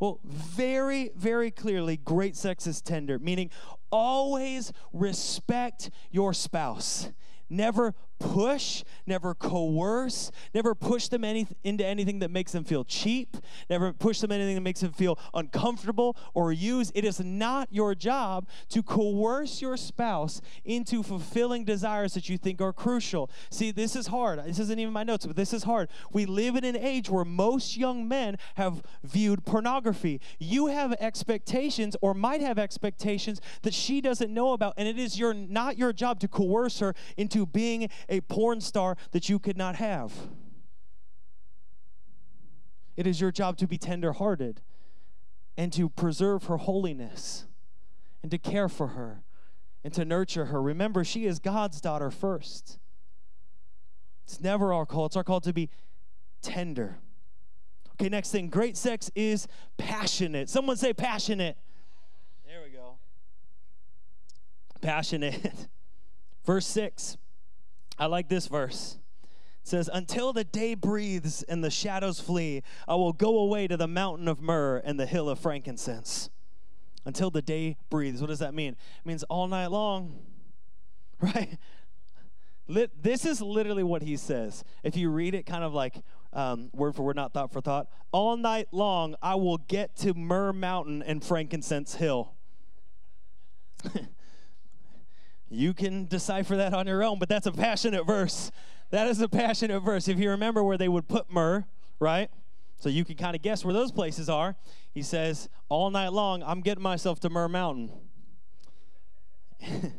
Well, 0.00 0.18
very, 0.24 1.10
very 1.14 1.52
clearly, 1.52 1.96
great 1.96 2.36
sex 2.36 2.66
is 2.66 2.80
tender, 2.80 3.20
meaning 3.20 3.50
always 3.92 4.72
respect 4.92 5.90
your 6.10 6.34
spouse. 6.34 7.10
Never 7.48 7.94
push, 8.22 8.84
never 9.06 9.34
coerce, 9.34 10.30
never 10.54 10.74
push 10.74 11.08
them 11.08 11.24
any, 11.24 11.46
into 11.64 11.84
anything 11.84 12.20
that 12.20 12.30
makes 12.30 12.52
them 12.52 12.64
feel 12.64 12.84
cheap, 12.84 13.36
never 13.68 13.92
push 13.92 14.20
them 14.20 14.30
anything 14.30 14.54
that 14.54 14.60
makes 14.60 14.80
them 14.80 14.92
feel 14.92 15.18
uncomfortable 15.34 16.16
or 16.34 16.52
use. 16.52 16.92
It 16.94 17.04
is 17.04 17.20
not 17.20 17.68
your 17.70 17.94
job 17.94 18.48
to 18.70 18.82
coerce 18.82 19.60
your 19.60 19.76
spouse 19.76 20.40
into 20.64 21.02
fulfilling 21.02 21.64
desires 21.64 22.14
that 22.14 22.28
you 22.28 22.38
think 22.38 22.60
are 22.60 22.72
crucial. 22.72 23.30
See, 23.50 23.70
this 23.70 23.96
is 23.96 24.06
hard. 24.06 24.44
This 24.44 24.58
isn't 24.58 24.78
even 24.78 24.92
my 24.92 25.02
notes, 25.04 25.26
but 25.26 25.36
this 25.36 25.52
is 25.52 25.64
hard. 25.64 25.88
We 26.12 26.26
live 26.26 26.56
in 26.56 26.64
an 26.64 26.76
age 26.76 27.10
where 27.10 27.24
most 27.24 27.76
young 27.76 28.06
men 28.06 28.36
have 28.54 28.82
viewed 29.02 29.44
pornography. 29.44 30.20
You 30.38 30.68
have 30.68 30.92
expectations 30.94 31.96
or 32.00 32.14
might 32.14 32.40
have 32.40 32.58
expectations 32.58 33.40
that 33.62 33.74
she 33.74 34.00
doesn't 34.00 34.32
know 34.32 34.52
about, 34.52 34.74
and 34.76 34.86
it 34.86 34.98
is 34.98 35.18
your 35.18 35.34
not 35.34 35.76
your 35.76 35.92
job 35.92 36.20
to 36.20 36.28
coerce 36.28 36.78
her 36.78 36.94
into 37.16 37.46
being 37.46 37.88
a 38.12 38.20
porn 38.20 38.60
star 38.60 38.96
that 39.10 39.28
you 39.28 39.40
could 39.40 39.56
not 39.56 39.76
have. 39.76 40.12
It 42.94 43.06
is 43.06 43.20
your 43.20 43.32
job 43.32 43.56
to 43.56 43.66
be 43.66 43.78
tenderhearted 43.78 44.60
and 45.56 45.72
to 45.72 45.88
preserve 45.88 46.44
her 46.44 46.58
holiness 46.58 47.46
and 48.22 48.30
to 48.30 48.38
care 48.38 48.68
for 48.68 48.88
her 48.88 49.22
and 49.82 49.92
to 49.94 50.04
nurture 50.04 50.46
her. 50.46 50.60
Remember, 50.60 51.02
she 51.02 51.24
is 51.24 51.38
God's 51.38 51.80
daughter 51.80 52.10
first. 52.10 52.78
It's 54.24 54.40
never 54.40 54.74
our 54.74 54.84
call, 54.84 55.06
it's 55.06 55.16
our 55.16 55.24
call 55.24 55.40
to 55.40 55.52
be 55.52 55.70
tender. 56.42 56.98
Okay, 57.94 58.10
next 58.10 58.30
thing 58.30 58.48
great 58.48 58.76
sex 58.76 59.10
is 59.14 59.48
passionate. 59.78 60.50
Someone 60.50 60.76
say 60.76 60.92
passionate. 60.92 61.56
There 62.46 62.60
we 62.62 62.70
go. 62.70 62.96
Passionate. 64.82 65.68
Verse 66.44 66.66
6. 66.66 67.16
I 67.98 68.06
like 68.06 68.28
this 68.28 68.46
verse. 68.46 68.98
It 69.62 69.68
says, 69.68 69.90
Until 69.92 70.32
the 70.32 70.44
day 70.44 70.74
breathes 70.74 71.42
and 71.44 71.62
the 71.62 71.70
shadows 71.70 72.20
flee, 72.20 72.62
I 72.88 72.94
will 72.94 73.12
go 73.12 73.38
away 73.38 73.68
to 73.68 73.76
the 73.76 73.88
mountain 73.88 74.28
of 74.28 74.40
myrrh 74.40 74.82
and 74.84 74.98
the 74.98 75.06
hill 75.06 75.28
of 75.28 75.38
frankincense. 75.38 76.30
Until 77.04 77.30
the 77.30 77.42
day 77.42 77.76
breathes. 77.90 78.20
What 78.20 78.28
does 78.28 78.38
that 78.38 78.54
mean? 78.54 78.72
It 78.74 79.06
means 79.06 79.22
all 79.24 79.48
night 79.48 79.68
long, 79.68 80.20
right? 81.20 81.58
This 82.68 83.26
is 83.26 83.40
literally 83.40 83.82
what 83.82 84.02
he 84.02 84.16
says. 84.16 84.64
If 84.82 84.96
you 84.96 85.10
read 85.10 85.34
it 85.34 85.44
kind 85.44 85.64
of 85.64 85.74
like 85.74 85.96
um, 86.32 86.70
word 86.72 86.94
for 86.94 87.02
word, 87.02 87.16
not 87.16 87.34
thought 87.34 87.52
for 87.52 87.60
thought, 87.60 87.88
all 88.12 88.36
night 88.36 88.68
long 88.70 89.16
I 89.20 89.34
will 89.34 89.58
get 89.58 89.96
to 89.96 90.14
Myrrh 90.14 90.52
Mountain 90.52 91.02
and 91.02 91.22
Frankincense 91.24 91.96
Hill. 91.96 92.32
You 95.52 95.74
can 95.74 96.06
decipher 96.06 96.56
that 96.56 96.72
on 96.72 96.86
your 96.86 97.04
own, 97.04 97.18
but 97.18 97.28
that's 97.28 97.46
a 97.46 97.52
passionate 97.52 98.06
verse. 98.06 98.50
That 98.90 99.06
is 99.06 99.20
a 99.20 99.28
passionate 99.28 99.80
verse. 99.80 100.08
If 100.08 100.18
you 100.18 100.30
remember 100.30 100.64
where 100.64 100.78
they 100.78 100.88
would 100.88 101.08
put 101.08 101.30
myrrh, 101.30 101.66
right? 102.00 102.30
So 102.78 102.88
you 102.88 103.04
can 103.04 103.16
kind 103.16 103.36
of 103.36 103.42
guess 103.42 103.62
where 103.62 103.74
those 103.74 103.92
places 103.92 104.30
are. 104.30 104.56
He 104.94 105.02
says, 105.02 105.50
All 105.68 105.90
night 105.90 106.12
long, 106.12 106.42
I'm 106.42 106.62
getting 106.62 106.82
myself 106.82 107.20
to 107.20 107.28
Myrrh 107.28 107.48
Mountain. 107.48 107.90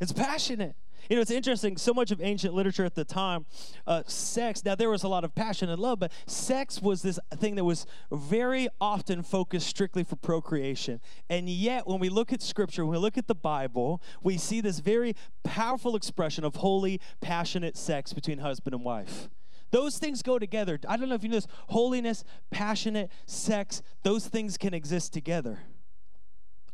it's 0.00 0.12
passionate. 0.12 0.76
You 1.08 1.16
know, 1.16 1.22
it's 1.22 1.30
interesting. 1.30 1.76
So 1.76 1.94
much 1.94 2.10
of 2.10 2.20
ancient 2.20 2.54
literature 2.54 2.84
at 2.84 2.94
the 2.94 3.04
time, 3.04 3.46
uh, 3.86 4.02
sex. 4.06 4.64
Now 4.64 4.74
there 4.74 4.90
was 4.90 5.02
a 5.02 5.08
lot 5.08 5.24
of 5.24 5.34
passion 5.34 5.68
and 5.68 5.80
love, 5.80 5.98
but 5.98 6.12
sex 6.26 6.80
was 6.80 7.02
this 7.02 7.18
thing 7.36 7.54
that 7.56 7.64
was 7.64 7.86
very 8.10 8.68
often 8.80 9.22
focused 9.22 9.68
strictly 9.68 10.04
for 10.04 10.16
procreation. 10.16 11.00
And 11.28 11.48
yet, 11.48 11.86
when 11.86 12.00
we 12.00 12.08
look 12.08 12.32
at 12.32 12.42
Scripture, 12.42 12.84
when 12.84 12.92
we 12.92 12.98
look 12.98 13.18
at 13.18 13.26
the 13.26 13.34
Bible, 13.34 14.02
we 14.22 14.38
see 14.38 14.60
this 14.60 14.80
very 14.80 15.14
powerful 15.44 15.96
expression 15.96 16.44
of 16.44 16.56
holy, 16.56 17.00
passionate 17.20 17.76
sex 17.76 18.12
between 18.12 18.38
husband 18.38 18.74
and 18.74 18.84
wife. 18.84 19.28
Those 19.70 19.98
things 19.98 20.22
go 20.22 20.38
together. 20.38 20.78
I 20.88 20.96
don't 20.96 21.08
know 21.08 21.14
if 21.14 21.22
you 21.22 21.28
know 21.28 21.36
this. 21.36 21.48
Holiness, 21.68 22.24
passionate, 22.50 23.10
sex, 23.26 23.82
those 24.02 24.26
things 24.26 24.56
can 24.56 24.72
exist 24.74 25.12
together. 25.12 25.60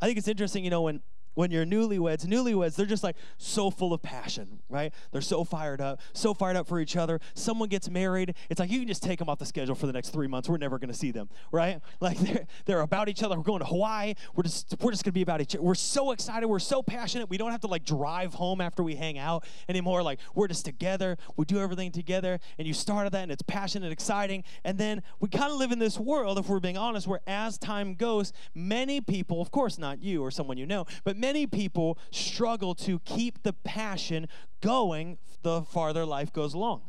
I 0.00 0.06
think 0.06 0.18
it's 0.18 0.28
interesting, 0.28 0.64
you 0.64 0.70
know, 0.70 0.82
when 0.82 1.00
when 1.34 1.50
you're 1.50 1.66
newlyweds, 1.66 2.26
newlyweds, 2.26 2.74
they're 2.76 2.86
just 2.86 3.02
like 3.02 3.16
so 3.38 3.70
full 3.70 3.92
of 3.92 4.02
passion, 4.02 4.60
right? 4.68 4.92
They're 5.10 5.20
so 5.20 5.44
fired 5.44 5.80
up, 5.80 6.00
so 6.12 6.34
fired 6.34 6.56
up 6.56 6.66
for 6.66 6.80
each 6.80 6.96
other. 6.96 7.20
Someone 7.34 7.68
gets 7.68 7.88
married, 7.88 8.34
it's 8.50 8.60
like 8.60 8.70
you 8.70 8.78
can 8.78 8.88
just 8.88 9.02
take 9.02 9.18
them 9.18 9.28
off 9.28 9.38
the 9.38 9.46
schedule 9.46 9.74
for 9.74 9.86
the 9.86 9.92
next 9.92 10.10
three 10.10 10.26
months. 10.26 10.48
We're 10.48 10.58
never 10.58 10.78
going 10.78 10.90
to 10.90 10.94
see 10.94 11.10
them, 11.10 11.28
right? 11.50 11.80
Like 12.00 12.18
they're, 12.18 12.46
they're 12.64 12.80
about 12.80 13.08
each 13.08 13.22
other. 13.22 13.36
We're 13.36 13.44
going 13.44 13.60
to 13.60 13.66
Hawaii. 13.66 14.14
We're 14.34 14.42
just 14.42 14.74
we're 14.80 14.90
just 14.90 15.04
going 15.04 15.12
to 15.12 15.14
be 15.14 15.22
about 15.22 15.40
each 15.40 15.54
other. 15.54 15.62
We're 15.62 15.76
so 15.76 16.10
excited. 16.10 16.48
We're 16.48 16.58
so 16.58 16.82
passionate. 16.82 17.30
We 17.30 17.36
don't 17.36 17.52
have 17.52 17.60
to 17.60 17.68
like 17.68 17.84
drive 17.84 18.34
home 18.34 18.60
after 18.60 18.82
we 18.82 18.96
hang 18.96 19.18
out 19.18 19.44
anymore. 19.68 20.02
Like 20.02 20.18
we're 20.34 20.48
just 20.48 20.64
together. 20.64 21.16
We 21.36 21.44
do 21.44 21.60
everything 21.60 21.92
together. 21.92 22.40
And 22.58 22.66
you 22.66 22.74
started 22.74 23.12
that, 23.12 23.22
and 23.22 23.30
it's 23.30 23.42
passionate, 23.42 23.92
exciting. 23.92 24.42
And 24.64 24.78
then 24.78 25.02
we 25.20 25.28
kind 25.28 25.52
of 25.52 25.58
live 25.58 25.70
in 25.70 25.78
this 25.78 25.98
world, 25.98 26.38
if 26.38 26.48
we're 26.48 26.60
being 26.60 26.76
honest, 26.76 27.06
where 27.06 27.20
as 27.26 27.56
time 27.56 27.94
goes, 27.94 28.32
many 28.54 29.00
people, 29.00 29.40
of 29.40 29.52
course 29.52 29.78
not 29.78 30.02
you 30.02 30.22
or 30.22 30.30
someone 30.30 30.58
you 30.58 30.66
know, 30.66 30.86
but 31.04 31.16
many 31.22 31.46
people 31.46 31.96
struggle 32.10 32.74
to 32.74 32.98
keep 32.98 33.42
the 33.44 33.54
passion 33.54 34.26
going 34.60 35.16
the 35.42 35.62
farther 35.62 36.04
life 36.04 36.32
goes 36.32 36.52
along. 36.52 36.82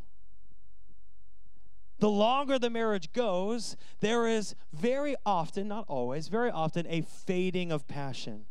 The 2.00 2.10
longer 2.10 2.60
the 2.60 2.70
marriage 2.70 3.14
goes, 3.14 3.78
there 4.02 4.28
is 4.28 4.56
very 4.74 5.16
often, 5.26 5.70
not 5.70 5.86
always, 5.88 6.28
very 6.28 6.52
often, 6.52 6.86
a 6.90 7.02
fading 7.02 7.72
of 7.72 7.88
passion. 7.88 8.46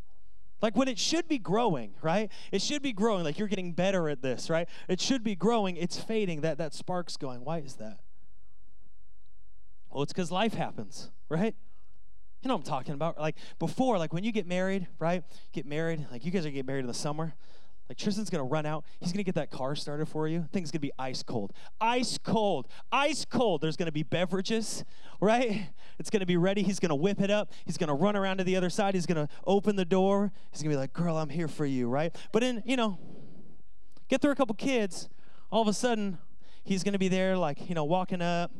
Like 0.62 0.76
when 0.76 0.88
it 0.88 0.98
should 0.98 1.28
be 1.28 1.38
growing, 1.38 1.94
right? 2.00 2.30
It 2.52 2.62
should 2.62 2.82
be 2.82 2.92
growing. 2.92 3.24
Like 3.24 3.38
you're 3.38 3.48
getting 3.48 3.72
better 3.72 4.08
at 4.08 4.22
this, 4.22 4.48
right? 4.48 4.68
It 4.88 5.00
should 5.00 5.24
be 5.24 5.34
growing. 5.34 5.76
It's 5.76 5.98
fading. 5.98 6.40
That 6.42 6.56
that 6.58 6.72
spark's 6.72 7.16
going. 7.16 7.44
Why 7.44 7.58
is 7.58 7.74
that? 7.74 7.98
Well, 9.90 10.04
it's 10.04 10.12
because 10.12 10.30
life 10.30 10.54
happens, 10.54 11.10
right? 11.28 11.54
You 12.42 12.48
know 12.48 12.54
what 12.54 12.66
I'm 12.66 12.70
talking 12.70 12.94
about? 12.94 13.18
Like 13.18 13.36
before, 13.58 13.98
like 13.98 14.12
when 14.12 14.24
you 14.24 14.32
get 14.32 14.46
married, 14.46 14.88
right? 14.98 15.22
Get 15.52 15.64
married, 15.64 16.06
like 16.10 16.24
you 16.24 16.32
guys 16.32 16.44
are 16.44 16.50
getting 16.50 16.66
married 16.66 16.80
in 16.80 16.88
the 16.88 16.94
summer. 16.94 17.34
Like 17.88 17.98
Tristan's 17.98 18.30
gonna 18.30 18.44
run 18.44 18.66
out. 18.66 18.84
He's 18.98 19.12
gonna 19.12 19.22
get 19.22 19.36
that 19.36 19.50
car 19.50 19.76
started 19.76 20.06
for 20.06 20.26
you. 20.26 20.48
Thing's 20.52 20.72
gonna 20.72 20.80
be 20.80 20.92
ice 20.98 21.22
cold. 21.22 21.52
Ice 21.80 22.18
cold. 22.18 22.66
Ice 22.90 23.24
cold. 23.24 23.60
There's 23.60 23.76
gonna 23.76 23.92
be 23.92 24.02
beverages, 24.02 24.84
right? 25.20 25.68
It's 25.98 26.10
gonna 26.10 26.26
be 26.26 26.36
ready. 26.36 26.62
He's 26.62 26.80
gonna 26.80 26.96
whip 26.96 27.20
it 27.20 27.30
up. 27.30 27.52
He's 27.64 27.76
gonna 27.76 27.94
run 27.94 28.16
around 28.16 28.38
to 28.38 28.44
the 28.44 28.56
other 28.56 28.70
side. 28.70 28.94
He's 28.94 29.06
gonna 29.06 29.28
open 29.46 29.76
the 29.76 29.84
door. 29.84 30.32
He's 30.50 30.62
gonna 30.62 30.74
be 30.74 30.78
like, 30.78 30.92
girl, 30.92 31.16
I'm 31.16 31.28
here 31.28 31.48
for 31.48 31.66
you, 31.66 31.88
right? 31.88 32.16
But 32.32 32.42
in, 32.42 32.62
you 32.66 32.76
know, 32.76 32.98
get 34.08 34.20
through 34.20 34.32
a 34.32 34.36
couple 34.36 34.54
kids, 34.56 35.08
all 35.50 35.62
of 35.62 35.68
a 35.68 35.72
sudden, 35.72 36.18
he's 36.64 36.82
gonna 36.82 36.98
be 36.98 37.08
there, 37.08 37.36
like, 37.36 37.68
you 37.68 37.74
know, 37.76 37.84
walking 37.84 38.22
up. 38.22 38.50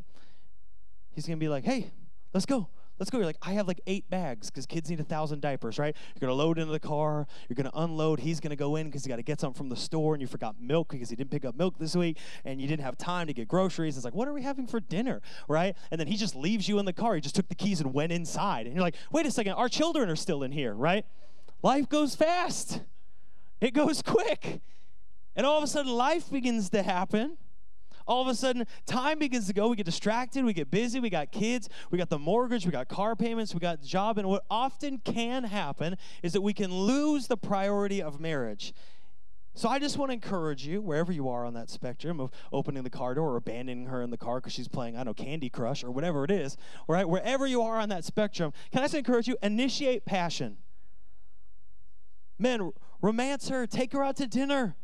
He's 1.11 1.27
gonna 1.27 1.38
be 1.38 1.49
like, 1.49 1.64
hey, 1.64 1.90
let's 2.33 2.47
go 2.47 2.68
let's 3.03 3.11
go. 3.11 3.19
You're 3.19 3.27
like, 3.27 3.38
I 3.43 3.55
have 3.55 3.67
like 3.67 3.81
eight 3.88 4.09
bags 4.09 4.49
because 4.49 4.65
kids 4.65 4.88
need 4.88 5.01
a 5.01 5.05
thousand 5.05 5.41
diapers, 5.41 5.77
right? 5.77 5.97
You're 6.15 6.29
gonna 6.29 6.38
load 6.38 6.61
into 6.61 6.71
the 6.71 6.79
car. 6.79 7.27
You're 7.49 7.57
gonna 7.57 7.73
unload. 7.75 8.21
He's 8.21 8.38
gonna 8.38 8.55
go 8.55 8.77
in 8.77 8.87
because 8.87 9.05
he 9.05 9.09
got 9.09 9.17
to 9.17 9.25
get 9.25 9.41
something 9.41 9.59
from 9.59 9.71
the 9.71 9.77
store, 9.77 10.15
and 10.15 10.21
you 10.21 10.29
forgot 10.29 10.55
milk 10.61 10.91
because 10.91 11.11
he 11.11 11.17
didn't 11.17 11.33
pick 11.33 11.45
up 11.45 11.57
milk 11.57 11.81
this 11.81 11.97
week, 11.97 12.19
and 12.45 12.61
you 12.61 12.69
didn't 12.69 12.85
have 12.85 12.97
time 12.97 13.27
to 13.27 13.33
get 13.33 13.49
groceries. 13.49 13.97
It's 13.97 14.05
like, 14.05 14.15
what 14.15 14.29
are 14.29 14.33
we 14.33 14.43
having 14.43 14.69
for 14.69 14.79
dinner, 14.79 15.21
right? 15.49 15.77
And 15.91 15.99
then 15.99 16.07
he 16.07 16.17
just 16.17 16.37
leaves 16.37 16.69
you 16.69 16.79
in 16.79 16.85
the 16.85 16.93
car. 16.93 17.17
He 17.17 17.21
just 17.21 17.35
took 17.35 17.49
the 17.49 17.57
keys 17.57 17.81
and 17.81 17.93
went 17.93 18.12
inside, 18.12 18.67
and 18.67 18.75
you're 18.77 18.85
like, 18.85 18.95
wait 19.11 19.27
a 19.27 19.33
second, 19.33 19.55
our 19.55 19.69
children 19.69 20.09
are 20.09 20.15
still 20.15 20.45
in 20.45 20.53
here, 20.53 20.73
right? 20.73 21.05
Life 21.61 21.88
goes 21.88 22.15
fast. 22.15 22.83
It 23.61 23.75
goes 23.75 24.01
quick. 24.01 24.61
And 25.35 25.45
all 25.45 25.59
of 25.59 25.65
a 25.65 25.67
sudden, 25.67 25.91
life 25.91 26.31
begins 26.31 26.71
to 26.71 26.85
happen 26.85 27.37
all 28.07 28.23
of 28.23 28.29
a 28.29 28.35
sudden 28.35 28.67
time 28.87 29.19
begins 29.19 29.47
to 29.47 29.53
go. 29.53 29.69
We 29.69 29.77
get 29.77 29.87
distracted. 29.87 30.45
We 30.45 30.53
get 30.53 30.71
busy. 30.71 31.01
We 31.01 31.11
got 31.11 31.33
kids. 31.33 31.69
We 31.91 31.99
got 31.99 32.11
the 32.11 32.19
mortgage. 32.19 32.65
We 32.67 32.73
got 32.73 32.88
car 32.88 33.17
payments. 33.17 33.55
We 33.55 33.61
got 33.61 33.83
job. 33.83 34.19
And 34.19 34.29
what 34.29 34.45
often 34.51 34.99
can 34.99 35.45
happen 35.45 35.97
is 36.23 36.33
that 36.33 36.41
we 36.41 36.53
can 36.53 36.73
lose 36.73 37.27
the 37.27 37.37
priority 37.37 38.03
of 38.03 38.21
marriage. 38.21 38.73
So 39.55 39.69
I 39.69 39.79
just 39.79 39.99
want 39.99 40.09
to 40.09 40.15
encourage 40.15 40.67
you, 40.67 40.81
wherever 40.81 41.12
you 41.12 41.29
are 41.29 41.45
on 41.45 41.53
that 41.55 41.69
spectrum 41.69 42.21
of 42.21 42.31
opening 42.53 42.85
the 42.85 42.91
car 42.91 43.15
door 43.15 43.33
or 43.33 43.37
abandoning 43.37 43.87
her 43.87 44.01
in 44.01 44.09
the 44.11 44.17
car 44.17 44.41
because 44.41 44.55
she's 44.55 44.69
playing, 44.69 44.95
I 44.95 45.05
don't 45.05 45.19
know, 45.19 45.25
Candy 45.25 45.51
Crush 45.51 45.85
or 45.85 45.91
whatever 45.91 46.25
it 46.25 46.31
is, 46.31 46.57
right? 46.88 47.07
Wherever 47.07 47.47
you 47.47 47.61
are 47.61 47.79
on 47.79 47.91
that 47.91 48.05
spectrum, 48.05 48.55
can 48.71 48.81
I 48.81 48.85
just 48.85 48.95
encourage 48.95 49.29
you, 49.29 49.37
initiate 49.43 50.07
passion. 50.07 50.57
Men, 52.38 52.73
romance 53.03 53.51
her, 53.51 53.67
take 53.67 53.93
her 53.93 54.03
out 54.03 54.17
to 54.17 54.27
dinner. 54.27 54.75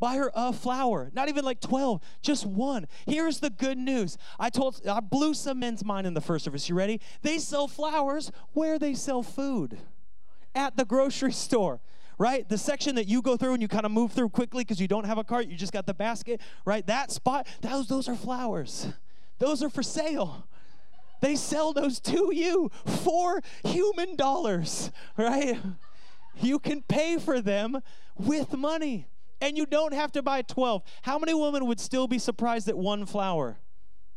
Buy 0.00 0.16
her 0.16 0.30
a 0.34 0.52
flower, 0.52 1.10
not 1.12 1.28
even 1.28 1.44
like 1.44 1.60
12, 1.60 2.00
just 2.22 2.46
one. 2.46 2.86
Here's 3.06 3.40
the 3.40 3.50
good 3.50 3.78
news. 3.78 4.16
I 4.38 4.50
told, 4.50 4.80
I 4.88 5.00
blew 5.00 5.34
some 5.34 5.58
men's 5.58 5.84
mind 5.84 6.06
in 6.06 6.14
the 6.14 6.20
first 6.20 6.44
service. 6.44 6.68
You 6.68 6.74
ready? 6.74 7.00
They 7.22 7.38
sell 7.38 7.66
flowers 7.66 8.30
where 8.52 8.78
they 8.78 8.94
sell 8.94 9.22
food. 9.22 9.78
at 10.54 10.76
the 10.76 10.84
grocery 10.84 11.32
store 11.46 11.80
right? 12.18 12.48
The 12.48 12.58
section 12.58 12.96
that 12.96 13.06
you 13.06 13.22
go 13.22 13.36
through 13.36 13.52
and 13.52 13.62
you 13.62 13.68
kind 13.68 13.86
of 13.86 13.92
move 13.92 14.12
through 14.12 14.30
quickly 14.30 14.64
because 14.64 14.80
you 14.80 14.88
don't 14.88 15.06
have 15.06 15.18
a 15.18 15.24
cart, 15.24 15.46
you 15.46 15.56
just 15.56 15.72
got 15.72 15.86
the 15.86 15.94
basket, 15.94 16.40
right? 16.64 16.84
That 16.86 17.10
spot, 17.12 17.46
those, 17.60 17.86
those 17.86 18.08
are 18.08 18.16
flowers. 18.16 18.88
Those 19.38 19.62
are 19.62 19.70
for 19.70 19.84
sale. 19.84 20.48
They 21.20 21.36
sell 21.36 21.72
those 21.72 22.00
to 22.00 22.32
you 22.34 22.70
for 22.84 23.40
human 23.64 24.16
dollars, 24.16 24.90
right? 25.16 25.58
You 26.40 26.58
can 26.58 26.82
pay 26.82 27.18
for 27.18 27.40
them 27.40 27.80
with 28.16 28.56
money. 28.56 29.06
And 29.40 29.56
you 29.56 29.66
don't 29.66 29.94
have 29.94 30.12
to 30.12 30.22
buy 30.22 30.42
12. 30.42 30.82
How 31.02 31.18
many 31.18 31.34
women 31.34 31.66
would 31.66 31.80
still 31.80 32.08
be 32.08 32.18
surprised 32.18 32.68
at 32.68 32.76
one 32.76 33.06
flower? 33.06 33.58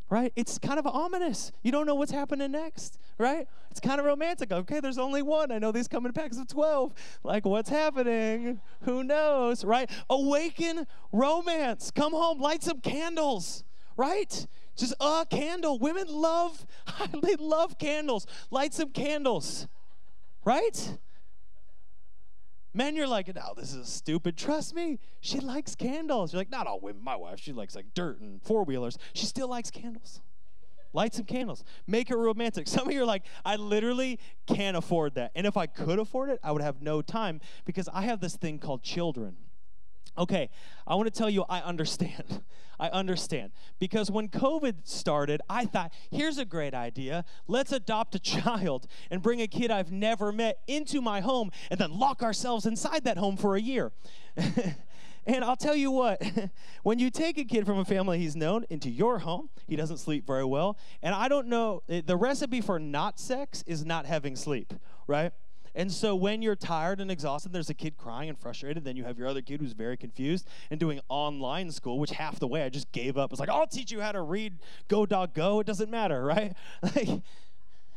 Right? 0.10 0.34
It's 0.36 0.57
kind 0.57 0.77
of 0.77 0.86
ominous. 0.86 1.53
You 1.63 1.71
don't 1.71 1.86
know 1.86 1.95
what's 1.95 2.12
happening 2.12 2.51
next, 2.51 2.97
right? 3.17 3.47
It's 3.69 3.79
kind 3.79 3.97
of 3.97 4.05
romantic. 4.05 4.51
Okay, 4.51 4.81
there's 4.81 4.97
only 4.97 5.21
one. 5.21 5.51
I 5.53 5.60
know 5.60 5.71
these 5.71 5.88
come 5.88 6.05
in 6.05 6.12
packs 6.12 6.38
of 6.38 6.47
12. 6.49 6.93
Like, 7.23 7.45
what's 7.45 7.69
happening? 7.69 8.60
Who 8.81 9.05
knows, 9.05 9.63
right? 9.63 9.89
Awaken 10.10 10.86
romance. 11.13 11.91
Come 11.91 12.12
home, 12.12 12.41
light 12.41 12.62
some 12.62 12.81
candles, 12.81 13.63
right? 13.95 14.45
Just 14.75 14.93
a 14.99 15.25
candle. 15.29 15.79
Women 15.79 16.07
love, 16.10 16.65
they 17.21 17.36
love 17.36 17.77
candles. 17.77 18.27
Light 18.49 18.73
some 18.73 18.89
candles, 18.89 19.67
right? 20.43 20.97
Men, 22.73 22.95
you're 22.95 23.07
like, 23.07 23.34
no, 23.34 23.53
this 23.55 23.73
is 23.73 23.88
stupid. 23.89 24.38
Trust 24.38 24.73
me, 24.73 24.99
she 25.19 25.39
likes 25.39 25.75
candles. 25.75 26.31
You're 26.31 26.39
like, 26.39 26.49
not 26.49 26.67
all 26.67 26.79
women. 26.79 27.03
My 27.03 27.15
wife, 27.15 27.39
she 27.39 27.51
likes 27.51 27.75
like 27.75 27.88
dirt 27.93 28.21
and 28.21 28.41
four 28.41 28.63
wheelers. 28.63 28.97
She 29.13 29.25
still 29.25 29.49
likes 29.49 29.69
candles. 29.69 30.21
Light 30.93 31.13
some 31.13 31.25
candles. 31.25 31.63
Make 31.88 32.10
it 32.10 32.15
romantic. 32.15 32.67
Some 32.67 32.88
of 32.88 32.93
you 32.93 33.01
are 33.01 33.05
like, 33.05 33.23
I 33.45 33.55
literally 33.55 34.19
can't 34.45 34.75
afford 34.75 35.15
that. 35.15 35.31
And 35.36 35.47
if 35.47 35.55
I 35.57 35.65
could 35.65 35.99
afford 35.99 36.29
it, 36.29 36.39
I 36.43 36.51
would 36.51 36.62
have 36.62 36.81
no 36.81 37.01
time 37.01 37.39
because 37.65 37.88
I 37.93 38.01
have 38.03 38.19
this 38.19 38.36
thing 38.36 38.60
called 38.60 38.84
children. 38.84 39.38
Okay, 40.17 40.50
I 40.86 40.95
want 40.95 41.12
to 41.12 41.17
tell 41.17 41.30
you, 41.30 41.45
I 41.50 41.60
understand. 41.60 42.43
I 42.80 42.88
understand. 42.88 43.52
Because 43.78 44.10
when 44.10 44.28
COVID 44.28 44.88
started, 44.88 45.41
I 45.47 45.65
thought, 45.65 45.93
here's 46.10 46.39
a 46.39 46.45
great 46.45 46.74
idea. 46.74 47.26
Let's 47.47 47.71
adopt 47.71 48.15
a 48.15 48.19
child 48.19 48.88
and 49.12 49.21
bring 49.21 49.39
a 49.39 49.47
kid 49.47 49.69
I've 49.69 49.91
never 49.91 50.32
met 50.32 50.60
into 50.67 51.00
my 51.00 51.21
home 51.21 51.52
and 51.69 51.80
then 51.80 51.97
lock 51.97 52.24
ourselves 52.24 52.65
inside 52.65 53.04
that 53.04 53.17
home 53.17 53.38
for 53.38 53.56
a 53.56 53.62
year. 53.62 53.91
and 55.28 55.45
I'll 55.45 55.56
tell 55.56 55.76
you 55.76 55.91
what, 55.91 56.21
when 56.84 56.97
you 56.97 57.12
take 57.12 57.38
a 57.38 57.43
kid 57.43 57.67
from 57.67 57.78
a 57.78 57.86
family 57.86 58.17
he's 58.17 58.36
known 58.36 58.65
into 58.71 58.89
your 58.89 59.19
home, 59.19 59.50
he 59.67 59.76
doesn't 59.76 59.97
sleep 59.97 60.26
very 60.26 60.45
well. 60.45 60.76
And 61.04 61.13
I 61.13 61.28
don't 61.28 61.47
know, 61.47 61.84
eh, 61.88 62.02
the 62.04 62.17
recipe 62.17 62.62
for 62.62 62.80
not 62.80 63.19
sex 63.19 63.63
is 63.67 63.86
not 63.86 64.08
having 64.08 64.36
sleep, 64.36 64.74
right? 65.06 65.32
And 65.75 65.91
so 65.91 66.15
when 66.15 66.41
you're 66.41 66.55
tired 66.55 66.99
and 66.99 67.10
exhausted, 67.10 67.53
there's 67.53 67.69
a 67.69 67.73
kid 67.73 67.97
crying 67.97 68.29
and 68.29 68.38
frustrated, 68.38 68.84
then 68.84 68.95
you 68.95 69.03
have 69.03 69.17
your 69.17 69.27
other 69.27 69.41
kid 69.41 69.62
who's 69.62 69.73
very 69.73 69.97
confused 69.97 70.47
and 70.69 70.79
doing 70.79 70.99
online 71.10 71.71
school, 71.71 71.99
which 71.99 72.12
half 72.12 72.39
the 72.39 72.47
way 72.47 72.63
I 72.63 72.69
just 72.69 72.91
gave 72.91 73.17
up. 73.17 73.31
It's 73.31 73.39
like, 73.39 73.49
I'll 73.49 73.67
teach 73.67 73.91
you 73.91 74.01
how 74.01 74.12
to 74.12 74.21
read 74.21 74.60
Go 74.88 75.05
Dog 75.05 75.34
Go. 75.34 75.60
It 75.60 75.67
doesn't 75.67 75.89
matter, 75.89 76.23
right? 76.25 76.53
Like, 76.81 77.21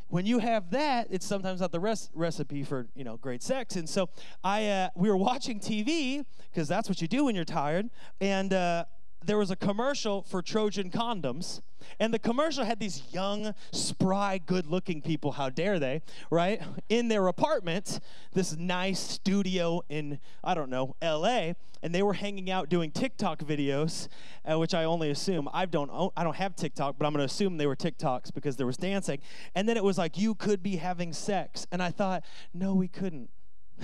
when 0.08 0.26
you 0.26 0.38
have 0.38 0.70
that, 0.70 1.08
it's 1.10 1.26
sometimes 1.26 1.60
not 1.60 1.72
the 1.72 1.80
res- 1.80 2.10
recipe 2.14 2.62
for 2.62 2.86
you 2.94 3.02
know 3.02 3.16
great 3.16 3.42
sex. 3.42 3.74
And 3.74 3.88
so 3.88 4.08
I 4.44 4.68
uh, 4.68 4.88
we 4.94 5.08
were 5.08 5.16
watching 5.16 5.58
TV 5.58 6.24
because 6.52 6.68
that's 6.68 6.88
what 6.88 7.02
you 7.02 7.08
do 7.08 7.24
when 7.24 7.34
you're 7.34 7.44
tired, 7.44 7.90
and 8.20 8.52
uh, 8.52 8.84
there 9.26 9.38
was 9.38 9.50
a 9.50 9.56
commercial 9.56 10.22
for 10.22 10.42
Trojan 10.42 10.90
condoms. 10.90 11.60
And 12.00 12.12
the 12.14 12.18
commercial 12.18 12.64
had 12.64 12.80
these 12.80 13.02
young, 13.12 13.54
spry, 13.72 14.38
good 14.38 14.66
looking 14.66 15.02
people, 15.02 15.32
how 15.32 15.50
dare 15.50 15.78
they, 15.78 16.02
right? 16.30 16.62
In 16.88 17.08
their 17.08 17.28
apartment, 17.28 18.00
this 18.32 18.56
nice 18.56 19.00
studio 19.00 19.82
in, 19.88 20.18
I 20.42 20.54
don't 20.54 20.70
know, 20.70 20.96
LA. 21.02 21.52
And 21.82 21.94
they 21.94 22.02
were 22.02 22.14
hanging 22.14 22.50
out 22.50 22.70
doing 22.70 22.90
TikTok 22.90 23.40
videos, 23.40 24.08
uh, 24.50 24.58
which 24.58 24.72
I 24.72 24.84
only 24.84 25.10
assume, 25.10 25.48
I 25.52 25.66
don't, 25.66 25.90
I 26.16 26.24
don't 26.24 26.36
have 26.36 26.56
TikTok, 26.56 26.96
but 26.98 27.06
I'm 27.06 27.12
gonna 27.12 27.24
assume 27.24 27.58
they 27.58 27.66
were 27.66 27.76
TikToks 27.76 28.32
because 28.32 28.56
there 28.56 28.66
was 28.66 28.78
dancing. 28.78 29.18
And 29.54 29.68
then 29.68 29.76
it 29.76 29.84
was 29.84 29.98
like, 29.98 30.16
you 30.16 30.34
could 30.34 30.62
be 30.62 30.76
having 30.76 31.12
sex. 31.12 31.66
And 31.70 31.82
I 31.82 31.90
thought, 31.90 32.24
no, 32.54 32.74
we 32.74 32.88
couldn't. 32.88 33.28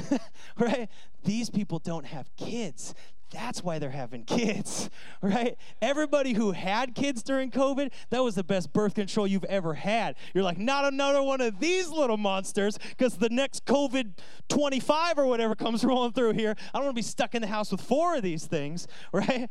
right? 0.58 0.88
These 1.24 1.50
people 1.50 1.78
don't 1.78 2.06
have 2.06 2.34
kids. 2.36 2.94
That's 3.30 3.62
why 3.62 3.78
they're 3.78 3.90
having 3.90 4.24
kids, 4.24 4.90
right? 5.22 5.56
Everybody 5.80 6.32
who 6.32 6.52
had 6.52 6.94
kids 6.94 7.22
during 7.22 7.50
COVID, 7.50 7.92
that 8.10 8.22
was 8.22 8.34
the 8.34 8.44
best 8.44 8.72
birth 8.72 8.94
control 8.94 9.26
you've 9.26 9.44
ever 9.44 9.74
had. 9.74 10.16
You're 10.34 10.44
like, 10.44 10.58
not 10.58 10.84
another 10.84 11.22
one 11.22 11.40
of 11.40 11.60
these 11.60 11.88
little 11.88 12.16
monsters, 12.16 12.78
because 12.78 13.16
the 13.16 13.28
next 13.28 13.64
COVID 13.64 14.14
25 14.48 15.18
or 15.18 15.26
whatever 15.26 15.54
comes 15.54 15.84
rolling 15.84 16.12
through 16.12 16.32
here. 16.32 16.54
I 16.74 16.78
don't 16.78 16.86
want 16.86 16.96
to 16.96 16.98
be 16.98 17.02
stuck 17.02 17.34
in 17.34 17.42
the 17.42 17.48
house 17.48 17.70
with 17.70 17.80
four 17.80 18.16
of 18.16 18.22
these 18.22 18.46
things, 18.46 18.86
right? 19.12 19.48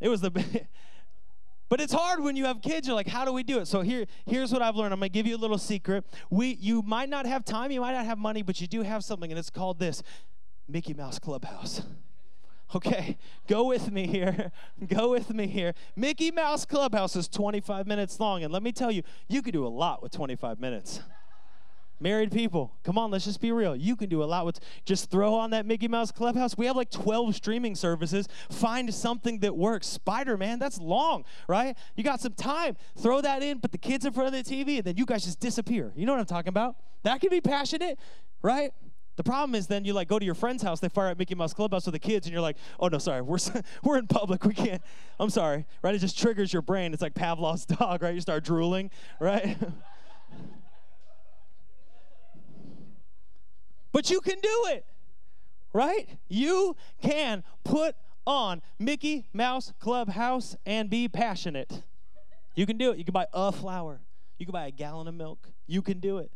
It 0.00 0.08
was 0.08 0.20
the. 0.20 0.66
But 1.68 1.80
it's 1.80 1.92
hard 1.92 2.20
when 2.20 2.34
you 2.34 2.46
have 2.46 2.60
kids. 2.62 2.88
You're 2.88 2.96
like, 2.96 3.06
how 3.06 3.24
do 3.24 3.32
we 3.32 3.44
do 3.44 3.60
it? 3.60 3.68
So 3.68 3.82
here, 3.82 4.06
here's 4.26 4.52
what 4.52 4.60
I've 4.60 4.74
learned. 4.74 4.92
I'm 4.92 4.98
gonna 4.98 5.08
give 5.08 5.24
you 5.24 5.36
a 5.36 5.38
little 5.38 5.56
secret. 5.56 6.04
We, 6.28 6.54
you 6.60 6.82
might 6.82 7.08
not 7.08 7.26
have 7.26 7.44
time, 7.44 7.70
you 7.70 7.80
might 7.80 7.92
not 7.92 8.06
have 8.06 8.18
money, 8.18 8.42
but 8.42 8.60
you 8.60 8.66
do 8.66 8.82
have 8.82 9.04
something, 9.04 9.30
and 9.30 9.38
it's 9.38 9.50
called 9.50 9.78
this 9.78 10.02
Mickey 10.66 10.94
Mouse 10.94 11.20
Clubhouse. 11.20 11.82
Okay, 12.74 13.18
go 13.48 13.64
with 13.64 13.90
me 13.90 14.06
here. 14.06 14.52
Go 14.86 15.10
with 15.10 15.34
me 15.34 15.48
here. 15.48 15.74
Mickey 15.96 16.30
Mouse 16.30 16.64
Clubhouse 16.64 17.16
is 17.16 17.26
25 17.28 17.86
minutes 17.86 18.20
long, 18.20 18.44
and 18.44 18.52
let 18.52 18.62
me 18.62 18.70
tell 18.70 18.90
you, 18.90 19.02
you 19.28 19.42
can 19.42 19.52
do 19.52 19.66
a 19.66 19.68
lot 19.68 20.02
with 20.02 20.12
25 20.12 20.60
minutes. 20.60 21.00
Married 22.02 22.32
people, 22.32 22.72
come 22.82 22.96
on, 22.96 23.10
let's 23.10 23.26
just 23.26 23.42
be 23.42 23.52
real. 23.52 23.76
You 23.76 23.94
can 23.94 24.08
do 24.08 24.22
a 24.22 24.24
lot 24.24 24.46
with 24.46 24.58
just 24.86 25.10
throw 25.10 25.34
on 25.34 25.50
that 25.50 25.66
Mickey 25.66 25.86
Mouse 25.86 26.10
Clubhouse. 26.10 26.56
We 26.56 26.64
have 26.64 26.74
like 26.74 26.90
12 26.90 27.36
streaming 27.36 27.74
services. 27.74 28.26
Find 28.50 28.92
something 28.94 29.40
that 29.40 29.54
works. 29.54 29.86
Spider 29.86 30.38
Man, 30.38 30.58
that's 30.58 30.80
long, 30.80 31.24
right? 31.46 31.76
You 31.96 32.04
got 32.04 32.20
some 32.20 32.32
time. 32.32 32.78
Throw 32.96 33.20
that 33.20 33.42
in, 33.42 33.60
put 33.60 33.72
the 33.72 33.78
kids 33.78 34.06
in 34.06 34.14
front 34.14 34.34
of 34.34 34.44
the 34.44 34.50
TV, 34.50 34.76
and 34.76 34.84
then 34.84 34.96
you 34.96 35.04
guys 35.04 35.24
just 35.24 35.40
disappear. 35.40 35.92
You 35.94 36.06
know 36.06 36.12
what 36.12 36.20
I'm 36.20 36.26
talking 36.26 36.48
about? 36.48 36.76
That 37.02 37.20
can 37.20 37.28
be 37.28 37.42
passionate, 37.42 37.98
right? 38.40 38.72
The 39.20 39.24
problem 39.24 39.54
is 39.54 39.66
then 39.66 39.84
you 39.84 39.92
like 39.92 40.08
go 40.08 40.18
to 40.18 40.24
your 40.24 40.34
friend's 40.34 40.62
house, 40.62 40.80
they 40.80 40.88
fire 40.88 41.08
up 41.08 41.18
Mickey 41.18 41.34
Mouse 41.34 41.52
Clubhouse 41.52 41.84
with 41.84 41.92
the 41.92 41.98
kids, 41.98 42.26
and 42.26 42.32
you're 42.32 42.40
like, 42.40 42.56
oh 42.78 42.88
no, 42.88 42.96
sorry, 42.96 43.20
we're 43.20 43.36
we're 43.84 43.98
in 43.98 44.06
public, 44.06 44.46
we 44.46 44.54
can't. 44.54 44.80
I'm 45.18 45.28
sorry, 45.28 45.66
right? 45.82 45.94
It 45.94 45.98
just 45.98 46.18
triggers 46.18 46.54
your 46.54 46.62
brain. 46.62 46.94
It's 46.94 47.02
like 47.02 47.12
Pavlov's 47.12 47.66
dog, 47.78 48.02
right? 48.02 48.14
You 48.14 48.22
start 48.22 48.44
drooling, 48.44 48.90
right? 49.20 49.58
but 53.92 54.08
you 54.08 54.22
can 54.22 54.40
do 54.40 54.64
it, 54.68 54.86
right? 55.74 56.08
You 56.30 56.74
can 57.02 57.44
put 57.62 57.96
on 58.26 58.62
Mickey 58.78 59.26
Mouse 59.34 59.74
Clubhouse 59.80 60.56
and 60.64 60.88
be 60.88 61.08
passionate. 61.08 61.82
You 62.54 62.64
can 62.64 62.78
do 62.78 62.92
it. 62.92 62.96
You 62.96 63.04
can 63.04 63.12
buy 63.12 63.26
a 63.34 63.52
flower. 63.52 64.00
You 64.38 64.46
can 64.46 64.54
buy 64.54 64.66
a 64.66 64.70
gallon 64.70 65.08
of 65.08 65.14
milk. 65.14 65.50
You 65.66 65.82
can 65.82 66.00
do 66.00 66.16
it. 66.16 66.32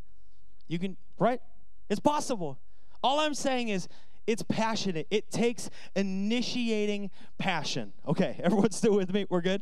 You 0.68 0.78
can, 0.78 0.98
right? 1.18 1.40
It's 1.88 2.00
possible. 2.00 2.58
All 3.04 3.20
I'm 3.20 3.34
saying 3.34 3.68
is 3.68 3.86
it's 4.26 4.42
passionate. 4.42 5.06
It 5.10 5.30
takes 5.30 5.68
initiating 5.94 7.10
passion. 7.36 7.92
Okay, 8.08 8.40
everyone 8.42 8.70
still 8.70 8.96
with 8.96 9.12
me? 9.12 9.26
We're 9.28 9.42
good? 9.42 9.60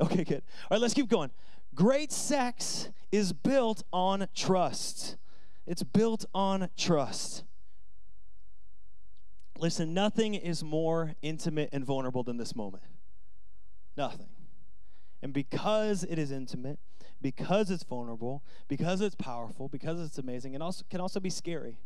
Okay, 0.00 0.24
good. 0.24 0.42
All 0.62 0.76
right, 0.76 0.80
let's 0.80 0.94
keep 0.94 1.08
going. 1.08 1.30
Great 1.74 2.10
sex 2.10 2.88
is 3.12 3.34
built 3.34 3.84
on 3.92 4.26
trust. 4.34 5.16
It's 5.66 5.82
built 5.82 6.24
on 6.34 6.70
trust. 6.78 7.44
Listen, 9.58 9.92
nothing 9.92 10.34
is 10.34 10.64
more 10.64 11.14
intimate 11.20 11.68
and 11.72 11.84
vulnerable 11.84 12.22
than 12.22 12.38
this 12.38 12.56
moment. 12.56 12.84
Nothing. 13.98 14.30
And 15.20 15.34
because 15.34 16.04
it 16.04 16.18
is 16.18 16.30
intimate, 16.30 16.78
because 17.20 17.70
it's 17.70 17.82
vulnerable, 17.82 18.42
because 18.66 19.02
it's 19.02 19.16
powerful, 19.16 19.68
because 19.68 20.00
it's 20.00 20.16
amazing, 20.16 20.54
it 20.54 20.62
also 20.62 20.84
can 20.88 21.00
also 21.00 21.20
be 21.20 21.28
scary 21.28 21.76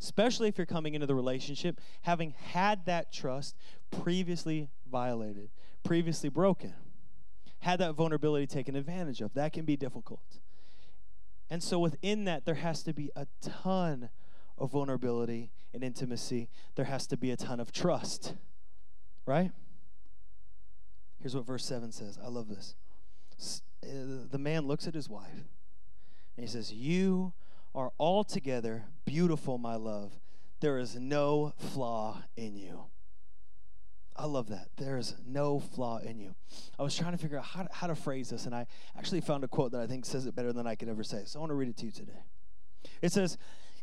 especially 0.00 0.48
if 0.48 0.58
you're 0.58 0.66
coming 0.66 0.94
into 0.94 1.06
the 1.06 1.14
relationship 1.14 1.80
having 2.02 2.34
had 2.52 2.84
that 2.86 3.12
trust 3.12 3.56
previously 3.90 4.68
violated, 4.90 5.50
previously 5.84 6.28
broken, 6.28 6.74
had 7.60 7.80
that 7.80 7.94
vulnerability 7.94 8.46
taken 8.46 8.76
advantage 8.76 9.20
of. 9.20 9.34
That 9.34 9.52
can 9.52 9.64
be 9.64 9.76
difficult. 9.76 10.40
And 11.48 11.62
so 11.62 11.78
within 11.78 12.24
that, 12.24 12.44
there 12.44 12.56
has 12.56 12.82
to 12.84 12.92
be 12.92 13.10
a 13.14 13.26
ton 13.40 14.10
of 14.58 14.72
vulnerability 14.72 15.50
and 15.72 15.84
intimacy. 15.84 16.48
There 16.74 16.86
has 16.86 17.06
to 17.08 17.16
be 17.16 17.30
a 17.30 17.36
ton 17.36 17.60
of 17.60 17.72
trust, 17.72 18.34
right? 19.26 19.52
Here's 21.20 21.34
what 21.34 21.46
verse 21.46 21.64
7 21.64 21.92
says. 21.92 22.18
I 22.22 22.28
love 22.28 22.48
this. 22.48 22.74
Uh, 23.84 24.26
the 24.30 24.38
man 24.38 24.66
looks 24.66 24.86
at 24.86 24.94
his 24.94 25.08
wife 25.08 25.44
and 26.36 26.44
he 26.44 26.46
says, 26.46 26.72
You 26.72 27.32
are 27.76 27.92
altogether 28.00 28.86
beautiful, 29.04 29.58
my 29.58 29.76
love. 29.76 30.18
There 30.60 30.78
is 30.78 30.96
no 30.96 31.52
flaw 31.58 32.24
in 32.36 32.56
you. 32.56 32.86
I 34.16 34.24
love 34.24 34.48
that. 34.48 34.68
There 34.78 34.96
is 34.96 35.14
no 35.26 35.60
flaw 35.60 35.98
in 35.98 36.18
you. 36.18 36.34
I 36.78 36.82
was 36.82 36.96
trying 36.96 37.12
to 37.12 37.18
figure 37.18 37.36
out 37.36 37.44
how 37.44 37.64
to, 37.64 37.68
how 37.70 37.86
to 37.86 37.94
phrase 37.94 38.30
this, 38.30 38.46
and 38.46 38.54
I 38.54 38.66
actually 38.96 39.20
found 39.20 39.44
a 39.44 39.48
quote 39.48 39.72
that 39.72 39.80
I 39.82 39.86
think 39.86 40.06
says 40.06 40.24
it 40.24 40.34
better 40.34 40.54
than 40.54 40.66
I 40.66 40.74
could 40.74 40.88
ever 40.88 41.04
say. 41.04 41.24
So 41.26 41.38
I 41.38 41.40
want 41.40 41.50
to 41.50 41.54
read 41.54 41.68
it 41.68 41.76
to 41.76 41.86
you 41.86 41.92
today. 41.92 42.24
It 43.02 43.12
says, 43.12 43.36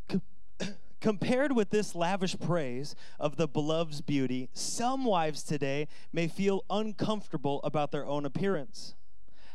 Compared 1.00 1.52
with 1.52 1.70
this 1.70 1.94
lavish 1.94 2.34
praise 2.40 2.96
of 3.20 3.36
the 3.36 3.46
beloved's 3.46 4.00
beauty, 4.00 4.48
some 4.54 5.04
wives 5.04 5.42
today 5.44 5.86
may 6.12 6.26
feel 6.26 6.64
uncomfortable 6.68 7.60
about 7.62 7.92
their 7.92 8.06
own 8.06 8.24
appearance. 8.24 8.94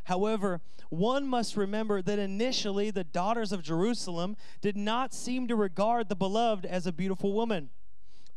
However, 0.06 0.62
one 0.90 1.28
must 1.28 1.56
remember 1.56 2.02
that 2.02 2.20
initially 2.20 2.92
the 2.92 3.04
daughters 3.04 3.52
of 3.52 3.62
Jerusalem 3.62 4.36
did 4.62 4.76
not 4.76 5.14
seem 5.14 5.48
to 5.48 5.56
regard 5.56 6.10
the 6.10 6.16
beloved 6.16 6.66
as 6.66 6.88
a 6.88 6.92
beautiful 6.92 7.34
woman. 7.34 7.70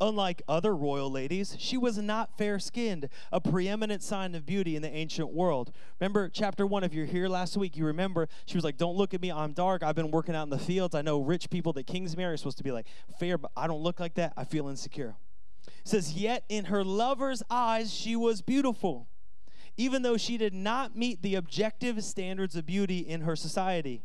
Unlike 0.01 0.43
other 0.49 0.75
royal 0.75 1.09
ladies, 1.09 1.55
she 1.61 1.77
was 1.77 1.97
not 1.97 2.37
fair 2.37 2.59
skinned, 2.59 3.09
a 3.31 3.41
preeminent 3.41 4.03
sign 4.03 4.35
of 4.35 4.45
beauty 4.45 4.75
in 4.75 4.83
the 4.83 4.91
ancient 4.91 5.33
world. 5.33 5.71
Remember 6.01 6.29
chapter 6.29 6.67
one, 6.67 6.83
if 6.83 6.93
you're 6.93 7.07
here 7.07 7.29
last 7.29 7.57
week, 7.57 7.77
you 7.77 7.87
remember 7.87 8.29
she 8.45 8.57
was 8.57 8.65
like, 8.65 8.77
Don't 8.77 8.97
look 8.97 9.15
at 9.15 9.23
me, 9.23 9.31
I'm 9.31 9.53
dark. 9.53 9.85
I've 9.85 9.95
been 9.95 10.11
working 10.11 10.35
out 10.35 10.43
in 10.43 10.51
the 10.51 10.59
fields. 10.59 10.97
I 10.97 11.03
know 11.03 11.21
rich 11.21 11.51
people 11.51 11.73
that 11.75 11.87
kings 11.87 12.17
marry 12.17 12.35
are 12.35 12.37
supposed 12.37 12.59
to 12.59 12.65
be 12.65 12.73
like 12.73 12.89
fair, 13.21 13.39
but 13.39 13.53
I 13.57 13.69
don't 13.69 13.81
look 13.81 14.01
like 14.01 14.15
that. 14.15 14.33
I 14.37 14.43
feel 14.43 14.67
insecure. 14.67 15.15
It 15.67 15.89
says, 15.89 16.15
Yet 16.15 16.45
in 16.49 16.65
her 16.65 16.83
lover's 16.83 17.45
eyes, 17.49 17.95
she 17.95 18.17
was 18.17 18.43
beautiful, 18.43 19.07
even 19.77 20.03
though 20.03 20.16
she 20.16 20.37
did 20.37 20.55
not 20.55 20.97
meet 20.97 21.23
the 21.23 21.35
objective 21.35 22.03
standards 22.05 22.57
of 22.57 22.66
beauty 22.66 22.99
in 22.99 23.23
her 23.23 23.37
society. 23.37 24.03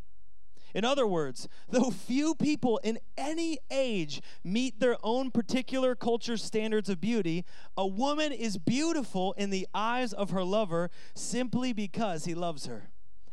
In 0.73 0.85
other 0.85 1.07
words, 1.07 1.47
though 1.69 1.89
few 1.89 2.35
people 2.35 2.79
in 2.83 2.99
any 3.17 3.57
age 3.71 4.21
meet 4.43 4.79
their 4.79 4.97
own 5.03 5.31
particular 5.31 5.95
culture's 5.95 6.43
standards 6.43 6.89
of 6.89 7.01
beauty, 7.01 7.45
a 7.75 7.87
woman 7.87 8.31
is 8.31 8.57
beautiful 8.57 9.33
in 9.33 9.49
the 9.49 9.67
eyes 9.73 10.13
of 10.13 10.31
her 10.31 10.43
lover 10.43 10.91
simply 11.15 11.73
because 11.73 12.25
he 12.25 12.35
loves 12.35 12.65
her. 12.65 12.89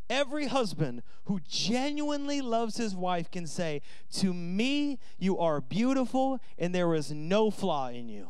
Every 0.09 0.47
husband 0.47 1.03
who 1.25 1.41
genuinely 1.47 2.41
loves 2.41 2.77
his 2.77 2.95
wife 2.95 3.31
can 3.31 3.47
say, 3.47 3.83
To 4.21 4.33
me, 4.33 4.99
you 5.19 5.39
are 5.39 5.61
beautiful 5.61 6.41
and 6.59 6.75
there 6.75 6.95
is 6.95 7.11
no 7.11 7.51
flaw 7.51 7.89
in 7.89 8.09
you. 8.09 8.29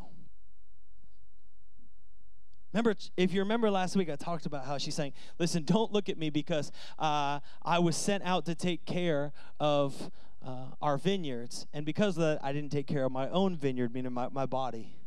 Remember, 2.75 2.93
if 3.15 3.31
you 3.31 3.39
remember 3.39 3.71
last 3.71 3.95
week, 3.95 4.09
I 4.09 4.17
talked 4.17 4.45
about 4.45 4.65
how 4.65 4.77
she's 4.77 4.95
saying, 4.95 5.13
Listen, 5.39 5.63
don't 5.63 5.93
look 5.93 6.09
at 6.09 6.17
me 6.17 6.29
because 6.29 6.73
uh, 6.99 7.39
I 7.63 7.79
was 7.79 7.95
sent 7.95 8.21
out 8.25 8.45
to 8.47 8.53
take 8.53 8.83
care 8.83 9.31
of 9.61 10.11
uh, 10.45 10.65
our 10.81 10.97
vineyards. 10.97 11.67
And 11.73 11.85
because 11.85 12.17
of 12.17 12.23
that, 12.23 12.39
I 12.43 12.51
didn't 12.51 12.73
take 12.73 12.85
care 12.85 13.05
of 13.05 13.13
my 13.13 13.29
own 13.29 13.55
vineyard, 13.55 13.93
meaning 13.93 14.11
my, 14.11 14.27
my 14.27 14.45
body. 14.45 14.97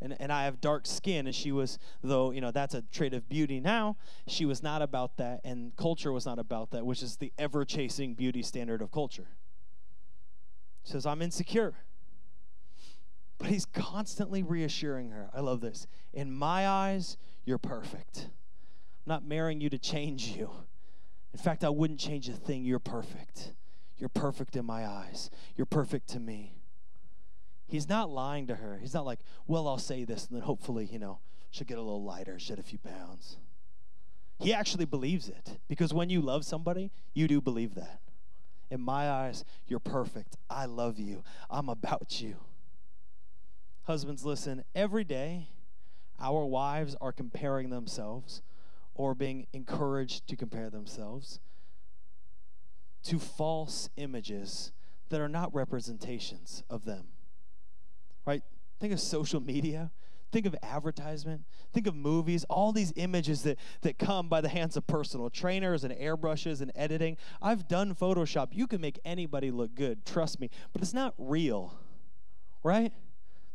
And, 0.00 0.16
and 0.18 0.32
I 0.32 0.46
have 0.46 0.60
dark 0.60 0.86
skin. 0.86 1.28
And 1.28 1.36
she 1.36 1.52
was, 1.52 1.78
though, 2.02 2.32
you 2.32 2.40
know, 2.40 2.50
that's 2.50 2.74
a 2.74 2.82
trait 2.82 3.14
of 3.14 3.28
beauty 3.28 3.60
now, 3.60 3.96
she 4.26 4.44
was 4.44 4.60
not 4.60 4.82
about 4.82 5.16
that. 5.18 5.40
And 5.44 5.76
culture 5.76 6.10
was 6.10 6.26
not 6.26 6.40
about 6.40 6.72
that, 6.72 6.84
which 6.84 7.00
is 7.00 7.18
the 7.18 7.32
ever 7.38 7.64
chasing 7.64 8.14
beauty 8.14 8.42
standard 8.42 8.82
of 8.82 8.90
culture. 8.90 9.28
She 10.82 10.90
says, 10.90 11.06
I'm 11.06 11.22
insecure. 11.22 11.74
But 13.44 13.52
he's 13.52 13.66
constantly 13.66 14.42
reassuring 14.42 15.10
her. 15.10 15.28
I 15.34 15.40
love 15.40 15.60
this. 15.60 15.86
In 16.14 16.32
my 16.32 16.66
eyes, 16.66 17.18
you're 17.44 17.58
perfect. 17.58 18.20
I'm 18.24 18.30
not 19.04 19.26
marrying 19.26 19.60
you 19.60 19.68
to 19.68 19.76
change 19.76 20.28
you. 20.28 20.50
In 21.34 21.38
fact, 21.38 21.62
I 21.62 21.68
wouldn't 21.68 22.00
change 22.00 22.26
a 22.30 22.32
thing. 22.32 22.64
You're 22.64 22.78
perfect. 22.78 23.52
You're 23.98 24.08
perfect 24.08 24.56
in 24.56 24.64
my 24.64 24.86
eyes. 24.86 25.28
You're 25.56 25.66
perfect 25.66 26.08
to 26.08 26.20
me. 26.20 26.54
He's 27.66 27.86
not 27.86 28.08
lying 28.08 28.46
to 28.46 28.54
her. 28.54 28.78
He's 28.80 28.94
not 28.94 29.04
like, 29.04 29.18
well, 29.46 29.68
I'll 29.68 29.76
say 29.76 30.04
this, 30.04 30.26
and 30.26 30.36
then 30.36 30.42
hopefully, 30.46 30.88
you 30.90 30.98
know, 30.98 31.18
she'll 31.50 31.66
get 31.66 31.76
a 31.76 31.82
little 31.82 32.02
lighter, 32.02 32.38
shed 32.38 32.58
a 32.58 32.62
few 32.62 32.78
pounds. 32.78 33.36
He 34.38 34.54
actually 34.54 34.86
believes 34.86 35.28
it 35.28 35.58
because 35.68 35.92
when 35.92 36.08
you 36.08 36.22
love 36.22 36.46
somebody, 36.46 36.92
you 37.12 37.28
do 37.28 37.42
believe 37.42 37.74
that. 37.74 38.00
In 38.70 38.80
my 38.80 39.10
eyes, 39.10 39.44
you're 39.66 39.80
perfect. 39.80 40.38
I 40.48 40.64
love 40.64 40.98
you. 40.98 41.22
I'm 41.50 41.68
about 41.68 42.22
you. 42.22 42.36
Husbands, 43.84 44.24
listen, 44.24 44.64
every 44.74 45.04
day 45.04 45.48
our 46.18 46.44
wives 46.44 46.96
are 47.00 47.12
comparing 47.12 47.70
themselves 47.70 48.42
or 48.94 49.14
being 49.14 49.46
encouraged 49.52 50.26
to 50.28 50.36
compare 50.36 50.70
themselves 50.70 51.40
to 53.02 53.18
false 53.18 53.90
images 53.96 54.72
that 55.10 55.20
are 55.20 55.28
not 55.28 55.54
representations 55.54 56.62
of 56.70 56.84
them. 56.84 57.04
Right? 58.24 58.42
Think 58.80 58.92
of 58.92 59.00
social 59.00 59.40
media. 59.40 59.90
Think 60.32 60.46
of 60.46 60.56
advertisement. 60.62 61.42
Think 61.72 61.86
of 61.86 61.94
movies. 61.94 62.44
All 62.48 62.72
these 62.72 62.92
images 62.96 63.42
that, 63.42 63.58
that 63.82 63.98
come 63.98 64.28
by 64.28 64.40
the 64.40 64.48
hands 64.48 64.76
of 64.76 64.86
personal 64.86 65.30
trainers 65.30 65.84
and 65.84 65.92
airbrushes 65.92 66.60
and 66.60 66.72
editing. 66.74 67.16
I've 67.42 67.68
done 67.68 67.94
Photoshop. 67.94 68.48
You 68.52 68.66
can 68.66 68.80
make 68.80 68.98
anybody 69.04 69.50
look 69.50 69.74
good, 69.74 70.04
trust 70.06 70.40
me, 70.40 70.50
but 70.72 70.82
it's 70.82 70.94
not 70.94 71.14
real. 71.18 71.78
Right? 72.62 72.92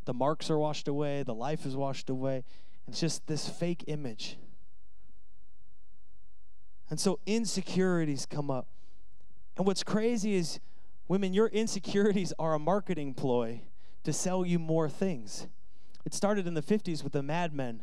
The 0.10 0.14
marks 0.16 0.50
are 0.50 0.58
washed 0.58 0.88
away, 0.88 1.22
the 1.22 1.36
life 1.36 1.68
is 1.68 1.76
washed 1.76 2.10
away. 2.10 2.44
It's 2.88 3.00
just 3.00 3.28
this 3.28 3.48
fake 3.48 3.84
image. 3.86 4.40
And 6.90 7.00
so 7.00 7.20
insecurities 7.28 8.26
come 8.26 8.50
up. 8.50 8.66
And 9.56 9.68
what's 9.68 9.84
crazy 9.84 10.34
is, 10.34 10.60
women, 11.08 11.36
your 11.36 11.46
insecurities 11.50 12.34
are 12.40 12.56
a 12.56 12.60
marketing 12.60 13.14
ploy 13.14 13.62
to 14.04 14.12
sell 14.12 14.44
you 14.44 14.58
more 14.58 14.90
things. 14.90 15.46
It 16.04 16.16
started 16.16 16.48
in 16.48 16.56
the 16.56 16.64
50s 16.64 17.04
with 17.04 17.14
the 17.14 17.22
Mad 17.22 17.54
Men. 17.54 17.82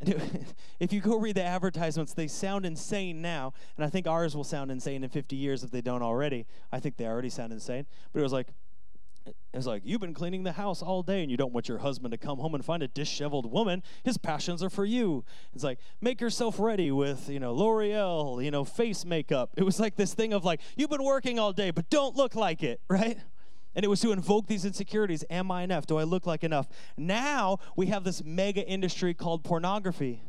And 0.00 0.46
if 0.80 0.94
you 0.94 1.02
go 1.02 1.18
read 1.18 1.36
the 1.36 1.44
advertisements, 1.44 2.14
they 2.14 2.26
sound 2.26 2.64
insane 2.64 3.20
now. 3.20 3.52
And 3.76 3.84
I 3.84 3.90
think 3.90 4.06
ours 4.06 4.34
will 4.34 4.44
sound 4.44 4.70
insane 4.70 5.04
in 5.04 5.10
50 5.10 5.36
years 5.36 5.62
if 5.62 5.70
they 5.70 5.82
don't 5.82 6.00
already. 6.00 6.46
I 6.72 6.80
think 6.80 6.96
they 6.96 7.04
already 7.04 7.28
sound 7.28 7.52
insane. 7.52 7.84
But 8.14 8.20
it 8.20 8.22
was 8.22 8.32
like, 8.32 8.48
it's 9.52 9.66
like, 9.66 9.82
you've 9.84 10.00
been 10.00 10.14
cleaning 10.14 10.42
the 10.42 10.52
house 10.52 10.82
all 10.82 11.02
day 11.02 11.22
and 11.22 11.30
you 11.30 11.36
don't 11.36 11.52
want 11.52 11.68
your 11.68 11.78
husband 11.78 12.12
to 12.12 12.18
come 12.18 12.38
home 12.38 12.54
and 12.54 12.64
find 12.64 12.82
a 12.82 12.88
disheveled 12.88 13.50
woman. 13.50 13.82
His 14.02 14.18
passions 14.18 14.62
are 14.62 14.70
for 14.70 14.84
you. 14.84 15.24
It's 15.54 15.64
like, 15.64 15.78
make 16.00 16.20
yourself 16.20 16.58
ready 16.58 16.90
with, 16.90 17.28
you 17.28 17.40
know, 17.40 17.54
L'Oreal, 17.54 18.44
you 18.44 18.50
know, 18.50 18.64
face 18.64 19.04
makeup. 19.04 19.50
It 19.56 19.62
was 19.62 19.80
like 19.80 19.96
this 19.96 20.14
thing 20.14 20.32
of 20.32 20.44
like, 20.44 20.60
you've 20.76 20.90
been 20.90 21.04
working 21.04 21.38
all 21.38 21.52
day, 21.52 21.70
but 21.70 21.88
don't 21.90 22.16
look 22.16 22.34
like 22.34 22.62
it, 22.62 22.80
right? 22.88 23.18
And 23.74 23.84
it 23.84 23.88
was 23.88 24.00
to 24.00 24.12
invoke 24.12 24.46
these 24.46 24.64
insecurities. 24.64 25.24
Am 25.30 25.50
I 25.50 25.62
enough? 25.62 25.86
Do 25.86 25.98
I 25.98 26.02
look 26.02 26.26
like 26.26 26.42
enough? 26.42 26.68
Now 26.96 27.58
we 27.76 27.86
have 27.86 28.04
this 28.04 28.24
mega 28.24 28.66
industry 28.66 29.14
called 29.14 29.44
pornography. 29.44 30.22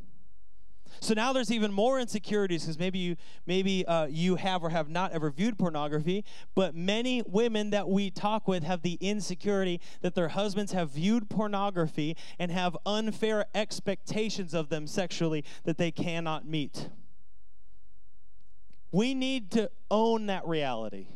So 1.01 1.13
now 1.13 1.33
there's 1.33 1.51
even 1.51 1.71
more 1.71 1.99
insecurities 1.99 2.63
because 2.63 2.79
maybe 2.79 2.99
you 2.99 3.15
maybe 3.45 3.85
uh, 3.85 4.07
you 4.07 4.35
have 4.35 4.63
or 4.63 4.69
have 4.69 4.89
not 4.89 5.11
ever 5.11 5.31
viewed 5.31 5.57
pornography, 5.57 6.25
but 6.55 6.75
many 6.75 7.23
women 7.25 7.69
that 7.69 7.89
we 7.89 8.09
talk 8.09 8.47
with 8.47 8.63
have 8.63 8.81
the 8.81 8.97
insecurity 8.99 9.79
that 10.01 10.15
their 10.15 10.29
husbands 10.29 10.71
have 10.73 10.91
viewed 10.91 11.29
pornography 11.29 12.15
and 12.37 12.51
have 12.51 12.77
unfair 12.85 13.45
expectations 13.55 14.53
of 14.53 14.69
them 14.69 14.87
sexually 14.87 15.43
that 15.63 15.77
they 15.77 15.91
cannot 15.91 16.45
meet. 16.45 16.89
We 18.91 19.13
need 19.13 19.51
to 19.51 19.69
own 19.91 20.25
that 20.27 20.47
reality 20.47 21.07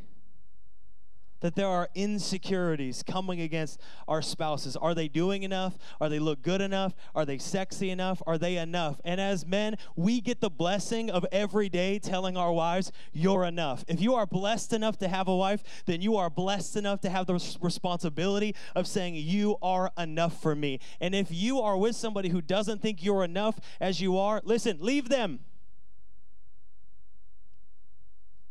that 1.43 1.55
there 1.55 1.67
are 1.67 1.89
insecurities 1.93 3.03
coming 3.03 3.41
against 3.41 3.79
our 4.07 4.21
spouses. 4.21 4.77
Are 4.77 4.95
they 4.95 5.09
doing 5.09 5.43
enough? 5.43 5.77
Are 5.99 6.07
they 6.07 6.17
look 6.17 6.41
good 6.41 6.61
enough? 6.61 6.95
Are 7.13 7.25
they 7.25 7.37
sexy 7.37 7.89
enough? 7.89 8.23
Are 8.25 8.37
they 8.37 8.55
enough? 8.55 9.01
And 9.03 9.19
as 9.19 9.45
men, 9.45 9.75
we 9.97 10.21
get 10.21 10.39
the 10.39 10.49
blessing 10.49 11.11
of 11.11 11.25
every 11.33 11.67
day 11.67 11.99
telling 11.99 12.37
our 12.37 12.53
wives, 12.53 12.93
You're 13.11 13.43
enough. 13.43 13.83
If 13.89 13.99
you 13.99 14.15
are 14.15 14.25
blessed 14.25 14.71
enough 14.71 14.97
to 14.99 15.09
have 15.09 15.27
a 15.27 15.35
wife, 15.35 15.83
then 15.85 16.01
you 16.01 16.15
are 16.15 16.29
blessed 16.29 16.77
enough 16.77 17.01
to 17.01 17.09
have 17.09 17.27
the 17.27 17.57
responsibility 17.59 18.55
of 18.73 18.87
saying, 18.87 19.15
You 19.15 19.57
are 19.61 19.91
enough 19.97 20.41
for 20.41 20.55
me. 20.55 20.79
And 21.01 21.13
if 21.13 21.27
you 21.29 21.59
are 21.59 21.77
with 21.77 21.97
somebody 21.97 22.29
who 22.29 22.41
doesn't 22.41 22.81
think 22.81 23.03
you're 23.03 23.25
enough 23.25 23.59
as 23.81 23.99
you 23.99 24.17
are, 24.17 24.41
listen, 24.45 24.77
leave 24.79 25.09
them. 25.09 25.41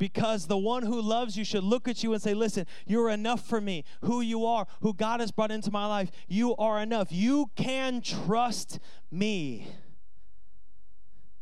Because 0.03 0.49
the 0.49 0.59
one 0.59 0.83
who 0.83 1.01
loves 1.01 1.37
you 1.37 1.45
should 1.45 1.63
look 1.63 1.87
at 1.87 2.03
you 2.03 2.13
and 2.13 2.21
say, 2.21 2.35
Listen, 2.35 2.67
you're 2.89 3.09
enough 3.09 3.47
for 3.47 3.61
me. 3.61 3.85
Who 4.01 4.21
you 4.21 4.45
are, 4.45 4.67
who 4.81 4.95
God 4.95 5.21
has 5.21 5.31
brought 5.31 5.53
into 5.53 5.71
my 5.71 5.87
life, 5.87 6.11
you 6.27 6.57
are 6.57 6.81
enough. 6.81 7.13
You 7.13 7.53
can 7.55 8.01
trust 8.01 8.81
me. 9.13 9.69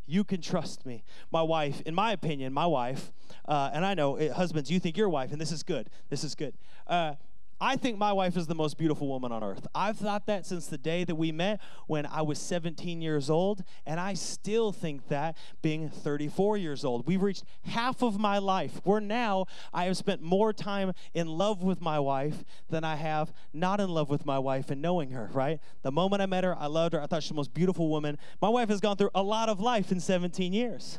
You 0.04 0.24
can 0.24 0.42
trust 0.42 0.84
me. 0.84 1.04
My 1.32 1.40
wife, 1.40 1.80
in 1.86 1.94
my 1.94 2.12
opinion, 2.12 2.52
my 2.52 2.66
wife, 2.66 3.12
uh, 3.48 3.70
and 3.72 3.82
I 3.82 3.94
know 3.94 4.16
it, 4.16 4.32
husbands, 4.32 4.70
you 4.70 4.78
think 4.78 4.94
your 4.94 5.08
wife, 5.08 5.32
and 5.32 5.40
this 5.40 5.52
is 5.52 5.62
good. 5.62 5.88
This 6.10 6.22
is 6.22 6.34
good. 6.34 6.52
Uh, 6.86 7.14
I 7.62 7.76
think 7.76 7.98
my 7.98 8.12
wife 8.12 8.38
is 8.38 8.46
the 8.46 8.54
most 8.54 8.78
beautiful 8.78 9.06
woman 9.06 9.32
on 9.32 9.44
earth. 9.44 9.66
I've 9.74 9.98
thought 9.98 10.24
that 10.26 10.46
since 10.46 10.66
the 10.66 10.78
day 10.78 11.04
that 11.04 11.14
we 11.14 11.30
met 11.30 11.60
when 11.86 12.06
I 12.06 12.22
was 12.22 12.38
17 12.38 13.02
years 13.02 13.28
old, 13.28 13.62
and 13.84 14.00
I 14.00 14.14
still 14.14 14.72
think 14.72 15.08
that 15.08 15.36
being 15.60 15.90
34 15.90 16.56
years 16.56 16.86
old. 16.86 17.06
We've 17.06 17.22
reached 17.22 17.44
half 17.66 18.00
of 18.00 18.18
my 18.18 18.38
life 18.38 18.80
where 18.84 19.00
now 19.00 19.44
I 19.74 19.84
have 19.84 19.98
spent 19.98 20.22
more 20.22 20.54
time 20.54 20.94
in 21.12 21.26
love 21.26 21.62
with 21.62 21.82
my 21.82 21.98
wife 21.98 22.44
than 22.70 22.82
I 22.82 22.96
have 22.96 23.30
not 23.52 23.78
in 23.78 23.90
love 23.90 24.08
with 24.08 24.24
my 24.24 24.38
wife 24.38 24.70
and 24.70 24.80
knowing 24.80 25.10
her, 25.10 25.28
right? 25.34 25.60
The 25.82 25.92
moment 25.92 26.22
I 26.22 26.26
met 26.26 26.44
her, 26.44 26.56
I 26.56 26.66
loved 26.66 26.94
her. 26.94 27.02
I 27.02 27.06
thought 27.06 27.22
she 27.22 27.26
was 27.26 27.28
the 27.28 27.34
most 27.34 27.54
beautiful 27.54 27.90
woman. 27.90 28.16
My 28.40 28.48
wife 28.48 28.70
has 28.70 28.80
gone 28.80 28.96
through 28.96 29.10
a 29.14 29.22
lot 29.22 29.50
of 29.50 29.60
life 29.60 29.92
in 29.92 30.00
17 30.00 30.54
years. 30.54 30.98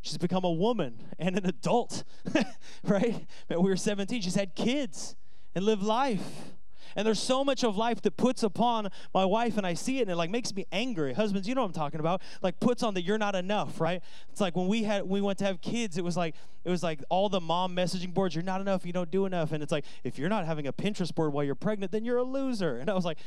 She's 0.00 0.16
become 0.16 0.44
a 0.44 0.50
woman 0.50 1.00
and 1.18 1.36
an 1.36 1.44
adult, 1.44 2.04
right? 2.82 3.26
We 3.50 3.56
were 3.56 3.76
17, 3.76 4.22
she's 4.22 4.34
had 4.34 4.54
kids 4.54 5.14
and 5.54 5.64
live 5.64 5.82
life. 5.82 6.52
And 6.96 7.06
there's 7.06 7.22
so 7.22 7.44
much 7.44 7.62
of 7.64 7.76
life 7.76 8.02
that 8.02 8.16
puts 8.16 8.42
upon 8.42 8.88
my 9.14 9.24
wife, 9.24 9.56
and 9.56 9.66
I 9.66 9.74
see 9.74 9.98
it, 9.98 10.02
and 10.02 10.10
it 10.10 10.16
like 10.16 10.30
makes 10.30 10.54
me 10.54 10.66
angry. 10.72 11.12
Husbands, 11.12 11.46
you 11.46 11.54
know 11.54 11.60
what 11.60 11.68
I'm 11.68 11.72
talking 11.72 12.00
about. 12.00 12.22
Like 12.42 12.58
puts 12.60 12.82
on 12.82 12.94
that 12.94 13.02
you're 13.02 13.18
not 13.18 13.34
enough, 13.34 13.80
right? 13.80 14.02
It's 14.30 14.40
like 14.40 14.56
when 14.56 14.68
we 14.68 14.82
had 14.82 15.04
we 15.04 15.20
went 15.20 15.38
to 15.38 15.44
have 15.44 15.60
kids, 15.60 15.96
it 15.96 16.04
was 16.04 16.16
like 16.16 16.34
it 16.64 16.70
was 16.70 16.82
like 16.82 17.00
all 17.08 17.28
the 17.28 17.40
mom 17.40 17.76
messaging 17.76 18.12
boards. 18.12 18.34
You're 18.34 18.44
not 18.44 18.60
enough. 18.60 18.84
You 18.84 18.92
don't 18.92 19.10
do 19.10 19.26
enough. 19.26 19.52
And 19.52 19.62
it's 19.62 19.72
like 19.72 19.84
if 20.02 20.18
you're 20.18 20.28
not 20.28 20.46
having 20.46 20.66
a 20.66 20.72
Pinterest 20.72 21.14
board 21.14 21.32
while 21.32 21.44
you're 21.44 21.54
pregnant, 21.54 21.92
then 21.92 22.04
you're 22.04 22.18
a 22.18 22.24
loser. 22.24 22.78
And 22.78 22.90
I 22.90 22.94
was 22.94 23.04
like, 23.04 23.18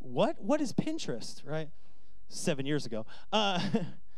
what? 0.00 0.42
What 0.42 0.60
is 0.60 0.72
Pinterest? 0.72 1.42
Right? 1.44 1.68
Seven 2.28 2.66
years 2.66 2.86
ago. 2.86 3.06
Uh, 3.32 3.60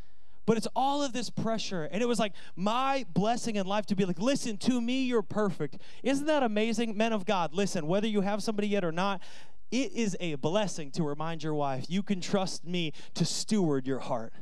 But 0.45 0.57
it's 0.57 0.67
all 0.75 1.03
of 1.03 1.13
this 1.13 1.31
pressure. 1.31 1.85
And 1.85 2.03
it 2.03 2.07
was 2.07 2.19
like 2.19 2.33
my 2.57 3.07
blessing 3.13 3.57
in 3.57 3.67
life 3.67 3.87
to 3.87 3.95
be 3.95 4.05
like, 4.05 4.19
listen, 4.19 4.57
to 4.59 4.81
me, 4.81 5.05
you're 5.05 5.23
perfect. 5.23 5.79
Isn't 6.03 6.27
that 6.27 6.43
amazing? 6.43 6.97
Men 6.97 7.13
of 7.13 7.25
God, 7.25 7.55
listen, 7.55 7.87
whether 7.87 8.09
you 8.09 8.23
have 8.23 8.43
somebody 8.43 8.69
yet 8.69 8.85
or 8.85 8.93
not, 8.93 9.23
it 9.71 9.93
is 9.93 10.17
a 10.21 10.35
blessing 10.35 10.91
to 10.93 11.03
remind 11.03 11.43
your 11.43 11.55
wife, 11.55 11.87
you 11.89 12.03
can 12.03 12.21
trust 12.21 12.67
me 12.67 12.93
to 13.15 13.25
steward 13.25 13.87
your 13.87 14.01
heart, 14.01 14.35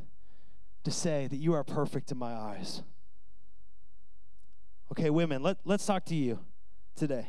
to 0.84 0.90
say 0.90 1.28
that 1.28 1.36
you 1.36 1.54
are 1.54 1.62
perfect 1.62 2.10
in 2.10 2.18
my 2.18 2.32
eyes. 2.32 2.82
Okay, 4.90 5.08
women, 5.10 5.42
let, 5.42 5.58
let's 5.64 5.86
talk 5.86 6.04
to 6.06 6.16
you 6.16 6.40
today. 6.96 7.28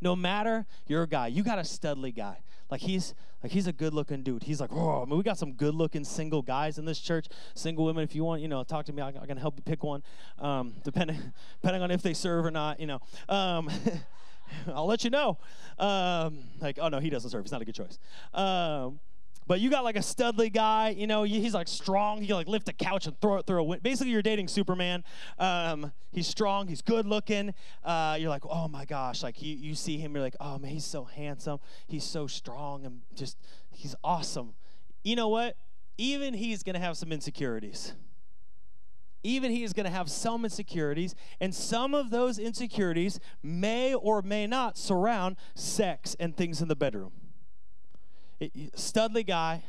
No 0.00 0.14
matter 0.14 0.66
you're 0.86 1.04
a 1.04 1.08
guy, 1.08 1.28
you 1.28 1.42
got 1.42 1.58
a 1.58 1.62
studly 1.62 2.14
guy. 2.14 2.42
Like 2.70 2.80
he's 2.80 3.14
like 3.42 3.52
he's 3.52 3.66
a 3.66 3.72
good 3.72 3.94
looking 3.94 4.22
dude. 4.22 4.42
He's 4.42 4.60
like, 4.60 4.70
oh, 4.72 5.02
I 5.02 5.04
mean, 5.04 5.16
we 5.16 5.22
got 5.22 5.38
some 5.38 5.52
good 5.52 5.74
looking 5.74 6.04
single 6.04 6.42
guys 6.42 6.78
in 6.78 6.84
this 6.84 6.98
church, 6.98 7.26
single 7.54 7.84
women. 7.84 8.04
If 8.04 8.14
you 8.14 8.24
want, 8.24 8.42
you 8.42 8.48
know, 8.48 8.62
talk 8.64 8.86
to 8.86 8.92
me. 8.92 9.02
I, 9.02 9.08
I 9.08 9.26
can 9.26 9.36
help 9.36 9.54
you 9.56 9.62
pick 9.62 9.82
one, 9.82 10.02
um, 10.38 10.74
depending 10.84 11.32
depending 11.62 11.82
on 11.82 11.90
if 11.90 12.02
they 12.02 12.14
serve 12.14 12.44
or 12.44 12.50
not. 12.50 12.80
You 12.80 12.86
know, 12.86 13.00
um, 13.28 13.70
I'll 14.68 14.86
let 14.86 15.04
you 15.04 15.10
know. 15.10 15.38
Um, 15.78 16.40
like, 16.60 16.78
oh 16.80 16.88
no, 16.88 16.98
he 16.98 17.10
doesn't 17.10 17.30
serve. 17.30 17.44
He's 17.44 17.52
not 17.52 17.62
a 17.62 17.64
good 17.64 17.74
choice. 17.74 17.98
Um, 18.34 19.00
but 19.48 19.60
you 19.60 19.70
got 19.70 19.82
like 19.82 19.96
a 19.96 20.00
studly 20.00 20.52
guy, 20.52 20.90
you 20.90 21.06
know, 21.06 21.22
he's 21.22 21.54
like 21.54 21.66
strong. 21.66 22.20
He 22.20 22.26
can 22.26 22.36
like 22.36 22.48
lift 22.48 22.68
a 22.68 22.72
couch 22.74 23.06
and 23.06 23.18
throw 23.20 23.38
it 23.38 23.46
through 23.46 23.60
a 23.60 23.64
window. 23.64 23.82
Basically, 23.82 24.12
you're 24.12 24.22
dating 24.22 24.48
Superman. 24.48 25.02
Um, 25.38 25.90
he's 26.12 26.26
strong, 26.26 26.68
he's 26.68 26.82
good 26.82 27.06
looking. 27.06 27.54
Uh, 27.82 28.18
you're 28.20 28.28
like, 28.28 28.44
oh 28.44 28.68
my 28.68 28.84
gosh, 28.84 29.22
like 29.22 29.40
you, 29.40 29.56
you 29.56 29.74
see 29.74 29.96
him, 29.96 30.14
you're 30.14 30.22
like, 30.22 30.36
oh 30.38 30.58
man, 30.58 30.70
he's 30.70 30.84
so 30.84 31.04
handsome. 31.04 31.60
He's 31.86 32.04
so 32.04 32.26
strong 32.26 32.84
and 32.84 33.00
just, 33.14 33.38
he's 33.70 33.94
awesome. 34.04 34.54
You 35.02 35.16
know 35.16 35.28
what? 35.28 35.56
Even 35.96 36.34
he's 36.34 36.62
going 36.62 36.74
to 36.74 36.80
have 36.80 36.98
some 36.98 37.10
insecurities. 37.10 37.94
Even 39.24 39.50
he 39.50 39.64
is 39.64 39.72
going 39.72 39.84
to 39.86 39.90
have 39.90 40.08
some 40.08 40.44
insecurities, 40.44 41.16
and 41.40 41.52
some 41.52 41.92
of 41.92 42.10
those 42.10 42.38
insecurities 42.38 43.18
may 43.42 43.92
or 43.92 44.22
may 44.22 44.46
not 44.46 44.78
surround 44.78 45.36
sex 45.56 46.14
and 46.20 46.36
things 46.36 46.62
in 46.62 46.68
the 46.68 46.76
bedroom. 46.76 47.10
Studly 48.40 49.26
guy, 49.26 49.64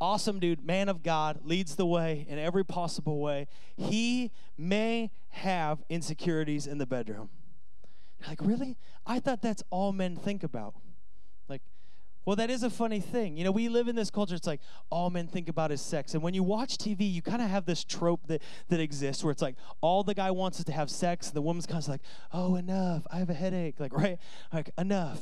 awesome 0.00 0.38
dude, 0.38 0.64
man 0.64 0.88
of 0.88 1.02
God, 1.02 1.40
leads 1.44 1.76
the 1.76 1.86
way 1.86 2.26
in 2.28 2.38
every 2.38 2.64
possible 2.64 3.20
way. 3.20 3.48
He 3.76 4.30
may 4.56 5.10
have 5.30 5.82
insecurities 5.88 6.66
in 6.66 6.78
the 6.78 6.86
bedroom. 6.86 7.30
Like, 8.28 8.40
really? 8.40 8.76
I 9.06 9.18
thought 9.18 9.42
that's 9.42 9.62
all 9.70 9.92
men 9.92 10.16
think 10.16 10.42
about. 10.42 10.74
Like, 11.48 11.62
well, 12.24 12.36
that 12.36 12.50
is 12.50 12.62
a 12.62 12.70
funny 12.70 13.00
thing. 13.00 13.36
You 13.36 13.44
know, 13.44 13.50
we 13.50 13.68
live 13.68 13.88
in 13.88 13.96
this 13.96 14.10
culture, 14.10 14.34
it's 14.34 14.46
like 14.46 14.60
all 14.90 15.10
men 15.10 15.26
think 15.26 15.48
about 15.48 15.72
is 15.72 15.82
sex. 15.82 16.14
And 16.14 16.22
when 16.22 16.34
you 16.34 16.42
watch 16.42 16.78
TV, 16.78 17.12
you 17.12 17.20
kind 17.20 17.42
of 17.42 17.50
have 17.50 17.66
this 17.66 17.84
trope 17.84 18.26
that, 18.28 18.42
that 18.68 18.80
exists 18.80 19.22
where 19.22 19.30
it's 19.30 19.42
like 19.42 19.56
all 19.80 20.02
the 20.02 20.14
guy 20.14 20.30
wants 20.30 20.58
is 20.58 20.64
to 20.66 20.72
have 20.72 20.90
sex, 20.90 21.26
and 21.28 21.36
the 21.36 21.42
woman's 21.42 21.66
kind 21.66 21.82
of 21.82 21.88
like, 21.88 22.02
oh, 22.32 22.56
enough. 22.56 23.06
I 23.10 23.18
have 23.18 23.30
a 23.30 23.34
headache. 23.34 23.78
Like, 23.78 23.92
right? 23.92 24.18
Like, 24.52 24.70
enough. 24.78 25.20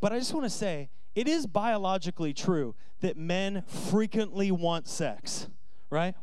But 0.00 0.12
I 0.12 0.18
just 0.18 0.34
want 0.34 0.44
to 0.44 0.50
say, 0.50 0.90
it 1.14 1.28
is 1.28 1.46
biologically 1.46 2.32
true 2.32 2.74
that 3.00 3.16
men 3.16 3.62
frequently 3.66 4.50
want 4.50 4.88
sex, 4.88 5.48
right? 5.90 6.14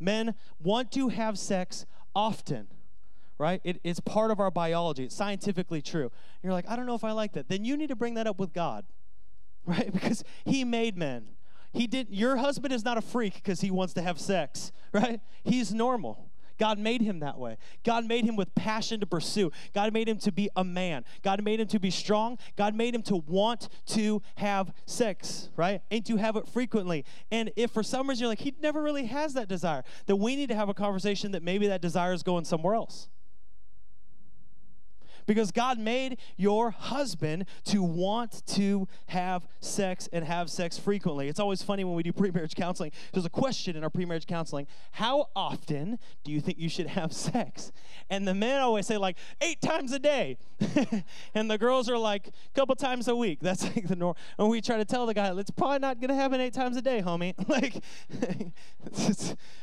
Men 0.00 0.34
want 0.60 0.92
to 0.92 1.08
have 1.08 1.38
sex 1.38 1.86
often, 2.14 2.68
right? 3.38 3.60
It, 3.64 3.80
it's 3.84 4.00
part 4.00 4.30
of 4.30 4.40
our 4.40 4.50
biology. 4.50 5.04
It's 5.04 5.14
scientifically 5.14 5.82
true. 5.82 6.10
You're 6.42 6.52
like, 6.52 6.68
I 6.68 6.76
don't 6.76 6.86
know 6.86 6.94
if 6.94 7.04
I 7.04 7.12
like 7.12 7.32
that. 7.32 7.48
Then 7.48 7.64
you 7.64 7.76
need 7.76 7.88
to 7.88 7.96
bring 7.96 8.14
that 8.14 8.26
up 8.26 8.38
with 8.38 8.52
God, 8.52 8.84
right? 9.66 9.92
Because 9.92 10.24
He 10.44 10.64
made 10.64 10.96
men. 10.96 11.28
He 11.72 11.86
didn't. 11.86 12.14
Your 12.14 12.36
husband 12.36 12.72
is 12.72 12.84
not 12.84 12.96
a 12.96 13.02
freak 13.02 13.34
because 13.34 13.60
he 13.60 13.70
wants 13.70 13.92
to 13.94 14.02
have 14.02 14.18
sex, 14.18 14.72
right? 14.92 15.20
He's 15.44 15.72
normal. 15.72 16.27
God 16.58 16.78
made 16.78 17.00
him 17.00 17.20
that 17.20 17.38
way. 17.38 17.56
God 17.84 18.04
made 18.06 18.24
him 18.24 18.36
with 18.36 18.54
passion 18.54 19.00
to 19.00 19.06
pursue. 19.06 19.50
God 19.74 19.92
made 19.92 20.08
him 20.08 20.18
to 20.18 20.32
be 20.32 20.48
a 20.56 20.64
man. 20.64 21.04
God 21.22 21.42
made 21.42 21.60
him 21.60 21.68
to 21.68 21.78
be 21.78 21.90
strong. 21.90 22.38
God 22.56 22.74
made 22.74 22.94
him 22.94 23.02
to 23.02 23.16
want 23.16 23.68
to 23.86 24.22
have 24.36 24.72
sex, 24.86 25.50
right? 25.56 25.82
And 25.90 26.04
to 26.06 26.16
have 26.16 26.36
it 26.36 26.48
frequently. 26.48 27.04
And 27.30 27.52
if 27.56 27.70
for 27.70 27.82
some 27.82 28.08
reason 28.08 28.22
you're 28.22 28.30
like, 28.30 28.40
he 28.40 28.54
never 28.60 28.82
really 28.82 29.06
has 29.06 29.34
that 29.34 29.48
desire, 29.48 29.84
then 30.06 30.18
we 30.18 30.36
need 30.36 30.48
to 30.48 30.54
have 30.54 30.68
a 30.68 30.74
conversation 30.74 31.32
that 31.32 31.42
maybe 31.42 31.68
that 31.68 31.80
desire 31.80 32.12
is 32.12 32.22
going 32.22 32.44
somewhere 32.44 32.74
else 32.74 33.08
because 35.28 35.52
God 35.52 35.78
made 35.78 36.18
your 36.36 36.70
husband 36.70 37.44
to 37.66 37.82
want 37.82 38.44
to 38.46 38.88
have 39.08 39.46
sex 39.60 40.08
and 40.12 40.24
have 40.24 40.50
sex 40.50 40.78
frequently. 40.78 41.28
It's 41.28 41.38
always 41.38 41.62
funny 41.62 41.84
when 41.84 41.94
we 41.94 42.02
do 42.02 42.12
pre-marriage 42.12 42.56
counseling. 42.56 42.90
There's 43.12 43.26
a 43.26 43.30
question 43.30 43.76
in 43.76 43.84
our 43.84 43.90
pre-marriage 43.90 44.26
counseling: 44.26 44.66
How 44.92 45.28
often 45.36 45.98
do 46.24 46.32
you 46.32 46.40
think 46.40 46.58
you 46.58 46.70
should 46.70 46.88
have 46.88 47.12
sex? 47.12 47.70
And 48.10 48.26
the 48.26 48.34
men 48.34 48.60
always 48.60 48.86
say 48.86 48.96
like 48.96 49.18
eight 49.42 49.60
times 49.60 49.92
a 49.92 49.98
day, 49.98 50.38
and 51.34 51.50
the 51.50 51.58
girls 51.58 51.90
are 51.90 51.98
like 51.98 52.28
a 52.28 52.32
couple 52.54 52.74
times 52.74 53.06
a 53.06 53.14
week. 53.14 53.40
That's 53.40 53.62
like 53.76 53.86
the 53.86 53.96
norm. 53.96 54.14
And 54.38 54.48
we 54.48 54.62
try 54.62 54.78
to 54.78 54.84
tell 54.86 55.04
the 55.04 55.14
guy, 55.14 55.30
it's 55.38 55.50
probably 55.50 55.80
not 55.80 56.00
gonna 56.00 56.14
happen 56.14 56.40
eight 56.40 56.54
times 56.54 56.76
a 56.78 56.82
day, 56.82 57.02
homie. 57.02 57.34
like, 57.48 57.82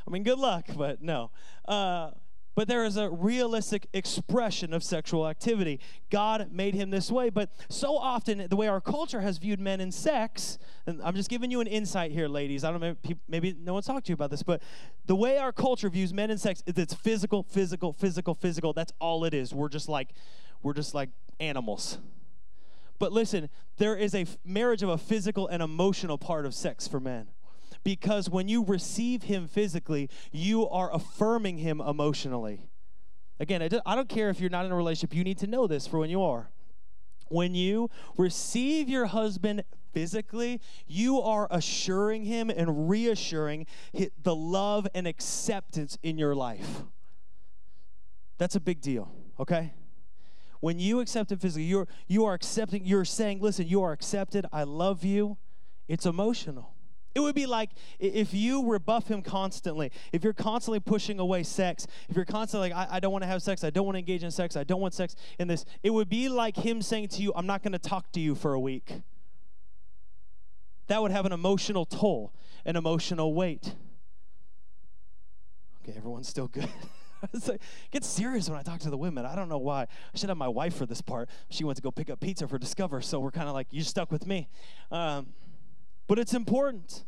I 0.07 0.11
mean, 0.11 0.23
good 0.23 0.37
luck, 0.37 0.67
but 0.77 1.01
no. 1.01 1.31
Uh, 1.67 2.11
but 2.55 2.69
there 2.69 2.85
is 2.85 2.95
a 2.97 3.09
realistic 3.09 3.87
expression 3.93 4.73
of 4.73 4.83
sexual 4.83 5.27
activity. 5.27 5.79
God 6.09 6.51
made 6.51 6.73
him 6.73 6.89
this 6.89 7.11
way, 7.11 7.29
but 7.29 7.49
so 7.69 7.97
often 7.97 8.47
the 8.49 8.55
way 8.55 8.67
our 8.67 8.81
culture 8.81 9.21
has 9.21 9.37
viewed 9.37 9.59
men 9.59 9.81
and 9.81 9.93
sex, 9.93 10.57
and 10.87 11.01
I'm 11.03 11.15
just 11.15 11.29
giving 11.29 11.51
you 11.51 11.59
an 11.59 11.67
insight 11.67 12.11
here, 12.11 12.27
ladies. 12.27 12.63
I 12.63 12.71
don't 12.71 12.79
know, 12.79 12.95
maybe, 13.27 13.55
no 13.59 13.73
one's 13.73 13.85
talked 13.85 14.05
to 14.07 14.11
you 14.11 14.15
about 14.15 14.31
this, 14.31 14.41
but 14.41 14.61
the 15.05 15.15
way 15.15 15.37
our 15.37 15.51
culture 15.51 15.89
views 15.89 16.13
men 16.13 16.31
and 16.31 16.39
sex 16.39 16.63
is 16.65 16.77
it's 16.77 16.93
physical, 16.93 17.43
physical, 17.43 17.91
physical, 17.91 18.33
physical. 18.33 18.73
That's 18.73 18.93
all 18.99 19.25
it 19.25 19.33
is. 19.33 19.53
We're 19.53 19.69
just 19.69 19.89
like, 19.89 20.13
we're 20.63 20.73
just 20.73 20.95
like 20.95 21.09
animals. 21.39 21.99
But 22.97 23.11
listen, 23.11 23.49
there 23.77 23.97
is 23.97 24.15
a 24.15 24.25
marriage 24.45 24.81
of 24.81 24.87
a 24.87 24.97
physical 24.97 25.49
and 25.49 25.61
emotional 25.61 26.17
part 26.17 26.45
of 26.45 26.53
sex 26.53 26.87
for 26.87 27.01
men 27.01 27.27
because 27.85 28.29
when 28.29 28.49
you 28.49 28.65
receive 28.65 29.23
Him 29.23 29.47
physically, 29.47 30.09
you 30.33 30.67
are 30.67 30.93
affirming 30.93 31.59
Him 31.59 31.79
emotionally. 31.79 32.67
Again, 33.39 33.61
I 33.85 33.95
don't 33.95 34.09
care 34.09 34.29
if 34.29 34.41
you're 34.41 34.49
not 34.49 34.65
in 34.65 34.71
a 34.73 34.75
relationship, 34.75 35.15
you 35.15 35.23
need 35.23 35.37
to 35.37 35.47
know 35.47 35.67
this 35.67 35.87
for 35.87 35.99
when 35.99 36.09
you 36.09 36.21
are. 36.21 36.49
When 37.29 37.55
you 37.55 37.89
receive 38.17 38.89
your 38.89 39.05
husband 39.05 39.63
physically, 39.93 40.61
you 40.87 41.21
are 41.21 41.47
assuring 41.49 42.25
him 42.25 42.49
and 42.49 42.89
reassuring 42.89 43.65
the 43.93 44.35
love 44.35 44.87
and 44.93 45.07
acceptance 45.07 45.97
in 46.03 46.17
your 46.17 46.35
life. 46.35 46.83
That's 48.37 48.55
a 48.55 48.59
big 48.59 48.81
deal, 48.81 49.11
okay? 49.39 49.73
When 50.59 50.79
you 50.79 50.99
accept 50.99 51.31
him 51.31 51.39
physically, 51.39 51.63
you're 51.63 51.87
you 52.07 52.25
are 52.25 52.33
accepting, 52.33 52.85
you're 52.85 53.05
saying, 53.05 53.39
listen, 53.41 53.67
you 53.67 53.81
are 53.81 53.91
accepted, 53.91 54.45
I 54.53 54.63
love 54.63 55.03
you. 55.03 55.37
It's 55.87 56.05
emotional. 56.05 56.74
It 57.15 57.21
would 57.21 57.33
be 57.33 57.45
like 57.45 57.69
if 57.97 58.33
you 58.33 58.69
rebuff 58.69 59.07
him 59.07 59.21
constantly, 59.21 59.89
if 60.11 60.23
you're 60.23 60.33
constantly 60.33 60.81
pushing 60.81 61.17
away 61.17 61.43
sex, 61.43 61.87
if 62.09 62.15
you're 62.15 62.25
constantly 62.25 62.71
like, 62.71 62.89
I, 62.91 62.97
I 62.97 62.99
don't 62.99 63.13
want 63.13 63.23
to 63.23 63.27
have 63.27 63.41
sex, 63.41 63.63
I 63.63 63.69
don't 63.69 63.85
want 63.85 63.95
to 63.95 63.99
engage 63.99 64.23
in 64.23 64.31
sex, 64.31 64.57
I 64.57 64.65
don't 64.65 64.81
want 64.81 64.93
sex 64.93 65.15
in 65.39 65.47
this, 65.47 65.63
it 65.81 65.91
would 65.91 66.09
be 66.09 66.27
like 66.27 66.57
him 66.57 66.81
saying 66.81 67.07
to 67.09 67.21
you, 67.21 67.31
I'm 67.33 67.47
not 67.47 67.63
going 67.63 67.71
to 67.71 67.79
talk 67.79 68.11
to 68.11 68.19
you 68.19 68.35
for 68.35 68.53
a 68.53 68.59
week. 68.59 68.91
That 70.87 71.01
would 71.01 71.11
have 71.11 71.25
an 71.25 71.31
emotional 71.31 71.85
toll, 71.85 72.33
an 72.65 72.75
emotional 72.75 73.33
weight. 73.33 73.73
Okay, 75.81 75.97
everyone's 75.97 76.27
still 76.27 76.49
good. 76.49 76.69
it's 77.33 77.47
like, 77.47 77.61
get 77.91 78.03
serious 78.03 78.49
when 78.49 78.59
I 78.59 78.61
talk 78.61 78.81
to 78.81 78.89
the 78.89 78.97
women. 78.97 79.25
I 79.25 79.35
don't 79.35 79.47
know 79.47 79.57
why. 79.57 79.83
I 79.83 80.17
should 80.17 80.29
have 80.29 80.37
my 80.37 80.49
wife 80.49 80.75
for 80.75 80.85
this 80.85 81.01
part. 81.01 81.29
She 81.49 81.63
went 81.63 81.77
to 81.77 81.81
go 81.81 81.91
pick 81.91 82.09
up 82.09 82.19
pizza 82.19 82.45
for 82.45 82.57
Discover, 82.57 83.01
so 83.01 83.21
we're 83.21 83.31
kind 83.31 83.47
of 83.47 83.53
like, 83.53 83.67
you're 83.71 83.85
stuck 83.85 84.11
with 84.11 84.27
me. 84.27 84.49
Um, 84.91 85.27
but 86.07 86.19
it's 86.19 86.33
important. 86.33 87.05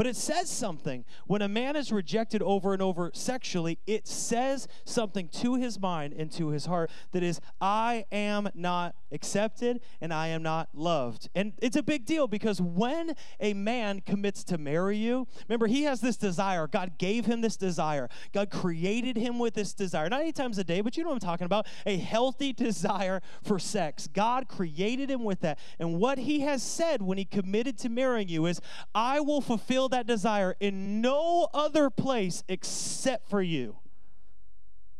But 0.00 0.06
it 0.06 0.16
says 0.16 0.48
something. 0.48 1.04
When 1.26 1.42
a 1.42 1.48
man 1.48 1.76
is 1.76 1.92
rejected 1.92 2.40
over 2.40 2.72
and 2.72 2.80
over 2.80 3.10
sexually, 3.12 3.78
it 3.86 4.08
says 4.08 4.66
something 4.86 5.28
to 5.28 5.56
his 5.56 5.78
mind 5.78 6.14
and 6.14 6.32
to 6.32 6.48
his 6.48 6.64
heart 6.64 6.90
that 7.12 7.22
is, 7.22 7.38
I 7.60 8.06
am 8.10 8.48
not 8.54 8.94
accepted 9.12 9.82
and 10.00 10.10
I 10.10 10.28
am 10.28 10.42
not 10.42 10.70
loved. 10.72 11.28
And 11.34 11.52
it's 11.60 11.76
a 11.76 11.82
big 11.82 12.06
deal 12.06 12.26
because 12.28 12.62
when 12.62 13.14
a 13.40 13.52
man 13.52 14.00
commits 14.00 14.42
to 14.44 14.56
marry 14.56 14.96
you, 14.96 15.26
remember, 15.46 15.66
he 15.66 15.82
has 15.82 16.00
this 16.00 16.16
desire. 16.16 16.66
God 16.66 16.96
gave 16.96 17.26
him 17.26 17.42
this 17.42 17.58
desire. 17.58 18.08
God 18.32 18.48
created 18.48 19.18
him 19.18 19.38
with 19.38 19.52
this 19.52 19.74
desire. 19.74 20.08
Not 20.08 20.22
eight 20.22 20.34
times 20.34 20.56
a 20.56 20.64
day, 20.64 20.80
but 20.80 20.96
you 20.96 21.04
know 21.04 21.10
what 21.10 21.16
I'm 21.22 21.28
talking 21.28 21.44
about 21.44 21.66
a 21.84 21.98
healthy 21.98 22.52
desire 22.54 23.20
for 23.42 23.58
sex. 23.58 24.06
God 24.06 24.48
created 24.48 25.10
him 25.10 25.24
with 25.24 25.40
that. 25.40 25.58
And 25.78 25.98
what 25.98 26.16
he 26.16 26.40
has 26.40 26.62
said 26.62 27.02
when 27.02 27.18
he 27.18 27.26
committed 27.26 27.76
to 27.80 27.90
marrying 27.90 28.30
you 28.30 28.46
is, 28.46 28.62
I 28.94 29.20
will 29.20 29.42
fulfill 29.42 29.89
that 29.90 30.06
desire 30.06 30.56
in 30.60 31.00
no 31.00 31.48
other 31.52 31.90
place 31.90 32.42
except 32.48 33.28
for 33.28 33.42
you. 33.42 33.76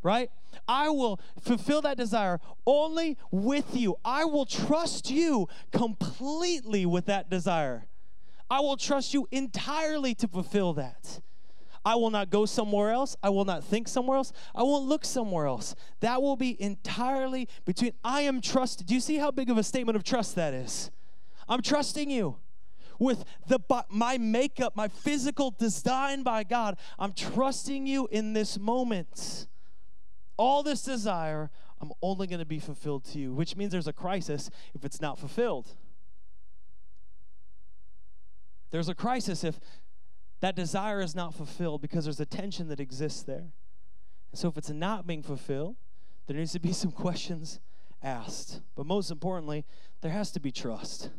Right? 0.03 0.31
I 0.67 0.89
will 0.89 1.21
fulfill 1.41 1.83
that 1.83 1.97
desire 1.97 2.41
only 2.67 3.19
with 3.31 3.77
you. 3.77 3.97
I 4.05 4.25
will 4.25 4.47
trust 4.47 5.11
you 5.11 5.49
completely 5.73 6.87
with 6.87 7.07
that 7.07 7.29
desire. 7.29 7.87
I 8.51 8.61
will 8.61 8.77
trust 8.77 9.15
you 9.15 9.29
entirely 9.31 10.15
to 10.17 10.29
fulfill 10.29 10.73
that. 10.75 11.21
I 11.85 11.95
will 11.95 12.11
not 12.11 12.31
go 12.31 12.45
somewhere 12.47 12.91
else. 12.91 13.17
I 13.23 13.31
will 13.31 13.45
not 13.45 13.65
think 13.65 13.89
somewhere 13.89 14.19
else. 14.19 14.33
I 14.55 14.63
won't 14.63 14.87
look 14.87 15.05
somewhere 15.05 15.47
else. 15.47 15.75
That 16.01 16.21
will 16.21 16.37
be 16.37 16.61
entirely 16.61 17.49
between 17.65 17.93
I 18.05 18.23
am 18.23 18.41
trusted. 18.41 18.87
Do 18.87 18.95
you 18.95 19.01
see 19.01 19.17
how 19.17 19.31
big 19.31 19.49
of 19.51 19.57
a 19.57 19.63
statement 19.63 19.97
of 19.97 20.05
trust 20.05 20.35
that 20.35 20.53
is? 20.53 20.91
I'm 21.49 21.63
trusting 21.63 22.11
you 22.11 22.37
with 23.01 23.25
the 23.49 23.59
my 23.89 24.19
makeup, 24.19 24.77
my 24.77 24.87
physical 24.87 25.51
design 25.51 26.23
by 26.23 26.45
God. 26.45 26.77
I'm 27.01 27.13
trusting 27.13 27.89
you 27.89 28.07
in 28.13 28.35
this 28.35 28.57
moment. 28.57 29.49
All 30.37 30.63
this 30.63 30.83
desire, 30.83 31.51
I'm 31.81 31.91
only 32.03 32.29
going 32.29 32.39
to 32.39 32.47
be 32.47 32.61
fulfilled 32.61 33.05
to 33.07 33.19
you, 33.19 33.35
which 33.35 33.57
means 33.57 33.73
there's 33.73 33.89
a 33.89 33.93
crisis 33.93 34.51
if 34.75 34.85
it's 34.85 35.01
not 35.01 35.19
fulfilled. 35.19 35.75
There's 38.71 38.89
a 38.89 38.95
crisis 38.95 39.43
if 39.43 39.59
that 40.41 40.55
desire 40.55 41.01
is 41.01 41.15
not 41.15 41.35
fulfilled 41.35 41.83
because 41.83 42.05
there's 42.05 42.21
a 42.21 42.27
tension 42.27 42.69
that 42.69 42.81
exists 42.81 43.23
there. 43.23 43.53
And 44.31 44.39
so 44.39 44.49
if 44.49 44.57
it's 44.57 44.71
not 44.71 45.07
being 45.07 45.23
fulfilled, 45.23 45.77
there 46.27 46.37
needs 46.37 46.53
to 46.53 46.61
be 46.61 46.73
some 46.75 46.93
questions 46.93 47.61
asked. 48.03 48.61
But 48.77 48.87
most 48.87 49.11
importantly, 49.11 49.65
there 50.03 50.13
has 50.13 50.31
to 50.33 50.41
be 50.41 50.53
trust. 50.53 51.11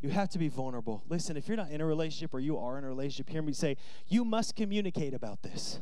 You 0.00 0.10
have 0.10 0.28
to 0.30 0.38
be 0.38 0.48
vulnerable. 0.48 1.02
Listen, 1.08 1.36
if 1.36 1.48
you're 1.48 1.56
not 1.56 1.70
in 1.70 1.80
a 1.80 1.86
relationship 1.86 2.32
or 2.32 2.40
you 2.40 2.56
are 2.58 2.78
in 2.78 2.84
a 2.84 2.88
relationship, 2.88 3.28
hear 3.28 3.42
me 3.42 3.52
say, 3.52 3.76
you 4.06 4.24
must 4.24 4.54
communicate 4.54 5.12
about 5.12 5.42
this. 5.42 5.80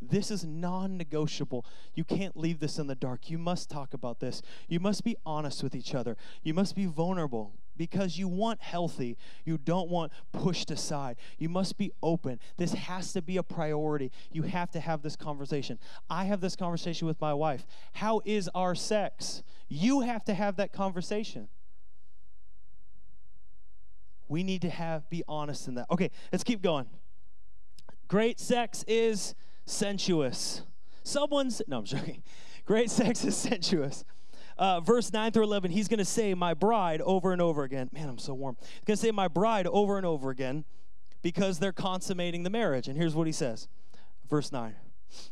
This 0.00 0.30
is 0.30 0.44
non 0.44 0.96
negotiable. 0.96 1.64
You 1.94 2.04
can't 2.04 2.36
leave 2.36 2.60
this 2.60 2.78
in 2.78 2.86
the 2.86 2.94
dark. 2.94 3.30
You 3.30 3.38
must 3.38 3.68
talk 3.68 3.94
about 3.94 4.20
this. 4.20 4.42
You 4.68 4.78
must 4.78 5.02
be 5.02 5.16
honest 5.26 5.62
with 5.62 5.74
each 5.74 5.94
other. 5.94 6.16
You 6.42 6.54
must 6.54 6.76
be 6.76 6.86
vulnerable 6.86 7.52
because 7.76 8.18
you 8.18 8.28
want 8.28 8.60
healthy. 8.60 9.16
You 9.44 9.58
don't 9.58 9.88
want 9.88 10.12
pushed 10.32 10.70
aside. 10.70 11.16
You 11.38 11.48
must 11.48 11.78
be 11.78 11.90
open. 12.02 12.38
This 12.58 12.74
has 12.74 13.12
to 13.14 13.22
be 13.22 13.38
a 13.38 13.42
priority. 13.42 14.12
You 14.30 14.42
have 14.42 14.70
to 14.72 14.80
have 14.80 15.02
this 15.02 15.16
conversation. 15.16 15.78
I 16.10 16.24
have 16.24 16.40
this 16.40 16.54
conversation 16.54 17.08
with 17.08 17.20
my 17.20 17.34
wife. 17.34 17.66
How 17.94 18.20
is 18.24 18.48
our 18.54 18.74
sex? 18.74 19.42
You 19.68 20.00
have 20.00 20.24
to 20.24 20.34
have 20.34 20.56
that 20.56 20.72
conversation. 20.72 21.48
We 24.28 24.42
need 24.42 24.62
to 24.62 24.70
have 24.70 25.08
be 25.10 25.22
honest 25.26 25.68
in 25.68 25.74
that. 25.74 25.86
Okay, 25.90 26.10
let's 26.32 26.44
keep 26.44 26.62
going. 26.62 26.86
Great 28.08 28.38
sex 28.40 28.84
is 28.86 29.34
sensuous. 29.66 30.62
Someone's 31.02 31.62
no, 31.66 31.78
I'm 31.78 31.84
joking. 31.84 32.22
Great 32.64 32.90
sex 32.90 33.24
is 33.24 33.36
sensuous 33.36 34.04
uh, 34.58 34.80
verse 34.80 35.12
9 35.12 35.32
through 35.32 35.44
11, 35.44 35.70
he's 35.70 35.88
going 35.88 35.98
to 35.98 36.04
say, 36.04 36.34
My 36.34 36.52
bride, 36.52 37.00
over 37.02 37.32
and 37.32 37.40
over 37.40 37.62
again. 37.62 37.88
Man, 37.92 38.08
I'm 38.08 38.18
so 38.18 38.34
warm. 38.34 38.56
He's 38.60 38.84
going 38.84 38.96
to 38.96 39.00
say, 39.00 39.10
My 39.12 39.28
bride, 39.28 39.66
over 39.68 39.96
and 39.96 40.04
over 40.04 40.30
again, 40.30 40.64
because 41.22 41.58
they're 41.58 41.72
consummating 41.72 42.42
the 42.42 42.50
marriage. 42.50 42.88
And 42.88 42.96
here's 42.96 43.14
what 43.14 43.26
he 43.26 43.32
says, 43.32 43.68
verse 44.28 44.52
9. 44.52 44.74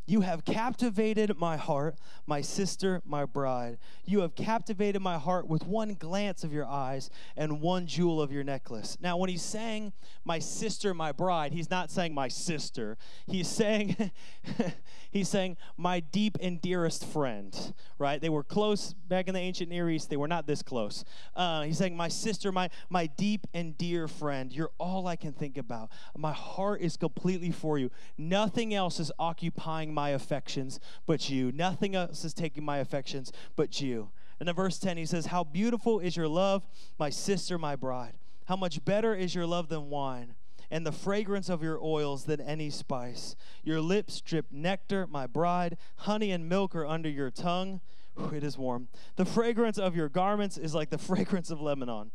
You 0.07 0.21
have 0.21 0.45
captivated 0.45 1.37
my 1.39 1.57
heart, 1.57 1.97
my 2.27 2.41
sister, 2.41 3.03
my 3.05 3.25
bride. 3.25 3.79
You 4.05 4.21
have 4.21 4.35
captivated 4.35 5.03
my 5.03 5.19
heart 5.19 5.47
with 5.47 5.67
one 5.67 5.95
glance 5.95 6.45
of 6.45 6.53
your 6.53 6.67
eyes 6.67 7.11
and 7.37 7.61
one 7.61 7.87
jewel 7.87 8.23
of 8.23 8.33
your 8.33 8.45
necklace. 8.45 8.97
Now, 9.01 9.17
when 9.17 9.29
he's 9.31 9.43
saying 9.43 9.93
my 10.25 10.39
sister, 10.39 10.95
my 10.95 11.13
bride, 11.13 11.53
he's 11.53 11.71
not 11.71 11.91
saying 11.91 12.15
my 12.15 12.29
sister. 12.29 12.97
He's 13.27 13.49
saying 13.49 14.11
he's 15.11 15.29
saying 15.29 15.57
my 15.77 16.01
deep 16.01 16.39
and 16.41 16.61
dearest 16.61 17.05
friend, 17.05 17.75
right? 17.99 18.21
They 18.21 18.29
were 18.29 18.45
close 18.45 18.93
back 18.93 19.29
in 19.29 19.35
the 19.35 19.41
ancient 19.41 19.71
Near 19.71 19.91
East. 19.91 20.09
They 20.09 20.17
were 20.17 20.29
not 20.29 20.47
this 20.47 20.63
close. 20.63 21.05
Uh, 21.35 21.63
he's 21.63 21.79
saying 21.79 21.97
my 21.97 22.09
sister, 22.09 22.53
my 22.53 22.71
my 22.89 23.07
deep 23.07 23.47
and 23.53 23.77
dear 23.77 24.09
friend. 24.09 24.53
You're 24.53 24.73
all 24.79 25.07
I 25.07 25.17
can 25.17 25.33
think 25.33 25.59
about. 25.59 25.91
My 26.17 26.33
heart 26.33 26.81
is 26.81 26.97
completely 26.97 27.51
for 27.51 27.79
you. 27.79 27.91
Nothing 28.17 28.73
else 28.73 29.01
is 29.01 29.11
occupied 29.19 29.66
occupying 29.67 29.93
my 29.93 30.11
affections 30.11 30.79
but 31.07 31.29
you. 31.29 31.51
Nothing 31.53 31.95
else 31.95 32.25
is 32.25 32.33
taking 32.33 32.65
my 32.65 32.79
affections 32.79 33.33
but 33.57 33.81
you. 33.81 34.11
And 34.39 34.49
in 34.49 34.55
verse 34.55 34.79
10, 34.79 34.97
he 34.97 35.07
says, 35.07 35.27
How 35.27 35.45
beautiful 35.45 35.99
is 35.99 36.17
your 36.17 36.29
love, 36.29 36.63
my 36.99 37.11
sister, 37.11 37.59
my 37.59 37.75
bride. 37.75 38.15
How 38.47 38.57
much 38.57 38.85
better 38.85 39.15
is 39.15 39.35
your 39.35 39.47
love 39.47 39.69
than 39.69 39.91
wine, 39.91 40.35
and 40.71 40.87
the 40.87 40.93
fragrance 40.93 41.49
of 41.49 41.63
your 41.63 41.81
oils 41.83 42.25
than 42.25 42.41
any 42.41 42.71
spice. 42.71 43.35
Your 43.65 43.81
lips 43.81 44.21
drip 44.21 44.47
nectar, 44.53 45.07
my 45.07 45.27
bride. 45.27 45.79
Honey 45.97 46.31
and 46.31 46.49
milk 46.49 46.77
are 46.77 46.87
under 46.87 47.09
your 47.09 47.31
tongue. 47.31 47.81
It 48.33 48.45
is 48.45 48.57
warm. 48.57 48.89
The 49.17 49.25
fragrance 49.25 49.79
of 49.79 49.97
your 49.97 50.09
garments 50.09 50.57
is 50.57 50.75
like 50.75 50.91
the 50.91 50.99
fragrance 51.11 51.51
of 51.51 51.61
Lebanon. 51.61 52.13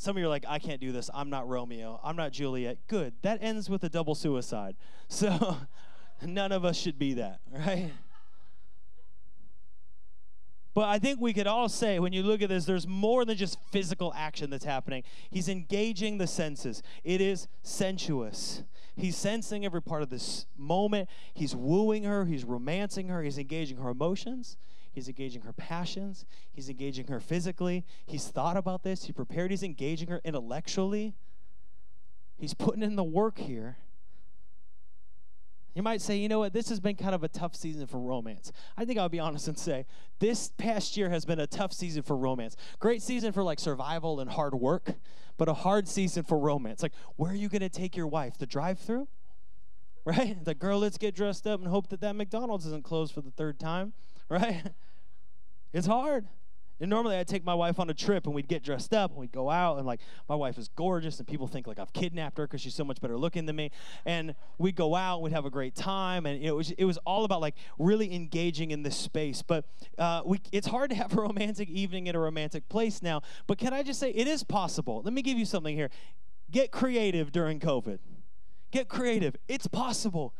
Some 0.00 0.16
of 0.16 0.20
you 0.20 0.24
are 0.24 0.30
like, 0.30 0.46
I 0.48 0.58
can't 0.58 0.80
do 0.80 0.92
this. 0.92 1.10
I'm 1.12 1.28
not 1.28 1.46
Romeo. 1.46 2.00
I'm 2.02 2.16
not 2.16 2.32
Juliet. 2.32 2.78
Good. 2.88 3.12
That 3.20 3.42
ends 3.42 3.68
with 3.68 3.84
a 3.84 3.90
double 3.90 4.14
suicide. 4.14 4.76
So 5.12 5.56
None 6.22 6.52
of 6.52 6.64
us 6.64 6.76
should 6.76 6.98
be 6.98 7.14
that, 7.14 7.40
right? 7.52 7.90
But 10.72 10.88
I 10.88 10.98
think 10.98 11.20
we 11.20 11.32
could 11.32 11.46
all 11.46 11.68
say, 11.68 11.98
when 11.98 12.12
you 12.12 12.22
look 12.22 12.42
at 12.42 12.48
this, 12.48 12.64
there's 12.64 12.86
more 12.86 13.24
than 13.24 13.36
just 13.36 13.58
physical 13.72 14.12
action 14.16 14.50
that's 14.50 14.64
happening. 14.64 15.02
He's 15.30 15.48
engaging 15.48 16.18
the 16.18 16.28
senses. 16.28 16.82
It 17.02 17.20
is 17.20 17.48
sensuous. 17.62 18.62
He's 18.96 19.16
sensing 19.16 19.64
every 19.64 19.82
part 19.82 20.02
of 20.02 20.10
this 20.10 20.46
moment. 20.56 21.08
He's 21.34 21.56
wooing 21.56 22.04
her. 22.04 22.24
He's 22.24 22.44
romancing 22.44 23.08
her. 23.08 23.22
He's 23.22 23.38
engaging 23.38 23.78
her 23.78 23.90
emotions. 23.90 24.56
He's 24.92 25.08
engaging 25.08 25.42
her 25.42 25.52
passions. 25.52 26.24
He's 26.52 26.68
engaging 26.68 27.06
her 27.08 27.20
physically. 27.20 27.84
He's 28.06 28.28
thought 28.28 28.56
about 28.56 28.82
this. 28.82 29.04
He 29.04 29.12
prepared. 29.12 29.50
He's 29.50 29.62
engaging 29.62 30.08
her 30.08 30.20
intellectually. 30.24 31.14
He's 32.36 32.54
putting 32.54 32.82
in 32.82 32.96
the 32.96 33.04
work 33.04 33.38
here. 33.38 33.76
You 35.74 35.82
might 35.82 36.00
say, 36.00 36.16
you 36.16 36.28
know 36.28 36.40
what, 36.40 36.52
this 36.52 36.68
has 36.68 36.80
been 36.80 36.96
kind 36.96 37.14
of 37.14 37.22
a 37.22 37.28
tough 37.28 37.54
season 37.54 37.86
for 37.86 37.98
romance. 37.98 38.52
I 38.76 38.84
think 38.84 38.98
I'll 38.98 39.08
be 39.08 39.20
honest 39.20 39.48
and 39.48 39.58
say, 39.58 39.86
this 40.18 40.50
past 40.58 40.96
year 40.96 41.10
has 41.10 41.24
been 41.24 41.38
a 41.38 41.46
tough 41.46 41.72
season 41.72 42.02
for 42.02 42.16
romance. 42.16 42.56
Great 42.78 43.02
season 43.02 43.32
for 43.32 43.42
like 43.42 43.60
survival 43.60 44.20
and 44.20 44.30
hard 44.30 44.54
work, 44.54 44.94
but 45.36 45.48
a 45.48 45.54
hard 45.54 45.88
season 45.88 46.24
for 46.24 46.38
romance. 46.38 46.82
Like, 46.82 46.92
where 47.16 47.30
are 47.30 47.36
you 47.36 47.48
going 47.48 47.60
to 47.60 47.68
take 47.68 47.96
your 47.96 48.06
wife? 48.06 48.38
The 48.38 48.46
drive 48.46 48.78
through? 48.78 49.08
Right? 50.06 50.42
The 50.42 50.54
girl, 50.54 50.78
let's 50.78 50.96
get 50.96 51.14
dressed 51.14 51.46
up 51.46 51.60
and 51.60 51.68
hope 51.68 51.88
that 51.90 52.00
that 52.00 52.16
McDonald's 52.16 52.64
isn't 52.64 52.84
closed 52.84 53.12
for 53.12 53.20
the 53.20 53.30
third 53.30 53.60
time, 53.60 53.92
right? 54.30 54.62
It's 55.74 55.86
hard. 55.86 56.26
And 56.80 56.88
normally 56.88 57.16
I'd 57.16 57.28
take 57.28 57.44
my 57.44 57.54
wife 57.54 57.78
on 57.78 57.90
a 57.90 57.94
trip 57.94 58.26
and 58.26 58.34
we'd 58.34 58.48
get 58.48 58.62
dressed 58.62 58.94
up 58.94 59.10
and 59.10 59.20
we'd 59.20 59.32
go 59.32 59.50
out 59.50 59.76
and 59.76 59.86
like 59.86 60.00
my 60.28 60.34
wife 60.34 60.56
is 60.56 60.68
gorgeous 60.68 61.18
and 61.18 61.28
people 61.28 61.46
think 61.46 61.66
like 61.66 61.78
I've 61.78 61.92
kidnapped 61.92 62.38
her 62.38 62.46
because 62.46 62.62
she's 62.62 62.74
so 62.74 62.84
much 62.84 63.00
better 63.00 63.18
looking 63.18 63.44
than 63.46 63.56
me. 63.56 63.70
And 64.06 64.34
we'd 64.58 64.76
go 64.76 64.94
out, 64.94 65.16
and 65.16 65.24
we'd 65.24 65.32
have 65.32 65.44
a 65.44 65.50
great 65.50 65.74
time, 65.74 66.26
and 66.26 66.42
it 66.42 66.52
was 66.52 66.70
it 66.72 66.84
was 66.84 66.98
all 66.98 67.24
about 67.24 67.40
like 67.40 67.54
really 67.78 68.14
engaging 68.14 68.70
in 68.70 68.82
this 68.82 68.96
space. 68.96 69.42
But 69.42 69.66
uh, 69.98 70.22
we 70.24 70.40
it's 70.52 70.68
hard 70.68 70.90
to 70.90 70.96
have 70.96 71.12
a 71.12 71.20
romantic 71.20 71.68
evening 71.68 72.08
at 72.08 72.14
a 72.14 72.18
romantic 72.18 72.68
place 72.68 73.02
now. 73.02 73.22
But 73.46 73.58
can 73.58 73.72
I 73.72 73.82
just 73.82 74.00
say 74.00 74.10
it 74.10 74.26
is 74.26 74.42
possible? 74.42 75.02
Let 75.04 75.12
me 75.12 75.22
give 75.22 75.38
you 75.38 75.44
something 75.44 75.76
here. 75.76 75.90
Get 76.50 76.70
creative 76.72 77.30
during 77.30 77.60
COVID. 77.60 77.98
Get 78.70 78.88
creative. 78.88 79.36
It's 79.48 79.66
possible. 79.66 80.34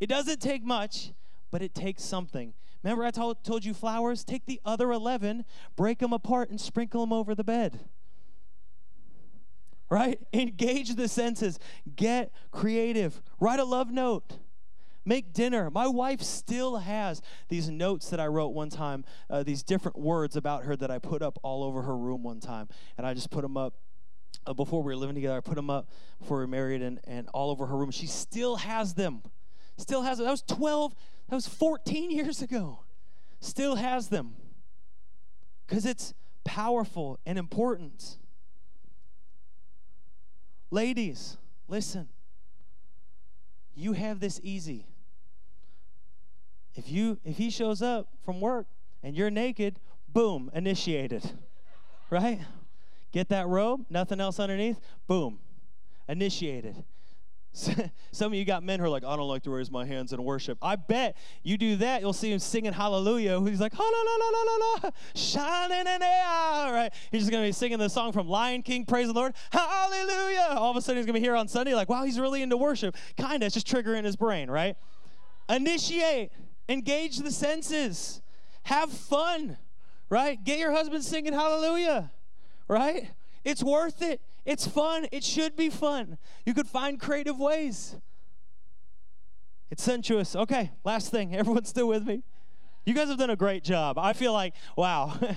It 0.00 0.08
doesn't 0.08 0.40
take 0.40 0.64
much, 0.64 1.12
but 1.50 1.62
it 1.62 1.74
takes 1.74 2.02
something. 2.02 2.54
Remember, 2.82 3.04
I 3.04 3.10
told, 3.10 3.44
told 3.44 3.64
you 3.64 3.74
flowers? 3.74 4.24
Take 4.24 4.46
the 4.46 4.60
other 4.64 4.90
11, 4.90 5.44
break 5.76 5.98
them 5.98 6.12
apart, 6.12 6.50
and 6.50 6.60
sprinkle 6.60 7.02
them 7.02 7.12
over 7.12 7.34
the 7.34 7.44
bed. 7.44 7.80
Right? 9.88 10.20
Engage 10.32 10.94
the 10.94 11.08
senses. 11.08 11.58
Get 11.94 12.32
creative. 12.50 13.22
Write 13.38 13.60
a 13.60 13.64
love 13.64 13.90
note. 13.90 14.38
Make 15.04 15.32
dinner. 15.32 15.68
My 15.70 15.88
wife 15.88 16.22
still 16.22 16.76
has 16.76 17.22
these 17.48 17.68
notes 17.68 18.10
that 18.10 18.20
I 18.20 18.26
wrote 18.28 18.48
one 18.48 18.70
time, 18.70 19.04
uh, 19.28 19.42
these 19.42 19.62
different 19.62 19.98
words 19.98 20.36
about 20.36 20.64
her 20.64 20.76
that 20.76 20.90
I 20.90 20.98
put 20.98 21.22
up 21.22 21.38
all 21.42 21.64
over 21.64 21.82
her 21.82 21.96
room 21.96 22.22
one 22.22 22.40
time. 22.40 22.68
And 22.96 23.06
I 23.06 23.14
just 23.14 23.30
put 23.30 23.42
them 23.42 23.56
up 23.56 23.74
uh, 24.46 24.54
before 24.54 24.82
we 24.82 24.86
were 24.86 24.96
living 24.96 25.16
together. 25.16 25.36
I 25.36 25.40
put 25.40 25.56
them 25.56 25.70
up 25.70 25.88
before 26.20 26.38
we 26.38 26.44
were 26.44 26.48
married 26.48 26.82
and, 26.82 27.00
and 27.04 27.28
all 27.34 27.50
over 27.50 27.66
her 27.66 27.76
room. 27.76 27.90
She 27.90 28.06
still 28.06 28.56
has 28.56 28.94
them. 28.94 29.22
Still 29.76 30.02
has 30.02 30.18
them. 30.18 30.26
That 30.26 30.30
was 30.30 30.42
12, 30.42 30.94
that 31.32 31.36
was 31.36 31.46
14 31.46 32.10
years 32.10 32.42
ago. 32.42 32.80
Still 33.40 33.76
has 33.76 34.08
them. 34.08 34.34
Because 35.66 35.86
it's 35.86 36.12
powerful 36.44 37.18
and 37.24 37.38
important. 37.38 38.18
Ladies, 40.70 41.38
listen. 41.68 42.10
You 43.74 43.94
have 43.94 44.20
this 44.20 44.40
easy. 44.42 44.84
If 46.74 46.90
you 46.90 47.18
if 47.24 47.38
he 47.38 47.48
shows 47.48 47.80
up 47.80 48.08
from 48.22 48.42
work 48.42 48.66
and 49.02 49.16
you're 49.16 49.30
naked, 49.30 49.80
boom, 50.10 50.50
initiated. 50.52 51.30
Right? 52.10 52.40
Get 53.10 53.30
that 53.30 53.46
robe, 53.48 53.86
nothing 53.88 54.20
else 54.20 54.38
underneath, 54.38 54.78
boom, 55.06 55.38
initiated. 56.06 56.84
Some 58.12 58.32
of 58.32 58.34
you 58.34 58.44
got 58.44 58.62
men 58.62 58.80
who 58.80 58.86
are 58.86 58.88
like, 58.88 59.04
I 59.04 59.14
don't 59.14 59.28
like 59.28 59.42
to 59.42 59.50
raise 59.50 59.70
my 59.70 59.84
hands 59.84 60.12
in 60.12 60.22
worship. 60.24 60.58
I 60.62 60.76
bet 60.76 61.16
you 61.42 61.58
do 61.58 61.76
that, 61.76 62.00
you'll 62.00 62.12
see 62.12 62.32
him 62.32 62.38
singing 62.38 62.72
hallelujah. 62.72 63.40
He's 63.40 63.60
like, 63.60 63.74
hallelujah, 63.74 64.92
shining 65.14 65.78
in 65.78 65.98
the 66.00 66.06
air. 66.06 66.72
Right? 66.72 66.90
He's 67.10 67.22
just 67.22 67.30
going 67.30 67.42
to 67.44 67.48
be 67.48 67.52
singing 67.52 67.78
the 67.78 67.88
song 67.88 68.12
from 68.12 68.28
Lion 68.28 68.62
King, 68.62 68.86
praise 68.86 69.06
the 69.06 69.12
Lord, 69.12 69.34
hallelujah. 69.50 70.56
All 70.56 70.70
of 70.70 70.76
a 70.76 70.80
sudden 70.80 70.96
he's 70.96 71.06
going 71.06 71.14
to 71.14 71.20
be 71.20 71.24
here 71.24 71.36
on 71.36 71.46
Sunday, 71.48 71.74
like, 71.74 71.88
wow, 71.88 72.04
he's 72.04 72.18
really 72.18 72.42
into 72.42 72.56
worship. 72.56 72.96
Kind 73.18 73.42
of, 73.42 73.46
it's 73.46 73.54
just 73.54 73.66
triggering 73.66 74.04
his 74.04 74.16
brain, 74.16 74.50
right? 74.50 74.76
Initiate, 75.48 76.32
engage 76.68 77.18
the 77.18 77.30
senses, 77.30 78.22
have 78.64 78.90
fun, 78.90 79.58
right? 80.08 80.42
Get 80.42 80.58
your 80.58 80.72
husband 80.72 81.04
singing 81.04 81.32
hallelujah 81.32 82.10
right? 82.72 83.10
It's 83.44 83.62
worth 83.62 84.02
it. 84.02 84.20
It's 84.44 84.66
fun. 84.66 85.06
It 85.12 85.24
should 85.24 85.56
be 85.56 85.70
fun. 85.70 86.18
You 86.44 86.54
could 86.54 86.66
find 86.66 87.00
creative 87.00 87.38
ways. 87.38 87.96
It's 89.70 89.82
sensuous. 89.82 90.36
Okay, 90.36 90.70
last 90.84 91.10
thing. 91.10 91.34
Everyone's 91.36 91.68
still 91.68 91.88
with 91.88 92.06
me? 92.06 92.22
You 92.84 92.94
guys 92.94 93.08
have 93.08 93.18
done 93.18 93.30
a 93.30 93.36
great 93.36 93.62
job. 93.62 93.96
I 93.96 94.12
feel 94.12 94.32
like, 94.32 94.54
wow. 94.76 95.18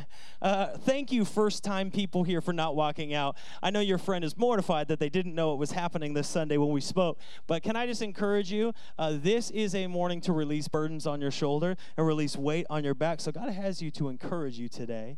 Uh, 0.41 0.78
thank 0.78 1.12
you, 1.12 1.26
first 1.26 1.64
time 1.64 1.89
people 1.89 2.22
here, 2.22 2.39
for 2.39 2.53
not 2.53 2.76
walking 2.76 3.16
out. 3.16 3.36
I 3.64 3.72
know 3.72 3.80
your 3.80 3.97
friend 3.97 4.24
is 4.24 4.38
mortified 4.38 4.89
that 4.89 4.99
they 4.99 5.10
didn't 5.10 5.34
know 5.34 5.53
it 5.53 5.58
was 5.58 5.72
happening 5.72 6.14
this 6.14 6.28
Sunday 6.28 6.58
when 6.58 6.70
we 6.70 6.82
spoke. 6.82 7.18
But 7.47 7.64
can 7.64 7.76
I 7.76 7.88
just 7.88 8.03
encourage 8.03 8.51
you? 8.51 8.72
Uh, 8.99 9.18
this 9.20 9.49
is 9.49 9.74
a 9.74 9.88
morning 9.88 10.22
to 10.22 10.34
release 10.34 10.68
burdens 10.68 11.08
on 11.08 11.20
your 11.20 11.32
shoulder 11.32 11.78
and 11.97 12.06
release 12.06 12.38
weight 12.38 12.68
on 12.70 12.84
your 12.84 12.93
back. 12.93 13.22
So 13.22 13.32
God 13.32 13.49
has 13.49 13.82
you 13.82 13.89
to 13.91 14.10
encourage 14.10 14.60
you 14.60 14.70
today 14.70 15.18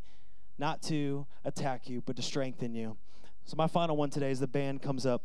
not 0.57 0.81
to 0.83 1.27
attack 1.43 1.89
you, 1.89 2.01
but 2.05 2.15
to 2.15 2.21
strengthen 2.21 2.73
you. 2.73 2.95
So, 3.47 3.55
my 3.55 3.67
final 3.67 3.95
one 3.95 4.09
today, 4.09 4.29
as 4.29 4.41
the 4.41 4.47
band 4.47 4.81
comes 4.81 5.05
up, 5.05 5.23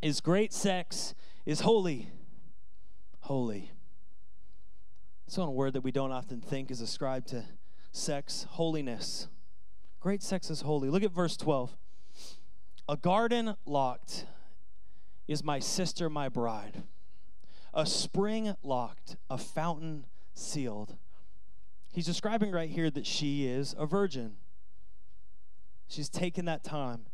is 0.00 0.22
great 0.22 0.50
sex 0.54 1.14
is 1.44 1.60
holy. 1.60 2.08
Holy. 3.20 3.72
It's 5.26 5.36
one 5.36 5.52
word 5.52 5.74
that 5.74 5.82
we 5.82 5.92
don't 5.92 6.10
often 6.10 6.40
think 6.40 6.70
is 6.70 6.80
ascribed 6.80 7.28
to 7.28 7.44
sex, 7.92 8.46
holiness. 8.48 9.28
Great 10.00 10.22
sex 10.22 10.48
is 10.48 10.62
holy. 10.62 10.88
Look 10.88 11.02
at 11.02 11.12
verse 11.12 11.36
12. 11.36 11.76
A 12.88 12.96
garden 12.96 13.54
locked 13.66 14.24
is 15.28 15.44
my 15.44 15.58
sister, 15.58 16.08
my 16.08 16.30
bride. 16.30 16.82
A 17.74 17.84
spring 17.84 18.56
locked, 18.62 19.18
a 19.28 19.36
fountain 19.36 20.06
sealed. 20.32 20.96
He's 21.92 22.06
describing 22.06 22.52
right 22.52 22.70
here 22.70 22.90
that 22.90 23.04
she 23.04 23.46
is 23.46 23.74
a 23.78 23.84
virgin. 23.84 24.36
She's 25.88 26.08
taken 26.08 26.46
that 26.46 26.64
time. 26.64 27.04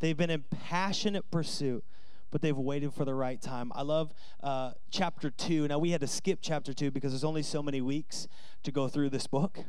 They've 0.00 0.16
been 0.16 0.30
in 0.30 0.44
passionate 0.68 1.30
pursuit, 1.30 1.84
but 2.30 2.42
they've 2.42 2.56
waited 2.56 2.92
for 2.94 3.04
the 3.04 3.14
right 3.14 3.40
time. 3.40 3.72
I 3.74 3.82
love 3.82 4.12
uh, 4.42 4.72
chapter 4.90 5.30
two. 5.30 5.66
Now, 5.68 5.78
we 5.78 5.90
had 5.90 6.00
to 6.00 6.06
skip 6.06 6.38
chapter 6.42 6.72
two 6.72 6.90
because 6.90 7.12
there's 7.12 7.24
only 7.24 7.42
so 7.42 7.62
many 7.62 7.80
weeks 7.80 8.28
to 8.62 8.72
go 8.72 8.88
through 8.88 9.10
this 9.10 9.26
book. 9.26 9.60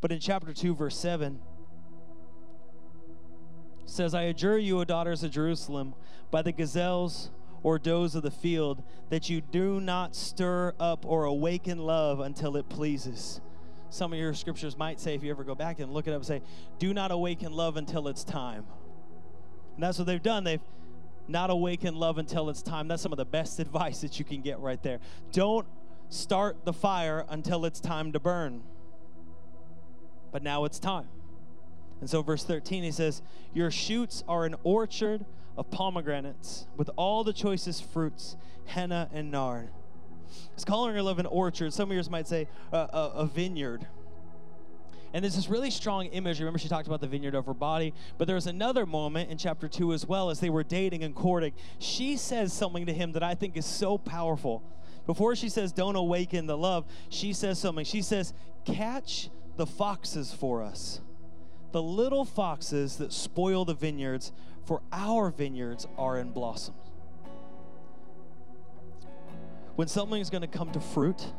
But 0.00 0.12
in 0.12 0.20
chapter 0.20 0.52
2, 0.52 0.74
verse 0.74 0.96
7, 0.98 1.40
says, 3.86 4.14
I 4.14 4.22
adjure 4.22 4.58
you, 4.58 4.80
O 4.80 4.84
daughters 4.84 5.22
of 5.22 5.30
Jerusalem, 5.30 5.94
by 6.30 6.42
the 6.42 6.52
gazelles 6.52 7.30
or 7.62 7.78
does 7.78 8.14
of 8.14 8.22
the 8.22 8.30
field, 8.30 8.82
that 9.10 9.30
you 9.30 9.40
do 9.40 9.80
not 9.80 10.14
stir 10.14 10.74
up 10.80 11.04
or 11.06 11.24
awaken 11.24 11.78
love 11.78 12.20
until 12.20 12.56
it 12.56 12.68
pleases 12.68 13.40
some 13.94 14.12
of 14.12 14.18
your 14.18 14.34
scriptures 14.34 14.76
might 14.76 14.98
say, 14.98 15.14
if 15.14 15.22
you 15.22 15.30
ever 15.30 15.44
go 15.44 15.54
back 15.54 15.78
and 15.78 15.92
look 15.92 16.08
it 16.08 16.12
up, 16.12 16.24
say, 16.24 16.42
do 16.78 16.92
not 16.92 17.12
awaken 17.12 17.52
love 17.52 17.76
until 17.76 18.08
it's 18.08 18.24
time. 18.24 18.66
And 19.74 19.82
that's 19.82 19.98
what 19.98 20.06
they've 20.06 20.22
done. 20.22 20.44
They've 20.44 20.60
not 21.26 21.50
awakened 21.50 21.96
love 21.96 22.18
until 22.18 22.50
it's 22.50 22.62
time. 22.62 22.88
That's 22.88 23.02
some 23.02 23.12
of 23.12 23.18
the 23.18 23.24
best 23.24 23.58
advice 23.58 24.00
that 24.00 24.18
you 24.18 24.24
can 24.24 24.40
get 24.40 24.60
right 24.60 24.82
there. 24.82 25.00
Don't 25.32 25.66
start 26.08 26.64
the 26.64 26.72
fire 26.72 27.24
until 27.28 27.64
it's 27.64 27.80
time 27.80 28.12
to 28.12 28.20
burn. 28.20 28.62
But 30.32 30.42
now 30.42 30.64
it's 30.64 30.78
time. 30.78 31.08
And 32.00 32.10
so, 32.10 32.22
verse 32.22 32.44
13, 32.44 32.82
he 32.82 32.90
says, 32.90 33.22
Your 33.52 33.70
shoots 33.70 34.24
are 34.28 34.44
an 34.44 34.56
orchard 34.64 35.24
of 35.56 35.70
pomegranates 35.70 36.66
with 36.76 36.90
all 36.96 37.24
the 37.24 37.32
choicest 37.32 37.84
fruits, 37.90 38.36
henna 38.66 39.08
and 39.12 39.30
nard. 39.30 39.70
It's 40.54 40.64
calling 40.64 40.94
your 40.94 41.02
love 41.02 41.18
an 41.18 41.26
orchard. 41.26 41.72
Some 41.72 41.90
of 41.90 41.94
yours 41.94 42.10
might 42.10 42.26
say 42.26 42.48
uh, 42.72 42.88
a, 42.92 43.18
a 43.20 43.26
vineyard. 43.26 43.86
And 45.14 45.22
there's 45.22 45.36
this 45.36 45.48
really 45.48 45.70
strong 45.70 46.06
image. 46.06 46.40
Remember, 46.40 46.58
she 46.58 46.68
talked 46.68 46.86
about 46.86 47.00
the 47.00 47.06
vineyard 47.06 47.34
of 47.34 47.46
her 47.46 47.54
body. 47.54 47.94
But 48.18 48.26
there's 48.26 48.46
another 48.46 48.84
moment 48.84 49.30
in 49.30 49.38
chapter 49.38 49.68
two 49.68 49.94
as 49.94 50.04
well 50.04 50.28
as 50.28 50.40
they 50.40 50.50
were 50.50 50.64
dating 50.64 51.04
and 51.04 51.14
courting. 51.14 51.54
She 51.78 52.16
says 52.16 52.52
something 52.52 52.84
to 52.86 52.92
him 52.92 53.12
that 53.12 53.22
I 53.22 53.34
think 53.34 53.56
is 53.56 53.64
so 53.64 53.96
powerful. 53.96 54.62
Before 55.06 55.36
she 55.36 55.48
says, 55.48 55.72
Don't 55.72 55.96
awaken 55.96 56.46
the 56.46 56.58
love, 56.58 56.84
she 57.08 57.32
says 57.32 57.58
something. 57.58 57.84
She 57.84 58.02
says, 58.02 58.34
Catch 58.66 59.30
the 59.56 59.66
foxes 59.66 60.34
for 60.34 60.62
us. 60.62 61.00
The 61.70 61.82
little 61.82 62.24
foxes 62.24 62.96
that 62.96 63.12
spoil 63.12 63.64
the 63.64 63.74
vineyards, 63.74 64.32
for 64.64 64.82
our 64.92 65.30
vineyards 65.30 65.86
are 65.96 66.18
in 66.18 66.32
blossom 66.32 66.74
when 69.76 69.88
something 69.88 70.20
is 70.20 70.30
going 70.30 70.42
to 70.42 70.48
come 70.48 70.70
to 70.72 70.80
fruit, 70.80 71.32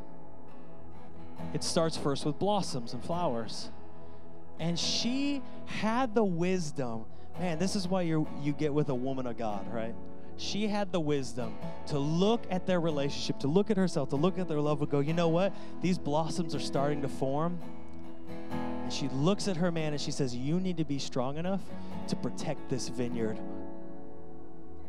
it 1.54 1.64
starts 1.64 1.98
first 1.98 2.26
with 2.26 2.40
blossoms 2.40 2.94
and 2.94 3.04
flowers. 3.04 3.70
And 4.60 4.80
she 4.80 5.42
had 5.66 6.16
the 6.16 6.24
wisdom. 6.24 7.06
Man, 7.40 7.60
this 7.60 7.76
is 7.76 7.88
why 7.88 8.04
you 8.04 8.28
you 8.42 8.54
get 8.54 8.74
with 8.74 8.90
a 8.90 8.96
woman 8.96 9.28
of 9.28 9.38
God, 9.38 9.72
right? 9.74 9.96
She 10.38 10.68
had 10.68 10.92
the 10.92 11.00
wisdom 11.00 11.56
to 11.88 11.98
look 11.98 12.46
at 12.50 12.66
their 12.66 12.80
relationship, 12.80 13.40
to 13.40 13.48
look 13.48 13.72
at 13.72 13.78
herself, 13.78 14.10
to 14.10 14.18
look 14.18 14.38
at 14.38 14.48
their 14.50 14.60
love 14.60 14.82
and 14.82 14.90
go, 14.90 15.00
you 15.00 15.14
know 15.14 15.30
what? 15.30 15.54
These 15.82 15.98
blossoms 15.98 16.54
are 16.54 16.60
starting 16.60 17.02
to 17.04 17.08
form. 17.08 17.60
And 18.84 18.92
she 18.92 19.08
looks 19.10 19.48
at 19.48 19.58
her 19.58 19.72
man 19.72 19.94
and 19.94 20.02
she 20.02 20.12
says, 20.12 20.36
You 20.36 20.60
need 20.60 20.78
to 20.78 20.86
be 20.86 21.00
strong 21.00 21.38
enough 21.38 21.62
to 22.08 22.16
protect 22.16 22.70
this 22.70 22.90
vineyard 22.90 23.40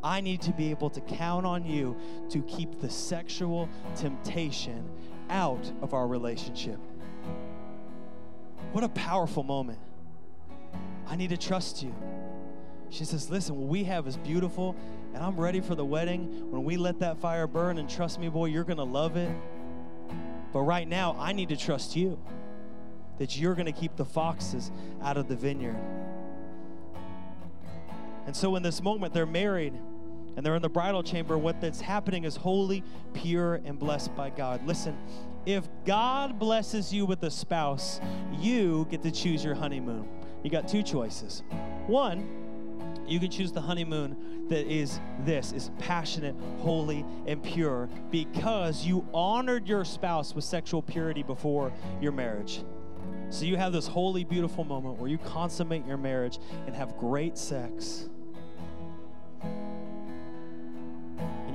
I 0.07 0.21
need 0.21 0.41
to 0.43 0.53
be 0.53 0.71
able 0.71 0.89
to 0.91 1.01
count 1.01 1.45
on 1.45 1.65
you 1.65 1.97
to 2.31 2.41
keep 2.43 2.81
the 2.81 2.89
sexual 2.89 3.69
temptation 3.97 4.89
out 5.31 5.71
of 5.83 5.95
our 5.95 6.07
relationship. 6.07 6.79
What 8.73 8.85
a 8.85 8.89
powerful 8.89 9.43
moment. 9.43 9.79
I 11.07 11.17
need 11.17 11.31
to 11.31 11.37
trust 11.37 11.83
you. 11.83 11.95
She 12.91 13.05
says, 13.05 13.31
Listen, 13.31 13.57
what 13.57 13.69
we 13.69 13.85
have 13.85 14.07
is 14.07 14.17
beautiful, 14.17 14.77
and 15.15 15.23
I'm 15.23 15.39
ready 15.39 15.61
for 15.61 15.75
the 15.75 15.85
wedding. 15.85 16.51
When 16.51 16.65
we 16.65 16.77
let 16.77 17.01
that 17.01 17.19
fire 17.19 17.47
burn, 17.47 17.79
and 17.79 17.89
trust 17.89 18.21
me, 18.21 18.29
boy, 18.29 18.47
you're 18.47 18.65
going 18.65 18.77
to 18.77 18.85
love 18.85 19.17
it. 19.17 19.35
But 20.53 20.61
right 20.61 20.87
now, 20.87 21.17
I 21.19 21.33
need 21.33 21.49
to 21.51 21.57
trust 21.57 21.97
you 21.97 22.19
that 23.19 23.37
you're 23.37 23.55
going 23.55 23.67
to 23.67 23.73
keep 23.73 23.97
the 23.97 24.05
foxes 24.05 24.71
out 25.03 25.17
of 25.17 25.29
the 25.29 25.37
vineyard. 25.37 25.79
And 28.27 28.37
so, 28.37 28.57
in 28.57 28.63
this 28.63 28.83
moment, 28.83 29.15
they're 29.15 29.27
married 29.27 29.75
and 30.37 30.45
they're 30.45 30.55
in 30.55 30.63
the 30.63 30.69
bridal 30.69 31.03
chamber, 31.03 31.39
what 31.39 31.61
that's 31.61 31.81
happening 31.81 32.25
is 32.25 32.37
holy, 32.37 32.85
pure, 33.15 33.57
and 33.65 33.79
blessed 33.79 34.15
by 34.15 34.31
God. 34.31 34.65
Listen, 34.67 34.97
if 35.47 35.67
God 35.85 36.39
blesses 36.39 36.93
you 36.93 37.07
with 37.07 37.23
a 37.23 37.31
spouse, 37.31 38.01
you 38.39 38.87
get 38.91 39.03
to 39.03 39.11
choose 39.11 39.43
your 39.43 39.55
honeymoon. 39.55 40.09
You 40.43 40.51
got 40.51 40.69
two 40.69 40.83
choices. 40.83 41.43
One, 41.87 42.29
you 43.07 43.19
can 43.21 43.31
choose 43.31 43.53
the 43.53 43.61
honeymoon 43.61 44.47
that 44.49 44.67
is 44.67 45.01
this 45.21 45.53
is 45.53 45.71
passionate, 45.79 46.35
holy, 46.59 47.05
and 47.27 47.43
pure 47.43 47.89
because 48.11 48.85
you 48.85 49.07
honored 49.15 49.69
your 49.69 49.85
spouse 49.85 50.35
with 50.35 50.45
sexual 50.45 50.83
purity 50.83 51.23
before 51.23 51.73
your 52.01 52.13
marriage. 52.13 52.63
So 53.31 53.45
you 53.45 53.57
have 53.57 53.73
this 53.73 53.87
holy, 53.87 54.25
beautiful 54.25 54.65
moment 54.65 54.99
where 54.99 55.09
you 55.09 55.19
consummate 55.19 55.87
your 55.87 55.97
marriage 55.97 56.39
and 56.67 56.75
have 56.75 56.97
great 56.97 57.37
sex 57.37 58.09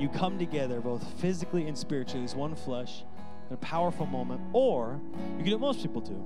you 0.00 0.08
come 0.08 0.38
together 0.38 0.80
both 0.80 1.04
physically 1.20 1.66
and 1.68 1.76
spiritually 1.76 2.24
as 2.24 2.34
one 2.34 2.54
flesh 2.54 3.04
in 3.48 3.54
a 3.54 3.58
powerful 3.58 4.06
moment, 4.06 4.40
or 4.52 5.00
you 5.32 5.38
can 5.38 5.46
do 5.46 5.52
what 5.52 5.60
most 5.60 5.82
people 5.82 6.00
do, 6.00 6.24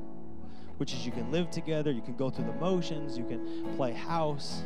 which 0.76 0.92
is 0.92 1.04
you 1.04 1.12
can 1.12 1.30
live 1.32 1.50
together, 1.50 1.90
you 1.90 2.02
can 2.02 2.14
go 2.16 2.30
through 2.30 2.44
the 2.46 2.52
motions, 2.52 3.18
you 3.18 3.24
can 3.24 3.74
play 3.76 3.92
house, 3.92 4.62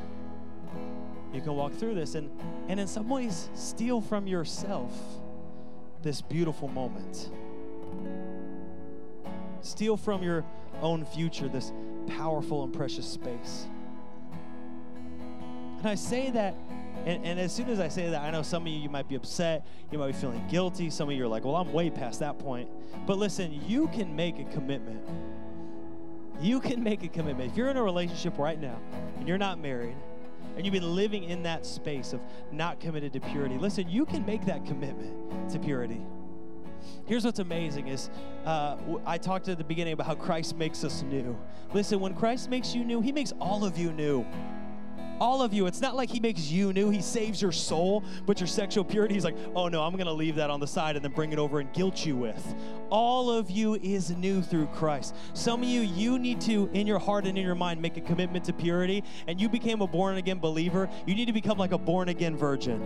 You 1.32 1.40
can 1.40 1.54
walk 1.54 1.72
through 1.74 1.94
this 1.94 2.14
and, 2.16 2.30
and 2.68 2.80
in 2.80 2.86
some 2.86 3.08
ways 3.08 3.50
steal 3.54 4.00
from 4.00 4.26
yourself 4.26 4.92
this 6.02 6.20
beautiful 6.20 6.68
moment. 6.68 7.30
Steal 9.60 9.96
from 9.96 10.22
your 10.22 10.44
own 10.80 11.04
future 11.04 11.48
this 11.48 11.72
powerful 12.06 12.64
and 12.64 12.72
precious 12.72 13.06
space. 13.06 13.66
And 15.78 15.86
I 15.86 15.94
say 15.94 16.30
that, 16.30 16.54
and, 17.06 17.24
and, 17.24 17.40
as 17.40 17.52
soon 17.52 17.68
as 17.68 17.80
I 17.80 17.88
say 17.88 18.10
that, 18.10 18.20
I 18.20 18.30
know 18.30 18.42
some 18.42 18.62
of 18.62 18.68
you, 18.68 18.78
you 18.78 18.88
might 18.88 19.08
be 19.08 19.14
upset. 19.14 19.66
You 19.90 19.98
might 19.98 20.08
be 20.08 20.12
feeling 20.12 20.44
guilty. 20.48 20.90
Some 20.90 21.08
of 21.08 21.16
you 21.16 21.24
are 21.24 21.28
like, 21.28 21.44
well, 21.44 21.56
I'm 21.56 21.72
way 21.72 21.90
past 21.90 22.20
that 22.20 22.38
point. 22.38 22.68
But 23.06 23.18
listen, 23.18 23.60
you 23.66 23.88
can 23.88 24.14
make 24.14 24.38
a 24.38 24.44
commitment. 24.44 25.00
You 26.40 26.60
can 26.60 26.82
make 26.82 27.02
a 27.02 27.08
commitment. 27.08 27.50
If 27.50 27.56
you're 27.56 27.70
in 27.70 27.76
a 27.76 27.82
relationship 27.82 28.38
right 28.38 28.60
now 28.60 28.78
and 29.18 29.26
you're 29.26 29.38
not 29.38 29.58
married, 29.58 29.96
and 30.56 30.66
you've 30.66 30.72
been 30.72 30.94
living 30.94 31.24
in 31.24 31.42
that 31.44 31.64
space 31.64 32.12
of 32.12 32.20
not 32.50 32.80
committed 32.80 33.12
to 33.12 33.20
purity, 33.20 33.56
listen, 33.56 33.88
you 33.88 34.04
can 34.04 34.24
make 34.26 34.44
that 34.46 34.66
commitment 34.66 35.50
to 35.50 35.58
purity. 35.58 36.00
Here's 37.06 37.24
what's 37.24 37.38
amazing 37.38 37.88
is 37.88 38.10
uh, 38.44 38.76
I 39.06 39.18
talked 39.18 39.48
at 39.48 39.58
the 39.58 39.64
beginning 39.64 39.92
about 39.92 40.06
how 40.06 40.14
Christ 40.14 40.56
makes 40.56 40.82
us 40.84 41.02
new. 41.02 41.38
Listen, 41.72 42.00
when 42.00 42.14
Christ 42.14 42.48
makes 42.50 42.74
you 42.74 42.84
new, 42.84 43.00
he 43.00 43.12
makes 43.12 43.32
all 43.40 43.64
of 43.64 43.76
you 43.76 43.92
new 43.92 44.24
all 45.20 45.42
of 45.42 45.52
you. 45.52 45.66
It's 45.66 45.80
not 45.80 45.94
like 45.94 46.10
he 46.10 46.18
makes 46.18 46.50
you 46.50 46.72
new, 46.72 46.90
he 46.90 47.02
saves 47.02 47.40
your 47.40 47.52
soul, 47.52 48.02
but 48.26 48.40
your 48.40 48.46
sexual 48.46 48.84
purity, 48.84 49.14
he's 49.14 49.24
like, 49.24 49.36
oh 49.54 49.68
no, 49.68 49.82
I'm 49.82 49.96
gonna 49.96 50.12
leave 50.12 50.36
that 50.36 50.50
on 50.50 50.60
the 50.60 50.66
side 50.66 50.96
and 50.96 51.04
then 51.04 51.12
bring 51.12 51.32
it 51.32 51.38
over 51.38 51.60
and 51.60 51.72
guilt 51.72 52.04
you 52.04 52.16
with. 52.16 52.54
All 52.88 53.30
of 53.30 53.50
you 53.50 53.74
is 53.76 54.10
new 54.10 54.42
through 54.42 54.66
Christ. 54.68 55.14
Some 55.34 55.62
of 55.62 55.68
you, 55.68 55.82
you 55.82 56.18
need 56.18 56.40
to, 56.42 56.68
in 56.72 56.86
your 56.86 56.98
heart 56.98 57.26
and 57.26 57.38
in 57.38 57.44
your 57.44 57.54
mind, 57.54 57.80
make 57.80 57.96
a 57.96 58.00
commitment 58.00 58.44
to 58.46 58.52
purity, 58.52 59.04
and 59.26 59.40
you 59.40 59.48
became 59.48 59.82
a 59.82 59.86
born 59.86 60.16
again 60.16 60.38
believer. 60.38 60.88
You 61.06 61.14
need 61.14 61.26
to 61.26 61.32
become 61.32 61.58
like 61.58 61.72
a 61.72 61.78
born 61.78 62.08
again 62.08 62.36
virgin 62.36 62.80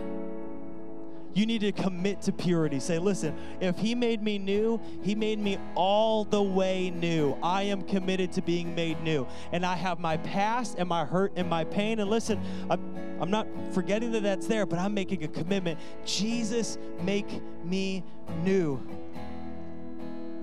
you 1.35 1.45
need 1.45 1.59
to 1.59 1.71
commit 1.71 2.21
to 2.21 2.31
purity. 2.31 2.79
Say, 2.79 2.97
listen, 2.97 3.35
if 3.59 3.77
He 3.77 3.93
made 3.93 4.23
me 4.23 4.39
new, 4.39 4.79
He 5.03 5.13
made 5.13 5.37
me 5.37 5.59
all 5.75 6.23
the 6.23 6.41
way 6.41 6.89
new. 6.89 7.37
I 7.43 7.63
am 7.63 7.83
committed 7.83 8.31
to 8.33 8.41
being 8.41 8.73
made 8.73 9.01
new. 9.03 9.27
And 9.51 9.65
I 9.65 9.75
have 9.75 9.99
my 9.99 10.17
past 10.17 10.77
and 10.79 10.89
my 10.89 11.05
hurt 11.05 11.33
and 11.35 11.49
my 11.49 11.65
pain. 11.65 11.99
And 11.99 12.09
listen, 12.09 12.39
I'm, 12.69 12.81
I'm 13.19 13.29
not 13.29 13.47
forgetting 13.73 14.11
that 14.13 14.23
that's 14.23 14.47
there, 14.47 14.65
but 14.65 14.79
I'm 14.79 14.93
making 14.93 15.23
a 15.23 15.27
commitment. 15.27 15.77
Jesus, 16.05 16.77
make 17.01 17.41
me 17.65 18.03
new. 18.43 18.81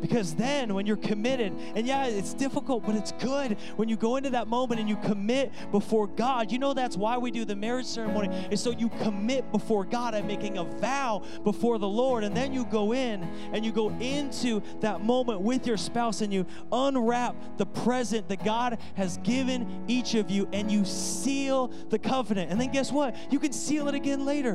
Because 0.02 0.34
then, 0.34 0.74
when 0.74 0.84
you're 0.84 0.96
committed, 0.96 1.52
and 1.76 1.86
yeah, 1.86 2.06
it's 2.06 2.34
difficult, 2.34 2.84
but 2.84 2.96
it's 2.96 3.12
good 3.12 3.56
when 3.76 3.88
you 3.88 3.96
go 3.96 4.16
into 4.16 4.30
that 4.30 4.48
moment 4.48 4.80
and 4.80 4.88
you 4.88 4.96
commit 4.96 5.52
before 5.70 6.08
God. 6.08 6.50
You 6.50 6.58
know, 6.58 6.74
that's 6.74 6.96
why 6.96 7.16
we 7.18 7.30
do 7.30 7.44
the 7.44 7.54
marriage 7.54 7.86
ceremony, 7.86 8.28
is 8.50 8.60
so 8.60 8.72
you 8.72 8.88
commit 9.00 9.50
before 9.52 9.84
God 9.84 10.14
and 10.14 10.26
making 10.26 10.58
a 10.58 10.64
vow 10.64 11.22
before 11.44 11.78
the 11.78 11.88
Lord. 11.88 12.24
And 12.24 12.36
then 12.36 12.52
you 12.52 12.64
go 12.64 12.92
in 12.92 13.22
and 13.52 13.64
you 13.64 13.70
go 13.70 13.90
into 14.00 14.60
that 14.80 15.02
moment 15.02 15.40
with 15.40 15.68
your 15.68 15.76
spouse 15.76 16.20
and 16.20 16.32
you 16.32 16.46
unwrap 16.72 17.36
the 17.56 17.66
present 17.66 18.28
that 18.28 18.44
God 18.44 18.78
has 18.96 19.18
given 19.18 19.84
each 19.86 20.14
of 20.16 20.32
you 20.32 20.48
and 20.52 20.68
you 20.68 20.84
seal 20.84 21.68
the 21.90 21.98
covenant. 21.98 22.50
And 22.50 22.60
then 22.60 22.72
guess 22.72 22.90
what? 22.90 23.14
You 23.30 23.38
can 23.38 23.52
seal 23.52 23.86
it 23.86 23.94
again 23.94 24.24
later. 24.24 24.54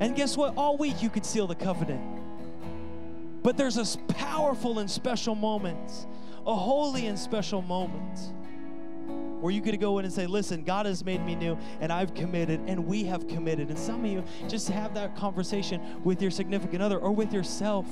And 0.00 0.16
guess 0.16 0.34
what? 0.34 0.54
All 0.56 0.78
week 0.78 1.02
you 1.02 1.10
could 1.10 1.26
seal 1.26 1.46
the 1.46 1.54
covenant. 1.54 2.27
But 3.48 3.56
there's 3.56 3.78
a 3.78 3.98
powerful 4.12 4.78
and 4.78 4.90
special 4.90 5.34
moment, 5.34 6.06
a 6.46 6.54
holy 6.54 7.06
and 7.06 7.18
special 7.18 7.62
moment 7.62 8.34
where 9.40 9.50
you 9.50 9.62
could 9.62 9.80
go 9.80 9.98
in 9.98 10.04
and 10.04 10.12
say, 10.12 10.26
Listen, 10.26 10.64
God 10.64 10.84
has 10.84 11.02
made 11.02 11.24
me 11.24 11.34
new, 11.34 11.56
and 11.80 11.90
I've 11.90 12.12
committed, 12.12 12.60
and 12.66 12.86
we 12.86 13.04
have 13.04 13.26
committed. 13.26 13.70
And 13.70 13.78
some 13.78 14.04
of 14.04 14.10
you 14.10 14.22
just 14.48 14.68
have 14.68 14.92
that 14.96 15.16
conversation 15.16 15.80
with 16.04 16.20
your 16.20 16.30
significant 16.30 16.82
other 16.82 16.98
or 16.98 17.10
with 17.10 17.32
yourself 17.32 17.86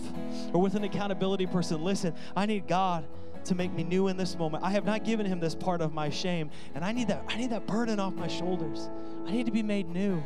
or 0.53 0.61
with 0.61 0.75
an 0.75 0.85
accountability 0.85 1.47
person. 1.47 1.83
Listen, 1.83 2.13
I 2.37 2.45
need 2.45 2.69
God 2.69 3.07
to 3.45 3.55
make 3.55 3.73
me 3.73 3.83
new 3.83 4.09
in 4.09 4.19
this 4.19 4.37
moment. 4.37 4.63
I 4.63 4.73
have 4.73 4.85
not 4.85 5.05
given 5.05 5.25
him 5.25 5.41
this 5.41 5.55
part 5.55 5.81
of 5.81 5.95
my 5.95 6.11
shame, 6.11 6.51
and 6.75 6.85
I 6.85 6.93
need 6.93 7.09
that 7.09 7.25
I 7.29 7.37
need 7.39 7.49
that 7.49 7.67
burden 7.67 7.99
off 7.99 8.13
my 8.13 8.29
shoulders. 8.29 8.91
I 9.25 9.31
need 9.31 9.47
to 9.47 9.53
be 9.53 9.63
made 9.63 9.89
new. 9.89 10.23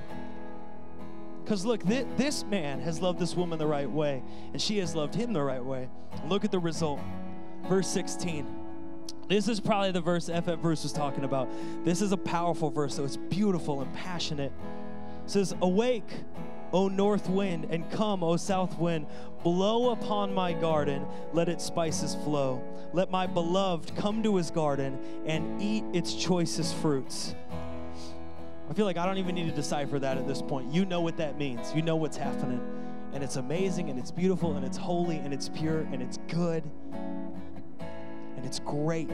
Because 1.45 1.65
look, 1.65 1.87
th- 1.87 2.07
this 2.17 2.45
man 2.45 2.81
has 2.81 3.01
loved 3.01 3.19
this 3.19 3.35
woman 3.35 3.59
the 3.59 3.67
right 3.67 3.91
way, 3.91 4.23
and 4.53 4.61
she 4.61 4.79
has 4.79 4.95
loved 4.95 5.15
him 5.15 5.33
the 5.33 5.43
right 5.43 5.65
way. 5.65 5.89
Look 6.27 6.45
at 6.45 6.51
the 6.51 6.59
result. 6.59 7.01
Verse 7.69 7.89
16. 7.89 8.47
This 9.29 9.47
is 9.47 9.61
probably 9.61 9.93
the 9.93 10.01
verse 10.01 10.27
FF 10.27 10.61
Bruce 10.61 10.83
was 10.83 10.93
talking 10.93 11.25
about. 11.25 11.49
This 11.85 12.03
is 12.03 12.13
a 12.13 12.17
powerful 12.17 12.71
verse, 12.71 12.97
so 12.97 13.05
it's 13.05 13.17
beautiful 13.17 13.81
and 13.81 13.93
passionate. 13.93 14.53
It 15.25 15.31
says, 15.31 15.55
Awake, 15.63 16.11
O 16.73 16.89
north 16.89 17.29
wind, 17.29 17.69
and 17.71 17.89
come, 17.91 18.25
O 18.25 18.37
south 18.37 18.79
wind, 18.79 19.07
blow 19.45 19.91
upon 19.91 20.35
my 20.35 20.53
garden, 20.53 21.07
let 21.33 21.49
its 21.49 21.65
spices 21.65 22.17
flow. 22.25 22.63
Let 22.93 23.11
my 23.11 23.27
beloved 23.27 23.95
come 23.95 24.23
to 24.25 24.37
his 24.37 24.51
garden 24.51 24.99
and 25.27 25.63
eat 25.63 25.85
its 25.93 26.15
choicest 26.15 26.75
fruits. 26.77 27.35
I 28.71 28.73
feel 28.73 28.87
like 28.87 28.97
I 28.97 29.05
don't 29.05 29.19
even 29.19 29.35
need 29.35 29.49
to 29.49 29.55
decipher 29.55 29.99
that 29.99 30.17
at 30.17 30.29
this 30.29 30.41
point. 30.41 30.73
You 30.73 30.85
know 30.85 31.01
what 31.01 31.17
that 31.17 31.37
means, 31.37 31.75
you 31.75 31.83
know 31.83 31.97
what's 31.97 32.17
happening. 32.17 32.61
And 33.13 33.25
it's 33.25 33.35
amazing, 33.35 33.91
and 33.91 33.99
it's 33.99 34.13
beautiful, 34.13 34.55
and 34.57 34.65
it's 34.65 34.77
holy, 34.77 35.17
and 35.17 35.35
it's 35.35 35.49
pure, 35.49 35.81
and 35.91 36.01
it's 36.01 36.19
good, 36.29 36.63
and 36.93 38.45
it's 38.45 38.61
great. 38.61 39.11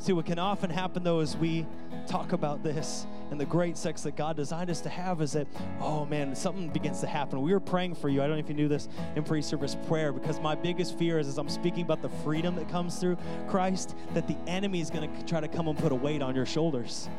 See, 0.00 0.14
what 0.14 0.24
can 0.24 0.38
often 0.38 0.70
happen 0.70 1.04
though 1.04 1.20
is 1.20 1.36
we 1.36 1.66
talk 2.06 2.32
about 2.32 2.62
this 2.62 3.06
and 3.30 3.38
the 3.38 3.44
great 3.44 3.76
sex 3.76 4.00
that 4.02 4.16
God 4.16 4.34
designed 4.34 4.70
us 4.70 4.80
to 4.80 4.88
have 4.88 5.20
is 5.20 5.32
that, 5.32 5.46
oh 5.78 6.06
man, 6.06 6.34
something 6.34 6.70
begins 6.70 7.00
to 7.00 7.06
happen. 7.06 7.42
We 7.42 7.52
were 7.52 7.60
praying 7.60 7.96
for 7.96 8.08
you. 8.08 8.22
I 8.22 8.26
don't 8.26 8.36
know 8.36 8.40
if 8.40 8.48
you 8.48 8.54
knew 8.54 8.66
this 8.66 8.88
in 9.14 9.22
pre 9.22 9.42
service 9.42 9.76
prayer 9.88 10.10
because 10.10 10.40
my 10.40 10.54
biggest 10.54 10.98
fear 10.98 11.18
is 11.18 11.28
as 11.28 11.36
I'm 11.36 11.50
speaking 11.50 11.82
about 11.82 12.00
the 12.00 12.08
freedom 12.24 12.56
that 12.56 12.70
comes 12.70 12.98
through 12.98 13.18
Christ, 13.46 13.94
that 14.14 14.26
the 14.26 14.38
enemy 14.46 14.80
is 14.80 14.88
going 14.88 15.14
to 15.14 15.26
try 15.26 15.40
to 15.40 15.48
come 15.48 15.68
and 15.68 15.78
put 15.78 15.92
a 15.92 15.94
weight 15.94 16.22
on 16.22 16.34
your 16.34 16.46
shoulders. 16.46 17.10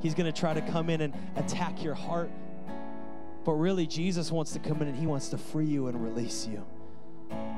He's 0.00 0.14
going 0.14 0.30
to 0.30 0.38
try 0.38 0.52
to 0.52 0.60
come 0.60 0.90
in 0.90 1.00
and 1.00 1.14
attack 1.36 1.82
your 1.82 1.94
heart. 1.94 2.30
But 3.44 3.52
really, 3.52 3.86
Jesus 3.86 4.30
wants 4.30 4.52
to 4.52 4.58
come 4.58 4.82
in 4.82 4.88
and 4.88 4.96
he 4.98 5.06
wants 5.06 5.30
to 5.30 5.38
free 5.38 5.64
you 5.64 5.86
and 5.86 6.04
release 6.04 6.46
you. 6.46 6.62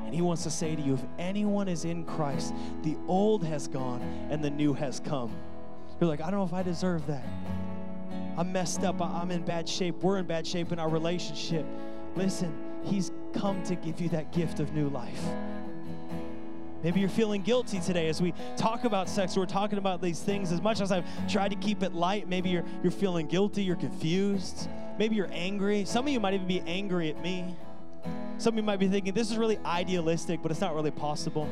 And 0.05 0.13
he 0.13 0.21
wants 0.21 0.43
to 0.43 0.49
say 0.49 0.75
to 0.75 0.81
you 0.81 0.93
if 0.93 1.03
anyone 1.17 1.67
is 1.67 1.85
in 1.85 2.05
Christ, 2.05 2.53
the 2.83 2.95
old 3.07 3.43
has 3.43 3.67
gone 3.67 4.01
and 4.29 4.43
the 4.43 4.49
new 4.49 4.73
has 4.73 4.99
come. 4.99 5.35
You're 5.99 6.09
like, 6.09 6.21
I 6.21 6.29
don't 6.29 6.39
know 6.39 6.45
if 6.45 6.53
I 6.53 6.63
deserve 6.63 7.07
that. 7.07 7.25
I'm 8.37 8.51
messed 8.51 8.83
up. 8.83 9.01
I'm 9.01 9.31
in 9.31 9.43
bad 9.43 9.67
shape. 9.67 9.95
We're 10.03 10.17
in 10.17 10.25
bad 10.25 10.45
shape 10.45 10.71
in 10.71 10.79
our 10.79 10.89
relationship. 10.89 11.65
Listen, 12.15 12.53
he's 12.83 13.11
come 13.33 13.63
to 13.63 13.75
give 13.75 14.01
you 14.01 14.09
that 14.09 14.31
gift 14.31 14.59
of 14.59 14.73
new 14.73 14.89
life. 14.89 15.23
Maybe 16.83 16.99
you're 16.99 17.09
feeling 17.09 17.41
guilty 17.41 17.79
today 17.79 18.09
as 18.09 18.21
we 18.21 18.33
talk 18.57 18.83
about 18.83 19.09
sex. 19.09 19.35
We're 19.35 19.47
talking 19.47 19.79
about 19.79 20.01
these 20.01 20.19
things 20.19 20.51
as 20.51 20.61
much 20.61 20.81
as 20.81 20.91
I've 20.91 21.05
tried 21.27 21.49
to 21.49 21.55
keep 21.55 21.81
it 21.81 21.93
light. 21.95 22.27
Maybe 22.27 22.49
you're, 22.49 22.65
you're 22.83 22.91
feeling 22.91 23.25
guilty, 23.25 23.63
you're 23.63 23.75
confused. 23.75 24.69
Maybe 24.99 25.15
you're 25.15 25.31
angry. 25.31 25.85
Some 25.85 26.05
of 26.05 26.13
you 26.13 26.19
might 26.19 26.35
even 26.35 26.47
be 26.47 26.61
angry 26.61 27.09
at 27.09 27.19
me. 27.21 27.55
Some 28.37 28.53
of 28.53 28.57
you 28.57 28.63
might 28.63 28.79
be 28.79 28.87
thinking, 28.87 29.13
this 29.13 29.31
is 29.31 29.37
really 29.37 29.57
idealistic, 29.65 30.41
but 30.41 30.51
it's 30.51 30.61
not 30.61 30.75
really 30.75 30.91
possible. 30.91 31.49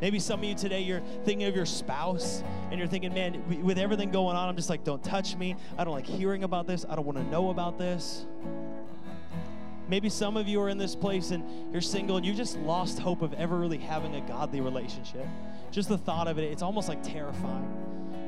Maybe 0.00 0.20
some 0.20 0.40
of 0.40 0.44
you 0.44 0.54
today, 0.54 0.80
you're 0.82 1.02
thinking 1.24 1.48
of 1.48 1.56
your 1.56 1.66
spouse 1.66 2.42
and 2.70 2.78
you're 2.78 2.86
thinking, 2.86 3.12
man, 3.12 3.64
with 3.64 3.78
everything 3.78 4.10
going 4.10 4.36
on, 4.36 4.48
I'm 4.48 4.54
just 4.54 4.70
like, 4.70 4.84
don't 4.84 5.02
touch 5.02 5.34
me. 5.34 5.56
I 5.76 5.82
don't 5.84 5.94
like 5.94 6.06
hearing 6.06 6.44
about 6.44 6.68
this. 6.68 6.86
I 6.88 6.94
don't 6.94 7.04
want 7.04 7.18
to 7.18 7.24
know 7.24 7.50
about 7.50 7.78
this. 7.78 8.24
Maybe 9.88 10.08
some 10.08 10.36
of 10.36 10.46
you 10.46 10.60
are 10.60 10.68
in 10.68 10.78
this 10.78 10.94
place 10.94 11.30
and 11.30 11.72
you're 11.72 11.80
single 11.80 12.16
and 12.16 12.24
you 12.24 12.34
just 12.34 12.58
lost 12.58 12.98
hope 12.98 13.22
of 13.22 13.32
ever 13.34 13.56
really 13.56 13.78
having 13.78 14.14
a 14.14 14.20
godly 14.20 14.60
relationship. 14.60 15.26
Just 15.72 15.88
the 15.88 15.98
thought 15.98 16.28
of 16.28 16.38
it, 16.38 16.44
it's 16.44 16.62
almost 16.62 16.88
like 16.88 17.02
terrifying. 17.02 17.74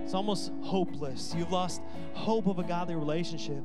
It's 0.02 0.14
almost 0.14 0.50
hopeless. 0.62 1.34
You've 1.36 1.52
lost 1.52 1.82
hope 2.14 2.46
of 2.46 2.58
a 2.58 2.64
godly 2.64 2.96
relationship. 2.96 3.62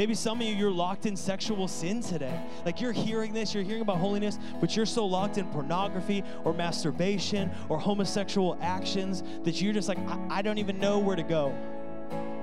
Maybe 0.00 0.14
some 0.14 0.40
of 0.40 0.46
you, 0.46 0.54
you're 0.54 0.70
locked 0.70 1.04
in 1.04 1.14
sexual 1.14 1.68
sin 1.68 2.00
today. 2.00 2.40
Like 2.64 2.80
you're 2.80 2.90
hearing 2.90 3.34
this, 3.34 3.52
you're 3.52 3.62
hearing 3.62 3.82
about 3.82 3.98
holiness, 3.98 4.38
but 4.58 4.74
you're 4.74 4.86
so 4.86 5.04
locked 5.04 5.36
in 5.36 5.44
pornography 5.48 6.24
or 6.42 6.54
masturbation 6.54 7.50
or 7.68 7.78
homosexual 7.78 8.56
actions 8.62 9.22
that 9.44 9.60
you're 9.60 9.74
just 9.74 9.88
like, 9.88 9.98
I, 9.98 10.38
I 10.38 10.40
don't 10.40 10.56
even 10.56 10.78
know 10.78 10.98
where 10.98 11.16
to 11.16 11.22
go. 11.22 11.54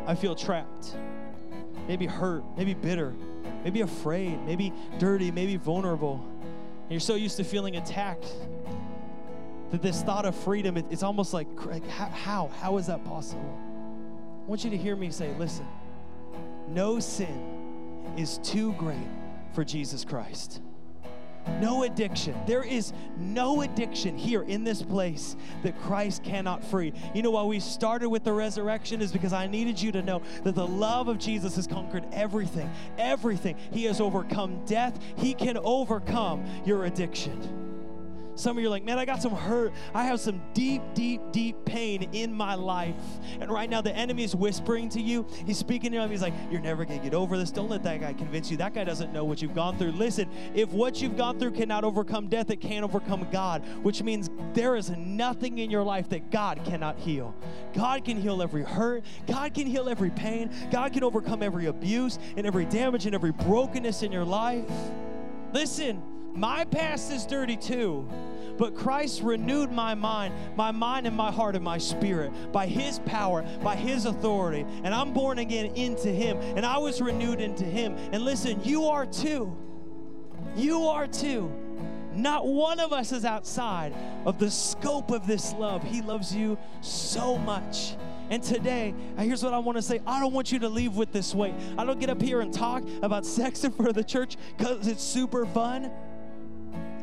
I 0.05 0.13
feel 0.13 0.35
trapped. 0.35 0.95
Maybe 1.87 2.05
hurt, 2.05 2.43
maybe 2.55 2.75
bitter, 2.75 3.15
maybe 3.63 3.81
afraid, 3.81 4.39
maybe 4.45 4.71
dirty, 4.99 5.31
maybe 5.31 5.55
vulnerable. 5.55 6.23
And 6.43 6.91
you're 6.91 6.99
so 6.99 7.15
used 7.15 7.37
to 7.37 7.43
feeling 7.43 7.77
attacked 7.77 8.31
that 9.71 9.81
this 9.81 10.03
thought 10.03 10.25
of 10.25 10.35
freedom, 10.35 10.77
it, 10.77 10.85
it's 10.91 11.01
almost 11.01 11.33
like, 11.33 11.47
how? 11.89 12.51
How 12.61 12.77
is 12.77 12.85
that 12.85 13.03
possible? 13.03 13.59
I 14.45 14.47
want 14.47 14.63
you 14.63 14.69
to 14.69 14.77
hear 14.77 14.95
me 14.95 15.09
say, 15.09 15.33
listen. 15.39 15.65
No 16.67 16.99
sin 16.99 18.13
is 18.17 18.39
too 18.39 18.73
great 18.73 18.97
for 19.53 19.63
Jesus 19.63 20.03
Christ. 20.03 20.61
No 21.61 21.83
addiction. 21.83 22.35
There 22.45 22.63
is 22.63 22.91
no 23.17 23.61
addiction 23.61 24.17
here 24.17 24.43
in 24.43 24.63
this 24.63 24.83
place 24.83 25.35
that 25.63 25.79
Christ 25.81 26.23
cannot 26.23 26.63
free. 26.63 26.93
You 27.15 27.21
know 27.21 27.31
why 27.31 27.43
we 27.43 27.59
started 27.59 28.09
with 28.09 28.23
the 28.23 28.33
resurrection 28.33 29.01
is 29.01 29.11
because 29.11 29.33
I 29.33 29.47
needed 29.47 29.81
you 29.81 29.91
to 29.93 30.01
know 30.01 30.21
that 30.43 30.55
the 30.55 30.67
love 30.67 31.07
of 31.07 31.17
Jesus 31.17 31.55
has 31.55 31.65
conquered 31.65 32.05
everything. 32.11 32.69
Everything. 32.97 33.55
He 33.71 33.85
has 33.85 34.01
overcome 34.01 34.63
death. 34.65 34.99
He 35.15 35.33
can 35.33 35.57
overcome 35.57 36.45
your 36.65 36.85
addiction. 36.85 37.76
Some 38.37 38.55
of 38.55 38.61
you 38.61 38.67
are 38.67 38.71
like, 38.71 38.83
man, 38.83 38.99
I 38.99 39.05
got 39.05 39.21
some 39.21 39.33
hurt. 39.35 39.73
I 39.95 40.03
have 40.03 40.19
some 40.19 40.41
deep, 40.53 40.83
deep, 40.93 41.21
deep 41.31 41.55
pain 41.65 42.09
in 42.13 42.31
my 42.31 42.53
life. 42.53 42.95
And 43.41 43.51
right 43.51 43.69
now, 43.69 43.81
the 43.81 43.91
enemy 43.91 44.23
is 44.23 44.35
whispering 44.35 44.89
to 44.89 45.01
you. 45.01 45.25
He's 45.45 45.57
speaking 45.57 45.91
to 45.91 45.97
you. 45.97 46.07
He's 46.07 46.21
like, 46.21 46.35
you're 46.51 46.61
never 46.61 46.85
going 46.85 46.99
to 46.99 47.03
get 47.03 47.15
over 47.15 47.35
this. 47.35 47.49
Don't 47.49 47.69
let 47.69 47.81
that 47.83 47.99
guy 47.99 48.13
convince 48.13 48.51
you. 48.51 48.57
That 48.57 48.75
guy 48.75 48.83
doesn't 48.83 49.11
know 49.11 49.25
what 49.25 49.41
you've 49.41 49.55
gone 49.55 49.77
through. 49.77 49.93
Listen, 49.93 50.29
if 50.53 50.69
what 50.69 51.01
you've 51.01 51.17
gone 51.17 51.39
through 51.39 51.51
cannot 51.51 51.83
overcome 51.83 52.27
death, 52.27 52.51
it 52.51 52.61
can't 52.61 52.83
overcome 52.83 53.27
God, 53.31 53.65
which 53.83 54.03
means 54.03 54.29
there 54.53 54.75
is 54.75 54.91
nothing 54.91 55.57
in 55.57 55.71
your 55.71 55.83
life 55.83 56.07
that 56.09 56.29
God 56.29 56.63
cannot 56.63 56.99
heal. 56.99 57.33
God 57.73 58.05
can 58.05 58.21
heal 58.21 58.43
every 58.43 58.63
hurt. 58.63 59.03
God 59.25 59.55
can 59.55 59.65
heal 59.65 59.89
every 59.89 60.11
pain. 60.11 60.51
God 60.71 60.93
can 60.93 61.03
overcome 61.03 61.41
every 61.41 61.65
abuse 61.65 62.19
and 62.35 62.45
every 62.45 62.65
damage 62.65 63.07
and 63.07 63.15
every 63.15 63.31
brokenness 63.31 64.03
in 64.03 64.11
your 64.11 64.25
life. 64.25 64.69
Listen, 65.53 66.03
my 66.37 66.65
past 66.65 67.11
is 67.11 67.25
dirty 67.25 67.57
too, 67.57 68.07
but 68.57 68.75
Christ 68.75 69.21
renewed 69.23 69.71
my 69.71 69.95
mind, 69.95 70.33
my 70.55 70.71
mind 70.71 71.07
and 71.07 71.15
my 71.15 71.31
heart 71.31 71.55
and 71.55 71.63
my 71.63 71.77
spirit 71.77 72.31
by 72.51 72.67
His 72.67 72.99
power, 72.99 73.43
by 73.63 73.75
His 73.75 74.05
authority. 74.05 74.65
And 74.83 74.93
I'm 74.93 75.13
born 75.13 75.39
again 75.39 75.75
into 75.75 76.09
Him, 76.09 76.37
and 76.37 76.65
I 76.65 76.77
was 76.77 77.01
renewed 77.01 77.41
into 77.41 77.65
Him. 77.65 77.95
And 78.11 78.23
listen, 78.23 78.63
you 78.63 78.85
are 78.85 79.05
too. 79.05 79.55
You 80.55 80.87
are 80.87 81.07
too. 81.07 81.51
Not 82.13 82.47
one 82.47 82.79
of 82.79 82.93
us 82.93 83.11
is 83.11 83.25
outside 83.25 83.93
of 84.25 84.39
the 84.39 84.49
scope 84.49 85.11
of 85.11 85.27
this 85.27 85.53
love. 85.53 85.83
He 85.83 86.01
loves 86.01 86.35
you 86.35 86.57
so 86.81 87.37
much. 87.37 87.95
And 88.29 88.43
today, 88.43 88.93
uh, 89.17 89.21
here's 89.21 89.43
what 89.43 89.53
I 89.53 89.59
want 89.59 89.77
to 89.77 89.81
say 89.81 90.01
I 90.05 90.19
don't 90.19 90.33
want 90.33 90.51
you 90.51 90.59
to 90.59 90.69
leave 90.69 90.95
with 90.95 91.11
this 91.11 91.33
weight. 91.33 91.53
I 91.77 91.85
don't 91.85 91.99
get 91.99 92.09
up 92.09 92.21
here 92.21 92.41
and 92.41 92.53
talk 92.53 92.83
about 93.01 93.25
sex 93.37 93.63
in 93.63 93.71
front 93.71 93.89
of 93.89 93.95
the 93.95 94.03
church 94.03 94.35
because 94.57 94.87
it's 94.87 95.03
super 95.03 95.45
fun. 95.45 95.91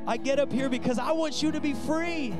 I 0.06 0.18
get 0.18 0.38
up 0.38 0.52
here 0.52 0.68
because 0.68 0.98
I 0.98 1.12
want 1.12 1.42
you 1.42 1.52
to 1.52 1.60
be 1.60 1.72
free. 1.72 2.34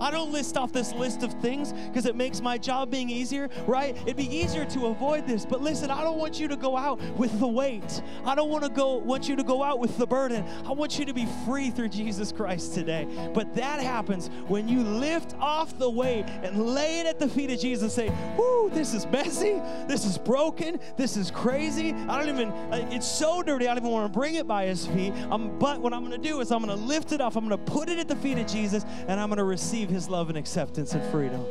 I 0.00 0.10
don't 0.10 0.32
list 0.32 0.56
off 0.56 0.72
this 0.72 0.92
list 0.92 1.22
of 1.22 1.32
things 1.34 1.72
because 1.72 2.06
it 2.06 2.16
makes 2.16 2.40
my 2.40 2.58
job 2.58 2.90
being 2.90 3.10
easier, 3.10 3.48
right? 3.66 3.96
It'd 4.02 4.16
be 4.16 4.34
easier 4.34 4.64
to 4.66 4.86
avoid 4.86 5.26
this. 5.26 5.44
But 5.44 5.60
listen, 5.60 5.90
I 5.90 6.02
don't 6.02 6.18
want 6.18 6.40
you 6.40 6.48
to 6.48 6.56
go 6.56 6.76
out 6.76 7.00
with 7.16 7.38
the 7.38 7.46
weight. 7.46 8.02
I 8.24 8.34
don't 8.34 8.50
want 8.50 8.64
to 8.64 8.70
go 8.70 8.96
want 8.96 9.28
you 9.28 9.36
to 9.36 9.42
go 9.42 9.62
out 9.62 9.78
with 9.78 9.96
the 9.98 10.06
burden. 10.06 10.44
I 10.64 10.72
want 10.72 10.98
you 10.98 11.04
to 11.04 11.12
be 11.12 11.26
free 11.44 11.70
through 11.70 11.88
Jesus 11.90 12.32
Christ 12.32 12.74
today. 12.74 13.06
But 13.34 13.54
that 13.54 13.80
happens 13.80 14.28
when 14.48 14.68
you 14.68 14.82
lift 14.82 15.34
off 15.38 15.78
the 15.78 15.90
weight 15.90 16.24
and 16.42 16.74
lay 16.74 17.00
it 17.00 17.06
at 17.06 17.18
the 17.18 17.28
feet 17.28 17.50
of 17.50 17.58
Jesus 17.58 17.94
say, 17.94 18.10
"Whoo, 18.36 18.70
this 18.70 18.94
is 18.94 19.06
messy. 19.06 19.60
This 19.86 20.04
is 20.04 20.18
broken. 20.18 20.80
This 20.96 21.16
is 21.16 21.30
crazy. 21.30 21.92
I 21.92 22.18
don't 22.18 22.28
even 22.28 22.52
it's 22.92 23.06
so 23.06 23.42
dirty. 23.42 23.66
I 23.66 23.74
don't 23.74 23.84
even 23.84 23.92
want 23.92 24.12
to 24.12 24.18
bring 24.18 24.34
it 24.34 24.46
by 24.46 24.66
his 24.66 24.86
feet. 24.86 25.12
Um, 25.30 25.58
but 25.58 25.80
what 25.80 25.92
I'm 25.92 26.04
going 26.04 26.20
to 26.20 26.28
do 26.28 26.40
is 26.40 26.50
I'm 26.50 26.64
going 26.64 26.76
to 26.76 26.84
lift 26.84 27.12
it 27.12 27.20
off. 27.20 27.36
I'm 27.36 27.46
going 27.46 27.64
to 27.64 27.72
put 27.72 27.88
it 27.88 27.98
at 27.98 28.08
the 28.08 28.16
feet 28.16 28.38
of 28.38 28.46
Jesus 28.46 28.84
and 29.08 29.20
I'm 29.20 29.28
going 29.28 29.38
to 29.38 29.44
receive 29.44 29.89
his 29.90 30.08
love 30.08 30.28
and 30.28 30.38
acceptance 30.38 30.94
and 30.94 31.02
freedom. 31.10 31.44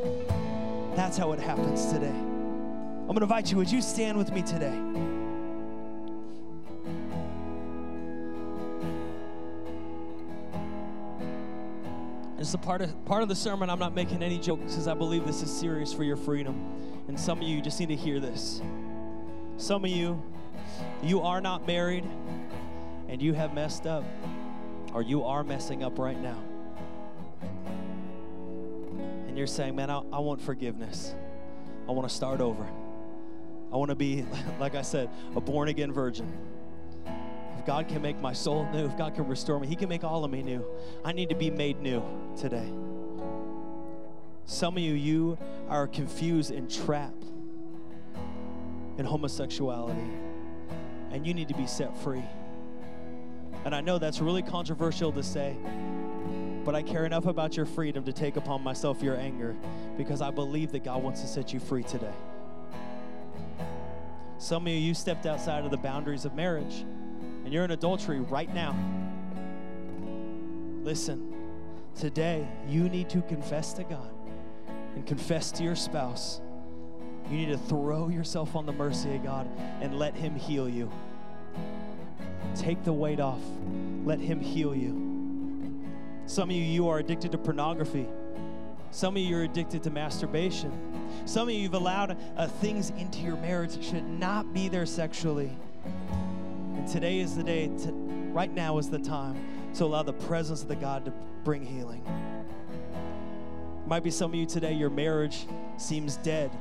That's 0.95 1.17
how 1.17 1.31
it 1.33 1.39
happens 1.39 1.91
today. 1.91 2.07
I'm 2.07 3.07
going 3.07 3.19
to 3.19 3.23
invite 3.23 3.51
you, 3.51 3.57
would 3.57 3.71
you 3.71 3.81
stand 3.81 4.17
with 4.17 4.31
me 4.31 4.41
today? 4.41 4.77
It's 12.37 12.53
a 12.53 12.57
part 12.57 12.81
of 12.81 13.05
part 13.05 13.21
of 13.21 13.27
the 13.29 13.35
sermon. 13.35 13.69
I'm 13.69 13.79
not 13.79 13.93
making 13.93 14.23
any 14.23 14.39
jokes 14.39 14.71
because 14.71 14.87
I 14.87 14.93
believe 14.93 15.25
this 15.25 15.43
is 15.43 15.51
serious 15.51 15.93
for 15.93 16.03
your 16.03 16.15
freedom. 16.15 16.55
And 17.07 17.19
some 17.19 17.41
of 17.41 17.47
you 17.47 17.61
just 17.61 17.79
need 17.79 17.89
to 17.89 17.95
hear 17.95 18.19
this. 18.19 18.61
Some 19.57 19.83
of 19.83 19.91
you, 19.91 20.21
you 21.03 21.21
are 21.21 21.41
not 21.41 21.67
married 21.67 22.05
and 23.09 23.21
you 23.21 23.33
have 23.33 23.53
messed 23.53 23.85
up, 23.85 24.03
or 24.93 25.01
you 25.01 25.23
are 25.23 25.43
messing 25.43 25.83
up 25.83 25.99
right 25.99 26.19
now 26.19 26.41
you're 29.39 29.47
saying, 29.47 29.75
man, 29.75 29.89
I, 29.89 30.01
I 30.11 30.19
want 30.19 30.41
forgiveness. 30.41 31.15
I 31.87 31.91
want 31.93 32.07
to 32.07 32.13
start 32.13 32.41
over. 32.41 32.67
I 33.71 33.77
want 33.77 33.89
to 33.89 33.95
be, 33.95 34.25
like 34.59 34.75
I 34.75 34.81
said, 34.81 35.09
a 35.35 35.41
born 35.41 35.69
again 35.69 35.93
virgin. 35.93 36.31
If 37.57 37.65
God 37.65 37.87
can 37.87 38.01
make 38.01 38.19
my 38.19 38.33
soul 38.33 38.67
new, 38.71 38.85
if 38.85 38.97
God 38.97 39.15
can 39.15 39.27
restore 39.27 39.59
me, 39.59 39.67
He 39.67 39.75
can 39.75 39.89
make 39.89 40.03
all 40.03 40.25
of 40.25 40.31
me 40.31 40.43
new. 40.43 40.65
I 41.05 41.13
need 41.13 41.29
to 41.29 41.35
be 41.35 41.49
made 41.49 41.79
new 41.79 42.03
today. 42.37 42.69
Some 44.45 44.75
of 44.75 44.83
you, 44.83 44.93
you 44.93 45.37
are 45.69 45.87
confused 45.87 46.51
and 46.51 46.69
trapped 46.69 47.25
in 48.97 49.05
homosexuality, 49.05 50.09
and 51.11 51.25
you 51.25 51.33
need 51.33 51.47
to 51.47 51.53
be 51.53 51.65
set 51.65 51.95
free. 51.97 52.25
And 53.63 53.73
I 53.73 53.81
know 53.81 53.99
that's 53.99 54.19
really 54.19 54.41
controversial 54.41 55.11
to 55.13 55.23
say, 55.23 55.55
but 56.69 56.75
I 56.75 56.83
care 56.83 57.07
enough 57.07 57.25
about 57.25 57.57
your 57.57 57.65
freedom 57.65 58.03
to 58.03 58.13
take 58.13 58.37
upon 58.37 58.61
myself 58.61 59.01
your 59.01 59.17
anger 59.17 59.55
because 59.97 60.21
I 60.21 60.29
believe 60.29 60.71
that 60.73 60.83
God 60.83 61.01
wants 61.01 61.19
to 61.21 61.27
set 61.27 61.51
you 61.51 61.59
free 61.59 61.81
today. 61.81 62.13
Some 64.37 64.67
of 64.67 64.73
you, 64.73 64.93
stepped 64.93 65.25
outside 65.25 65.65
of 65.65 65.71
the 65.71 65.77
boundaries 65.77 66.25
of 66.25 66.35
marriage 66.35 66.85
and 67.43 67.51
you're 67.51 67.63
in 67.63 67.71
adultery 67.71 68.19
right 68.19 68.53
now. 68.53 68.77
Listen, 70.83 71.33
today 71.95 72.47
you 72.67 72.87
need 72.87 73.09
to 73.09 73.23
confess 73.23 73.73
to 73.73 73.83
God 73.83 74.13
and 74.93 75.07
confess 75.07 75.51
to 75.53 75.63
your 75.63 75.75
spouse. 75.75 76.39
You 77.31 77.37
need 77.37 77.49
to 77.49 77.57
throw 77.57 78.09
yourself 78.09 78.55
on 78.55 78.67
the 78.67 78.73
mercy 78.73 79.15
of 79.15 79.23
God 79.23 79.49
and 79.81 79.97
let 79.97 80.13
Him 80.13 80.35
heal 80.35 80.69
you. 80.69 80.91
Take 82.53 82.83
the 82.83 82.93
weight 82.93 83.19
off, 83.19 83.41
let 84.05 84.19
Him 84.19 84.39
heal 84.39 84.75
you. 84.75 85.08
Some 86.29 86.51
of 86.51 86.55
you, 86.55 86.61
you 86.61 86.87
are 86.89 86.99
addicted 86.99 87.31
to 87.31 87.39
pornography. 87.39 88.07
Some 88.91 89.17
of 89.17 89.23
you 89.23 89.35
are 89.35 89.41
addicted 89.41 89.81
to 89.81 89.89
masturbation. 89.89 90.71
Some 91.25 91.47
of 91.47 91.55
you, 91.55 91.61
you've 91.61 91.73
allowed 91.73 92.17
uh, 92.37 92.45
things 92.45 92.91
into 92.91 93.21
your 93.21 93.35
marriage 93.37 93.73
that 93.73 93.83
should 93.83 94.07
not 94.07 94.53
be 94.53 94.69
there 94.69 94.85
sexually. 94.85 95.49
And 96.75 96.87
today 96.87 97.19
is 97.19 97.35
the 97.35 97.41
day, 97.41 97.69
to, 97.79 97.91
right 98.31 98.53
now 98.53 98.77
is 98.77 98.91
the 98.91 98.99
time 98.99 99.43
to 99.73 99.85
allow 99.85 100.03
the 100.03 100.13
presence 100.13 100.61
of 100.61 100.67
the 100.67 100.75
God 100.75 101.03
to 101.05 101.13
bring 101.43 101.65
healing. 101.65 102.03
Might 103.87 104.03
be 104.03 104.11
some 104.11 104.29
of 104.29 104.35
you 104.35 104.45
today, 104.45 104.73
your 104.73 104.91
marriage 104.91 105.47
seems 105.77 106.17
dead. 106.17 106.51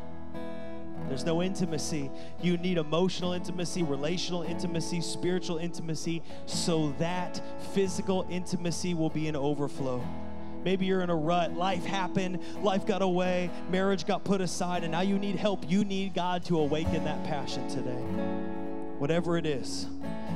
There's 1.06 1.24
no 1.24 1.42
intimacy. 1.42 2.10
You 2.42 2.56
need 2.58 2.78
emotional 2.78 3.32
intimacy, 3.32 3.82
relational 3.82 4.42
intimacy, 4.42 5.00
spiritual 5.00 5.58
intimacy, 5.58 6.22
so 6.46 6.92
that 6.98 7.40
physical 7.72 8.26
intimacy 8.28 8.94
will 8.94 9.10
be 9.10 9.28
an 9.28 9.36
overflow. 9.36 10.02
Maybe 10.64 10.86
you're 10.86 11.02
in 11.02 11.10
a 11.10 11.16
rut. 11.16 11.54
Life 11.54 11.84
happened, 11.84 12.40
life 12.62 12.84
got 12.84 13.00
away, 13.00 13.50
marriage 13.70 14.06
got 14.06 14.24
put 14.24 14.40
aside, 14.40 14.82
and 14.82 14.92
now 14.92 15.00
you 15.00 15.18
need 15.18 15.36
help. 15.36 15.70
You 15.70 15.84
need 15.84 16.14
God 16.14 16.44
to 16.46 16.58
awaken 16.58 17.04
that 17.04 17.24
passion 17.24 17.68
today. 17.68 18.02
Whatever 18.98 19.38
it 19.38 19.46
is. 19.46 19.86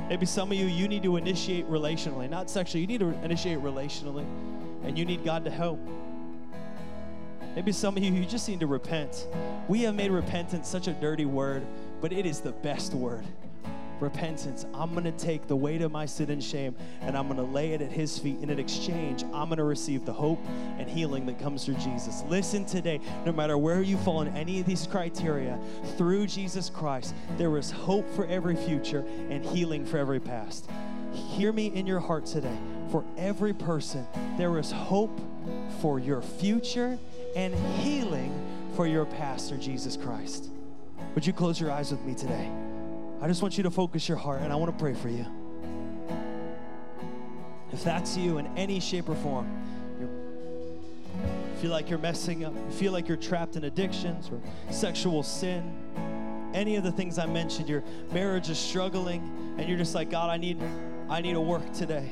Maybe 0.09 0.25
some 0.25 0.51
of 0.51 0.57
you, 0.57 0.65
you 0.65 0.87
need 0.87 1.03
to 1.03 1.17
initiate 1.17 1.69
relationally, 1.69 2.29
not 2.29 2.49
sexually. 2.49 2.81
You 2.81 2.87
need 2.87 3.01
to 3.01 3.09
initiate 3.23 3.59
relationally, 3.59 4.25
and 4.83 4.97
you 4.97 5.05
need 5.05 5.23
God 5.23 5.45
to 5.45 5.51
help. 5.51 5.79
Maybe 7.55 7.71
some 7.71 7.95
of 7.95 8.03
you, 8.03 8.11
you 8.11 8.25
just 8.25 8.49
need 8.49 8.59
to 8.61 8.67
repent. 8.67 9.27
We 9.67 9.81
have 9.83 9.93
made 9.93 10.09
repentance 10.09 10.67
such 10.67 10.87
a 10.87 10.93
dirty 10.93 11.25
word, 11.25 11.63
but 12.01 12.11
it 12.11 12.25
is 12.25 12.41
the 12.41 12.51
best 12.51 12.93
word. 12.93 13.23
Repentance. 13.99 14.65
I'm 14.73 14.91
going 14.91 15.03
to 15.05 15.11
take 15.11 15.47
the 15.47 15.55
weight 15.55 15.81
of 15.83 15.91
my 15.91 16.07
sin 16.07 16.31
and 16.31 16.43
shame 16.43 16.75
and 17.01 17.15
I'm 17.15 17.27
going 17.27 17.37
to 17.37 17.53
lay 17.53 17.73
it 17.73 17.81
at 17.81 17.91
His 17.91 18.17
feet. 18.17 18.39
And 18.39 18.49
in 18.49 18.57
exchange, 18.57 19.23
I'm 19.25 19.47
going 19.47 19.59
to 19.59 19.63
receive 19.63 20.03
the 20.03 20.11
hope 20.11 20.39
and 20.77 20.89
healing 20.89 21.27
that 21.27 21.39
comes 21.39 21.63
through 21.63 21.75
Jesus. 21.75 22.23
Listen 22.27 22.65
today, 22.65 22.99
no 23.23 23.31
matter 23.31 23.57
where 23.57 23.81
you 23.81 23.97
fall 23.97 24.21
in 24.21 24.35
any 24.35 24.59
of 24.59 24.65
these 24.65 24.87
criteria, 24.87 25.59
through 25.95 26.25
Jesus 26.27 26.71
Christ, 26.71 27.13
there 27.37 27.55
is 27.57 27.69
hope 27.69 28.09
for 28.15 28.25
every 28.25 28.55
future 28.55 29.05
and 29.29 29.45
healing 29.45 29.85
for 29.85 29.99
every 29.99 30.19
past. 30.19 30.69
Hear 31.13 31.53
me 31.53 31.67
in 31.67 31.85
your 31.85 31.99
heart 31.99 32.25
today. 32.25 32.57
For 32.89 33.05
every 33.17 33.53
person, 33.53 34.07
there 34.37 34.57
is 34.57 34.71
hope 34.71 35.17
for 35.79 35.99
your 35.99 36.21
future 36.21 36.97
and 37.35 37.55
healing 37.79 38.33
for 38.75 38.87
your 38.87 39.05
pastor, 39.05 39.57
Jesus 39.57 39.97
Christ. 39.97 40.49
Would 41.15 41.25
you 41.25 41.33
close 41.33 41.59
your 41.59 41.71
eyes 41.71 41.91
with 41.91 42.01
me 42.01 42.15
today? 42.15 42.49
I 43.21 43.27
just 43.27 43.41
want 43.41 43.57
you 43.57 43.63
to 43.63 43.71
focus 43.71 44.07
your 44.07 44.17
heart 44.17 44.41
and 44.41 44.51
I 44.51 44.55
want 44.55 44.71
to 44.71 44.81
pray 44.81 44.93
for 44.93 45.09
you. 45.09 45.25
If 47.71 47.83
that's 47.83 48.17
you 48.17 48.37
in 48.37 48.47
any 48.57 48.79
shape 48.79 49.09
or 49.09 49.15
form, 49.15 49.49
you 49.99 50.09
feel 51.59 51.71
like 51.71 51.89
you're 51.89 51.99
messing 51.99 52.45
up, 52.45 52.53
you 52.53 52.71
feel 52.75 52.91
like 52.91 53.07
you're 53.07 53.17
trapped 53.17 53.55
in 53.55 53.63
addictions 53.63 54.29
or 54.29 54.39
sexual 54.71 55.23
sin, 55.23 55.73
any 56.53 56.75
of 56.75 56.83
the 56.83 56.91
things 56.91 57.17
I 57.17 57.25
mentioned, 57.25 57.67
your 57.67 57.83
marriage 58.11 58.49
is 58.49 58.59
struggling, 58.59 59.55
and 59.57 59.67
you're 59.67 59.77
just 59.77 59.95
like, 59.95 60.11
God, 60.11 60.29
I 60.29 60.37
need, 60.37 60.61
I 61.09 61.21
need 61.21 61.35
a 61.35 61.41
work 61.41 61.73
today. 61.73 62.09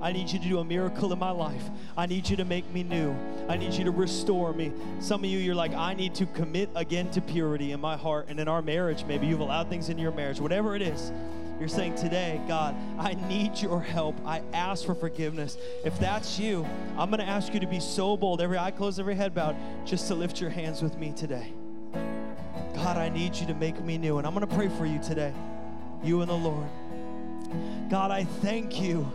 I 0.00 0.12
need 0.12 0.30
you 0.30 0.38
to 0.38 0.48
do 0.48 0.58
a 0.58 0.64
miracle 0.64 1.12
in 1.12 1.18
my 1.18 1.30
life. 1.30 1.62
I 1.96 2.06
need 2.06 2.28
you 2.28 2.36
to 2.36 2.44
make 2.44 2.70
me 2.72 2.82
new. 2.82 3.14
I 3.48 3.56
need 3.56 3.72
you 3.72 3.84
to 3.84 3.90
restore 3.90 4.52
me. 4.52 4.72
Some 5.00 5.24
of 5.24 5.30
you, 5.30 5.38
you're 5.38 5.54
like, 5.54 5.72
I 5.72 5.94
need 5.94 6.14
to 6.16 6.26
commit 6.26 6.68
again 6.74 7.10
to 7.12 7.20
purity 7.20 7.72
in 7.72 7.80
my 7.80 7.96
heart 7.96 8.26
and 8.28 8.38
in 8.38 8.48
our 8.48 8.62
marriage. 8.62 9.04
Maybe 9.04 9.26
you've 9.26 9.40
allowed 9.40 9.68
things 9.68 9.88
in 9.88 9.98
your 9.98 10.12
marriage, 10.12 10.40
whatever 10.40 10.76
it 10.76 10.82
is. 10.82 11.12
You're 11.58 11.68
saying 11.68 11.94
today, 11.94 12.38
God, 12.46 12.76
I 12.98 13.14
need 13.28 13.58
your 13.58 13.80
help. 13.80 14.14
I 14.26 14.42
ask 14.52 14.84
for 14.84 14.94
forgiveness. 14.94 15.56
If 15.84 15.98
that's 15.98 16.38
you, 16.38 16.66
I'm 16.98 17.08
going 17.08 17.20
to 17.20 17.26
ask 17.26 17.54
you 17.54 17.60
to 17.60 17.66
be 17.66 17.80
so 17.80 18.16
bold, 18.16 18.42
every 18.42 18.58
eye 18.58 18.72
closed, 18.72 19.00
every 19.00 19.14
head 19.14 19.34
bowed, 19.34 19.56
just 19.86 20.08
to 20.08 20.14
lift 20.14 20.38
your 20.38 20.50
hands 20.50 20.82
with 20.82 20.98
me 20.98 21.12
today. 21.16 21.52
God, 22.74 22.98
I 22.98 23.08
need 23.08 23.34
you 23.36 23.46
to 23.46 23.54
make 23.54 23.82
me 23.82 23.96
new. 23.96 24.18
And 24.18 24.26
I'm 24.26 24.34
going 24.34 24.46
to 24.46 24.54
pray 24.54 24.68
for 24.68 24.84
you 24.84 25.02
today, 25.02 25.32
you 26.04 26.20
and 26.20 26.30
the 26.30 26.34
Lord. 26.34 26.68
God, 27.88 28.10
I 28.10 28.24
thank 28.24 28.80
you 28.80 29.10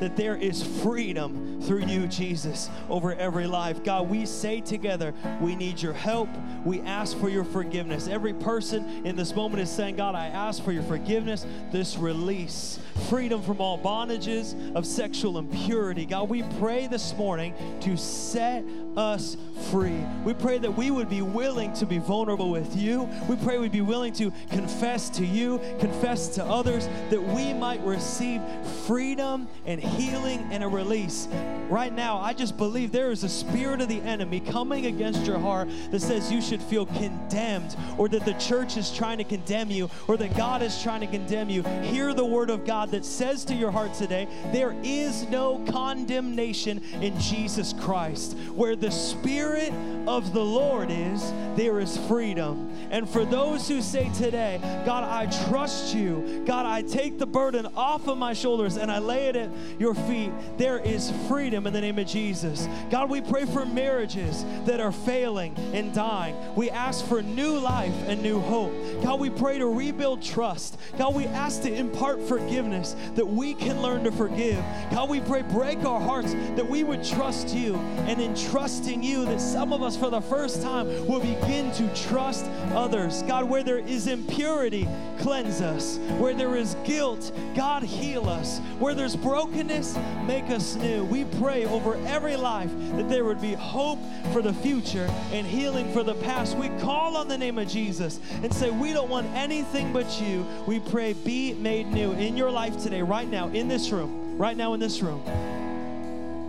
that 0.00 0.16
there 0.16 0.36
is 0.36 0.62
freedom 0.82 1.60
through 1.62 1.86
you, 1.86 2.06
Jesus, 2.06 2.70
over 2.88 3.14
every 3.14 3.46
life. 3.46 3.82
God, 3.82 4.08
we 4.08 4.26
say 4.26 4.60
together, 4.60 5.14
we 5.40 5.56
need 5.56 5.80
your 5.80 5.92
help. 5.92 6.28
We 6.64 6.80
ask 6.82 7.16
for 7.18 7.28
your 7.28 7.44
forgiveness. 7.44 8.08
Every 8.08 8.34
person 8.34 9.06
in 9.06 9.16
this 9.16 9.34
moment 9.34 9.62
is 9.62 9.70
saying, 9.70 9.96
God, 9.96 10.14
I 10.14 10.26
ask 10.26 10.62
for 10.62 10.72
your 10.72 10.82
forgiveness, 10.84 11.46
this 11.72 11.96
release, 11.96 12.78
freedom 13.08 13.42
from 13.42 13.60
all 13.60 13.78
bondages 13.78 14.74
of 14.74 14.86
sexual 14.86 15.38
impurity. 15.38 16.06
God, 16.06 16.28
we 16.28 16.42
pray 16.58 16.86
this 16.86 17.14
morning 17.14 17.54
to 17.80 17.96
set 17.96 18.64
us 18.96 19.36
free. 19.70 20.04
We 20.24 20.32
pray 20.34 20.58
that 20.58 20.70
we 20.70 20.90
would 20.90 21.08
be 21.08 21.22
willing 21.22 21.72
to 21.74 21.86
be 21.86 21.98
vulnerable 21.98 22.50
with 22.50 22.76
you. 22.76 23.08
We 23.28 23.36
pray 23.36 23.58
we'd 23.58 23.72
be 23.72 23.80
willing 23.80 24.12
to 24.14 24.32
confess 24.50 25.10
to 25.10 25.24
you, 25.24 25.60
confess 25.78 26.28
to 26.36 26.44
others, 26.44 26.88
that 27.10 27.22
we 27.22 27.52
might 27.52 27.82
receive 27.82 28.40
freedom 28.86 29.48
and 29.66 29.80
healing 29.80 30.48
and 30.50 30.64
a 30.64 30.68
release. 30.68 31.28
Right 31.68 31.92
now, 31.92 32.18
I 32.18 32.32
just 32.32 32.56
believe 32.56 32.92
there 32.92 33.10
is 33.10 33.24
a 33.24 33.28
spirit 33.28 33.80
of 33.80 33.88
the 33.88 34.00
enemy 34.00 34.40
coming 34.40 34.86
against 34.86 35.26
your 35.26 35.38
heart 35.38 35.68
that 35.90 36.00
says 36.00 36.32
you 36.32 36.40
should 36.40 36.62
feel 36.62 36.86
condemned 36.86 37.76
or 37.98 38.08
that 38.08 38.24
the 38.24 38.34
church 38.34 38.76
is 38.76 38.90
trying 38.90 39.18
to 39.18 39.24
condemn 39.24 39.70
you 39.70 39.90
or 40.08 40.16
that 40.16 40.36
God 40.36 40.62
is 40.62 40.82
trying 40.82 41.00
to 41.00 41.06
condemn 41.06 41.50
you. 41.50 41.62
Hear 41.82 42.14
the 42.14 42.24
word 42.24 42.50
of 42.50 42.64
God 42.64 42.85
that 42.90 43.04
says 43.04 43.44
to 43.46 43.54
your 43.54 43.70
heart 43.70 43.94
today, 43.94 44.28
there 44.52 44.74
is 44.82 45.28
no 45.28 45.64
condemnation 45.70 46.82
in 47.00 47.18
Jesus 47.20 47.72
Christ. 47.72 48.36
Where 48.54 48.76
the 48.76 48.90
Spirit 48.90 49.72
of 50.06 50.32
the 50.32 50.44
Lord 50.44 50.90
is, 50.90 51.32
there 51.56 51.80
is 51.80 51.96
freedom. 52.06 52.72
And 52.90 53.08
for 53.08 53.24
those 53.24 53.68
who 53.68 53.82
say 53.82 54.10
today, 54.16 54.60
God, 54.84 55.04
I 55.04 55.26
trust 55.48 55.94
you, 55.94 56.44
God, 56.46 56.66
I 56.66 56.82
take 56.82 57.18
the 57.18 57.26
burden 57.26 57.66
off 57.76 58.06
of 58.06 58.18
my 58.18 58.32
shoulders 58.32 58.76
and 58.76 58.90
I 58.90 58.98
lay 58.98 59.26
it 59.26 59.36
at 59.36 59.50
your 59.78 59.94
feet, 59.94 60.30
there 60.58 60.78
is 60.78 61.12
freedom 61.28 61.66
in 61.66 61.72
the 61.72 61.80
name 61.80 61.98
of 61.98 62.06
Jesus. 62.06 62.68
God, 62.90 63.10
we 63.10 63.20
pray 63.20 63.44
for 63.46 63.66
marriages 63.66 64.44
that 64.64 64.80
are 64.80 64.92
failing 64.92 65.56
and 65.74 65.92
dying. 65.92 66.36
We 66.54 66.70
ask 66.70 67.04
for 67.06 67.22
new 67.22 67.58
life 67.58 67.94
and 68.06 68.22
new 68.22 68.40
hope. 68.40 68.72
God, 69.02 69.20
we 69.20 69.30
pray 69.30 69.58
to 69.58 69.66
rebuild 69.66 70.22
trust. 70.22 70.78
God, 70.98 71.14
we 71.14 71.26
ask 71.26 71.62
to 71.62 71.72
impart 71.72 72.20
forgiveness 72.22 72.75
that 72.82 73.26
we 73.26 73.54
can 73.54 73.82
learn 73.82 74.04
to 74.04 74.12
forgive. 74.12 74.62
God, 74.90 75.08
we 75.08 75.20
pray, 75.20 75.42
break 75.42 75.84
our 75.84 76.00
hearts 76.00 76.32
that 76.32 76.68
we 76.68 76.84
would 76.84 77.04
trust 77.04 77.54
you. 77.54 77.76
And 78.06 78.20
in 78.20 78.34
trusting 78.34 79.02
you, 79.02 79.24
that 79.26 79.40
some 79.40 79.72
of 79.72 79.82
us 79.82 79.96
for 79.96 80.10
the 80.10 80.20
first 80.20 80.62
time 80.62 80.86
will 81.06 81.20
begin 81.20 81.72
to 81.72 81.88
trust 81.94 82.46
others. 82.74 83.22
God, 83.22 83.44
where 83.44 83.62
there 83.62 83.78
is 83.78 84.06
impurity, 84.06 84.88
cleanse 85.18 85.60
us. 85.60 85.98
Where 86.18 86.34
there 86.34 86.56
is 86.56 86.76
guilt, 86.84 87.32
God, 87.54 87.82
heal 87.82 88.28
us. 88.28 88.58
Where 88.78 88.94
there's 88.94 89.16
brokenness, 89.16 89.96
make 90.26 90.50
us 90.50 90.76
new. 90.76 91.04
We 91.04 91.24
pray 91.24 91.64
over 91.66 91.96
every 92.06 92.36
life 92.36 92.70
that 92.96 93.08
there 93.08 93.24
would 93.24 93.40
be 93.40 93.54
hope 93.54 93.98
for 94.32 94.42
the 94.42 94.52
future 94.52 95.08
and 95.32 95.46
healing 95.46 95.92
for 95.92 96.02
the 96.02 96.14
past. 96.14 96.56
We 96.56 96.68
call 96.80 97.16
on 97.16 97.28
the 97.28 97.38
name 97.38 97.58
of 97.58 97.68
Jesus 97.68 98.20
and 98.42 98.52
say, 98.52 98.70
We 98.70 98.92
don't 98.92 99.08
want 99.08 99.26
anything 99.34 99.92
but 99.92 100.20
you. 100.20 100.46
We 100.66 100.80
pray, 100.80 101.12
be 101.12 101.54
made 101.54 101.86
new 101.88 102.12
in 102.12 102.36
your 102.36 102.50
life 102.50 102.65
today, 102.74 103.02
right 103.02 103.28
now, 103.28 103.48
in 103.48 103.68
this 103.68 103.90
room, 103.90 104.38
right 104.38 104.56
now 104.56 104.74
in 104.74 104.80
this 104.80 105.02
room. 105.02 105.22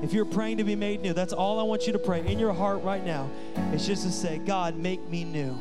If 0.04 0.14
you're 0.14 0.26
praying 0.26 0.58
to 0.58 0.64
be 0.64 0.76
made 0.76 1.02
new, 1.02 1.14
that's 1.14 1.34
all 1.34 1.60
I 1.60 1.64
want 1.64 1.88
you 1.88 1.94
to 1.94 2.00
pray 2.00 2.26
in 2.26 2.38
your 2.38 2.54
heart 2.54 2.84
right 2.84 3.04
now. 3.04 3.30
It's 3.74 3.86
just 3.86 4.04
to 4.04 4.12
say, 4.12 4.38
God, 4.38 4.76
make 4.76 5.08
me 5.10 5.24
new. 5.24 5.58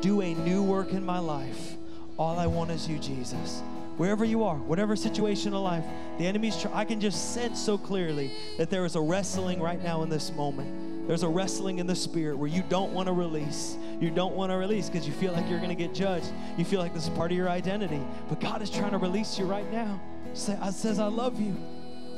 Do 0.00 0.20
a 0.20 0.34
new 0.34 0.62
work 0.62 0.92
in 0.92 1.04
my 1.04 1.18
life. 1.18 1.74
All 2.16 2.38
I 2.38 2.46
want 2.46 2.70
is 2.70 2.88
you, 2.88 2.98
Jesus. 2.98 3.60
Wherever 3.96 4.24
you 4.24 4.44
are, 4.44 4.56
whatever 4.56 4.94
situation 4.96 5.52
in 5.52 5.60
life, 5.60 5.84
the 6.18 6.26
enemy's, 6.26 6.60
tr- 6.60 6.68
I 6.72 6.84
can 6.84 7.00
just 7.00 7.34
sense 7.34 7.60
so 7.60 7.76
clearly 7.76 8.30
that 8.56 8.70
there 8.70 8.84
is 8.84 8.96
a 8.96 9.00
wrestling 9.00 9.60
right 9.60 9.82
now 9.82 10.02
in 10.02 10.08
this 10.08 10.32
moment. 10.32 10.93
There's 11.06 11.22
a 11.22 11.28
wrestling 11.28 11.78
in 11.80 11.86
the 11.86 11.94
spirit 11.94 12.38
where 12.38 12.48
you 12.48 12.62
don't 12.68 12.92
want 12.92 13.08
to 13.08 13.12
release. 13.12 13.76
You 14.00 14.10
don't 14.10 14.34
want 14.34 14.50
to 14.50 14.56
release 14.56 14.88
because 14.88 15.06
you 15.06 15.12
feel 15.12 15.32
like 15.32 15.48
you're 15.48 15.58
going 15.58 15.68
to 15.68 15.74
get 15.74 15.94
judged. 15.94 16.32
You 16.56 16.64
feel 16.64 16.80
like 16.80 16.94
this 16.94 17.04
is 17.04 17.10
part 17.10 17.30
of 17.30 17.36
your 17.36 17.50
identity. 17.50 18.00
But 18.28 18.40
God 18.40 18.62
is 18.62 18.70
trying 18.70 18.92
to 18.92 18.98
release 18.98 19.38
you 19.38 19.44
right 19.44 19.70
now. 19.70 20.00
Say, 20.32 20.56
I 20.60 20.70
says, 20.70 20.98
I 20.98 21.06
love 21.06 21.38
you. 21.38 21.56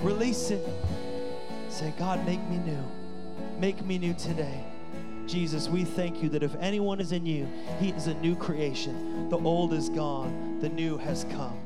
Release 0.00 0.50
it. 0.50 0.66
Say, 1.68 1.92
God, 1.98 2.24
make 2.24 2.42
me 2.48 2.58
new. 2.58 2.84
Make 3.58 3.84
me 3.84 3.98
new 3.98 4.14
today. 4.14 4.64
Jesus, 5.26 5.68
we 5.68 5.84
thank 5.84 6.22
you 6.22 6.28
that 6.28 6.44
if 6.44 6.54
anyone 6.60 7.00
is 7.00 7.10
in 7.10 7.26
you, 7.26 7.48
he 7.80 7.90
is 7.90 8.06
a 8.06 8.14
new 8.14 8.36
creation. 8.36 9.28
The 9.28 9.38
old 9.38 9.72
is 9.72 9.88
gone, 9.88 10.60
the 10.60 10.68
new 10.68 10.96
has 10.98 11.24
come. 11.24 11.65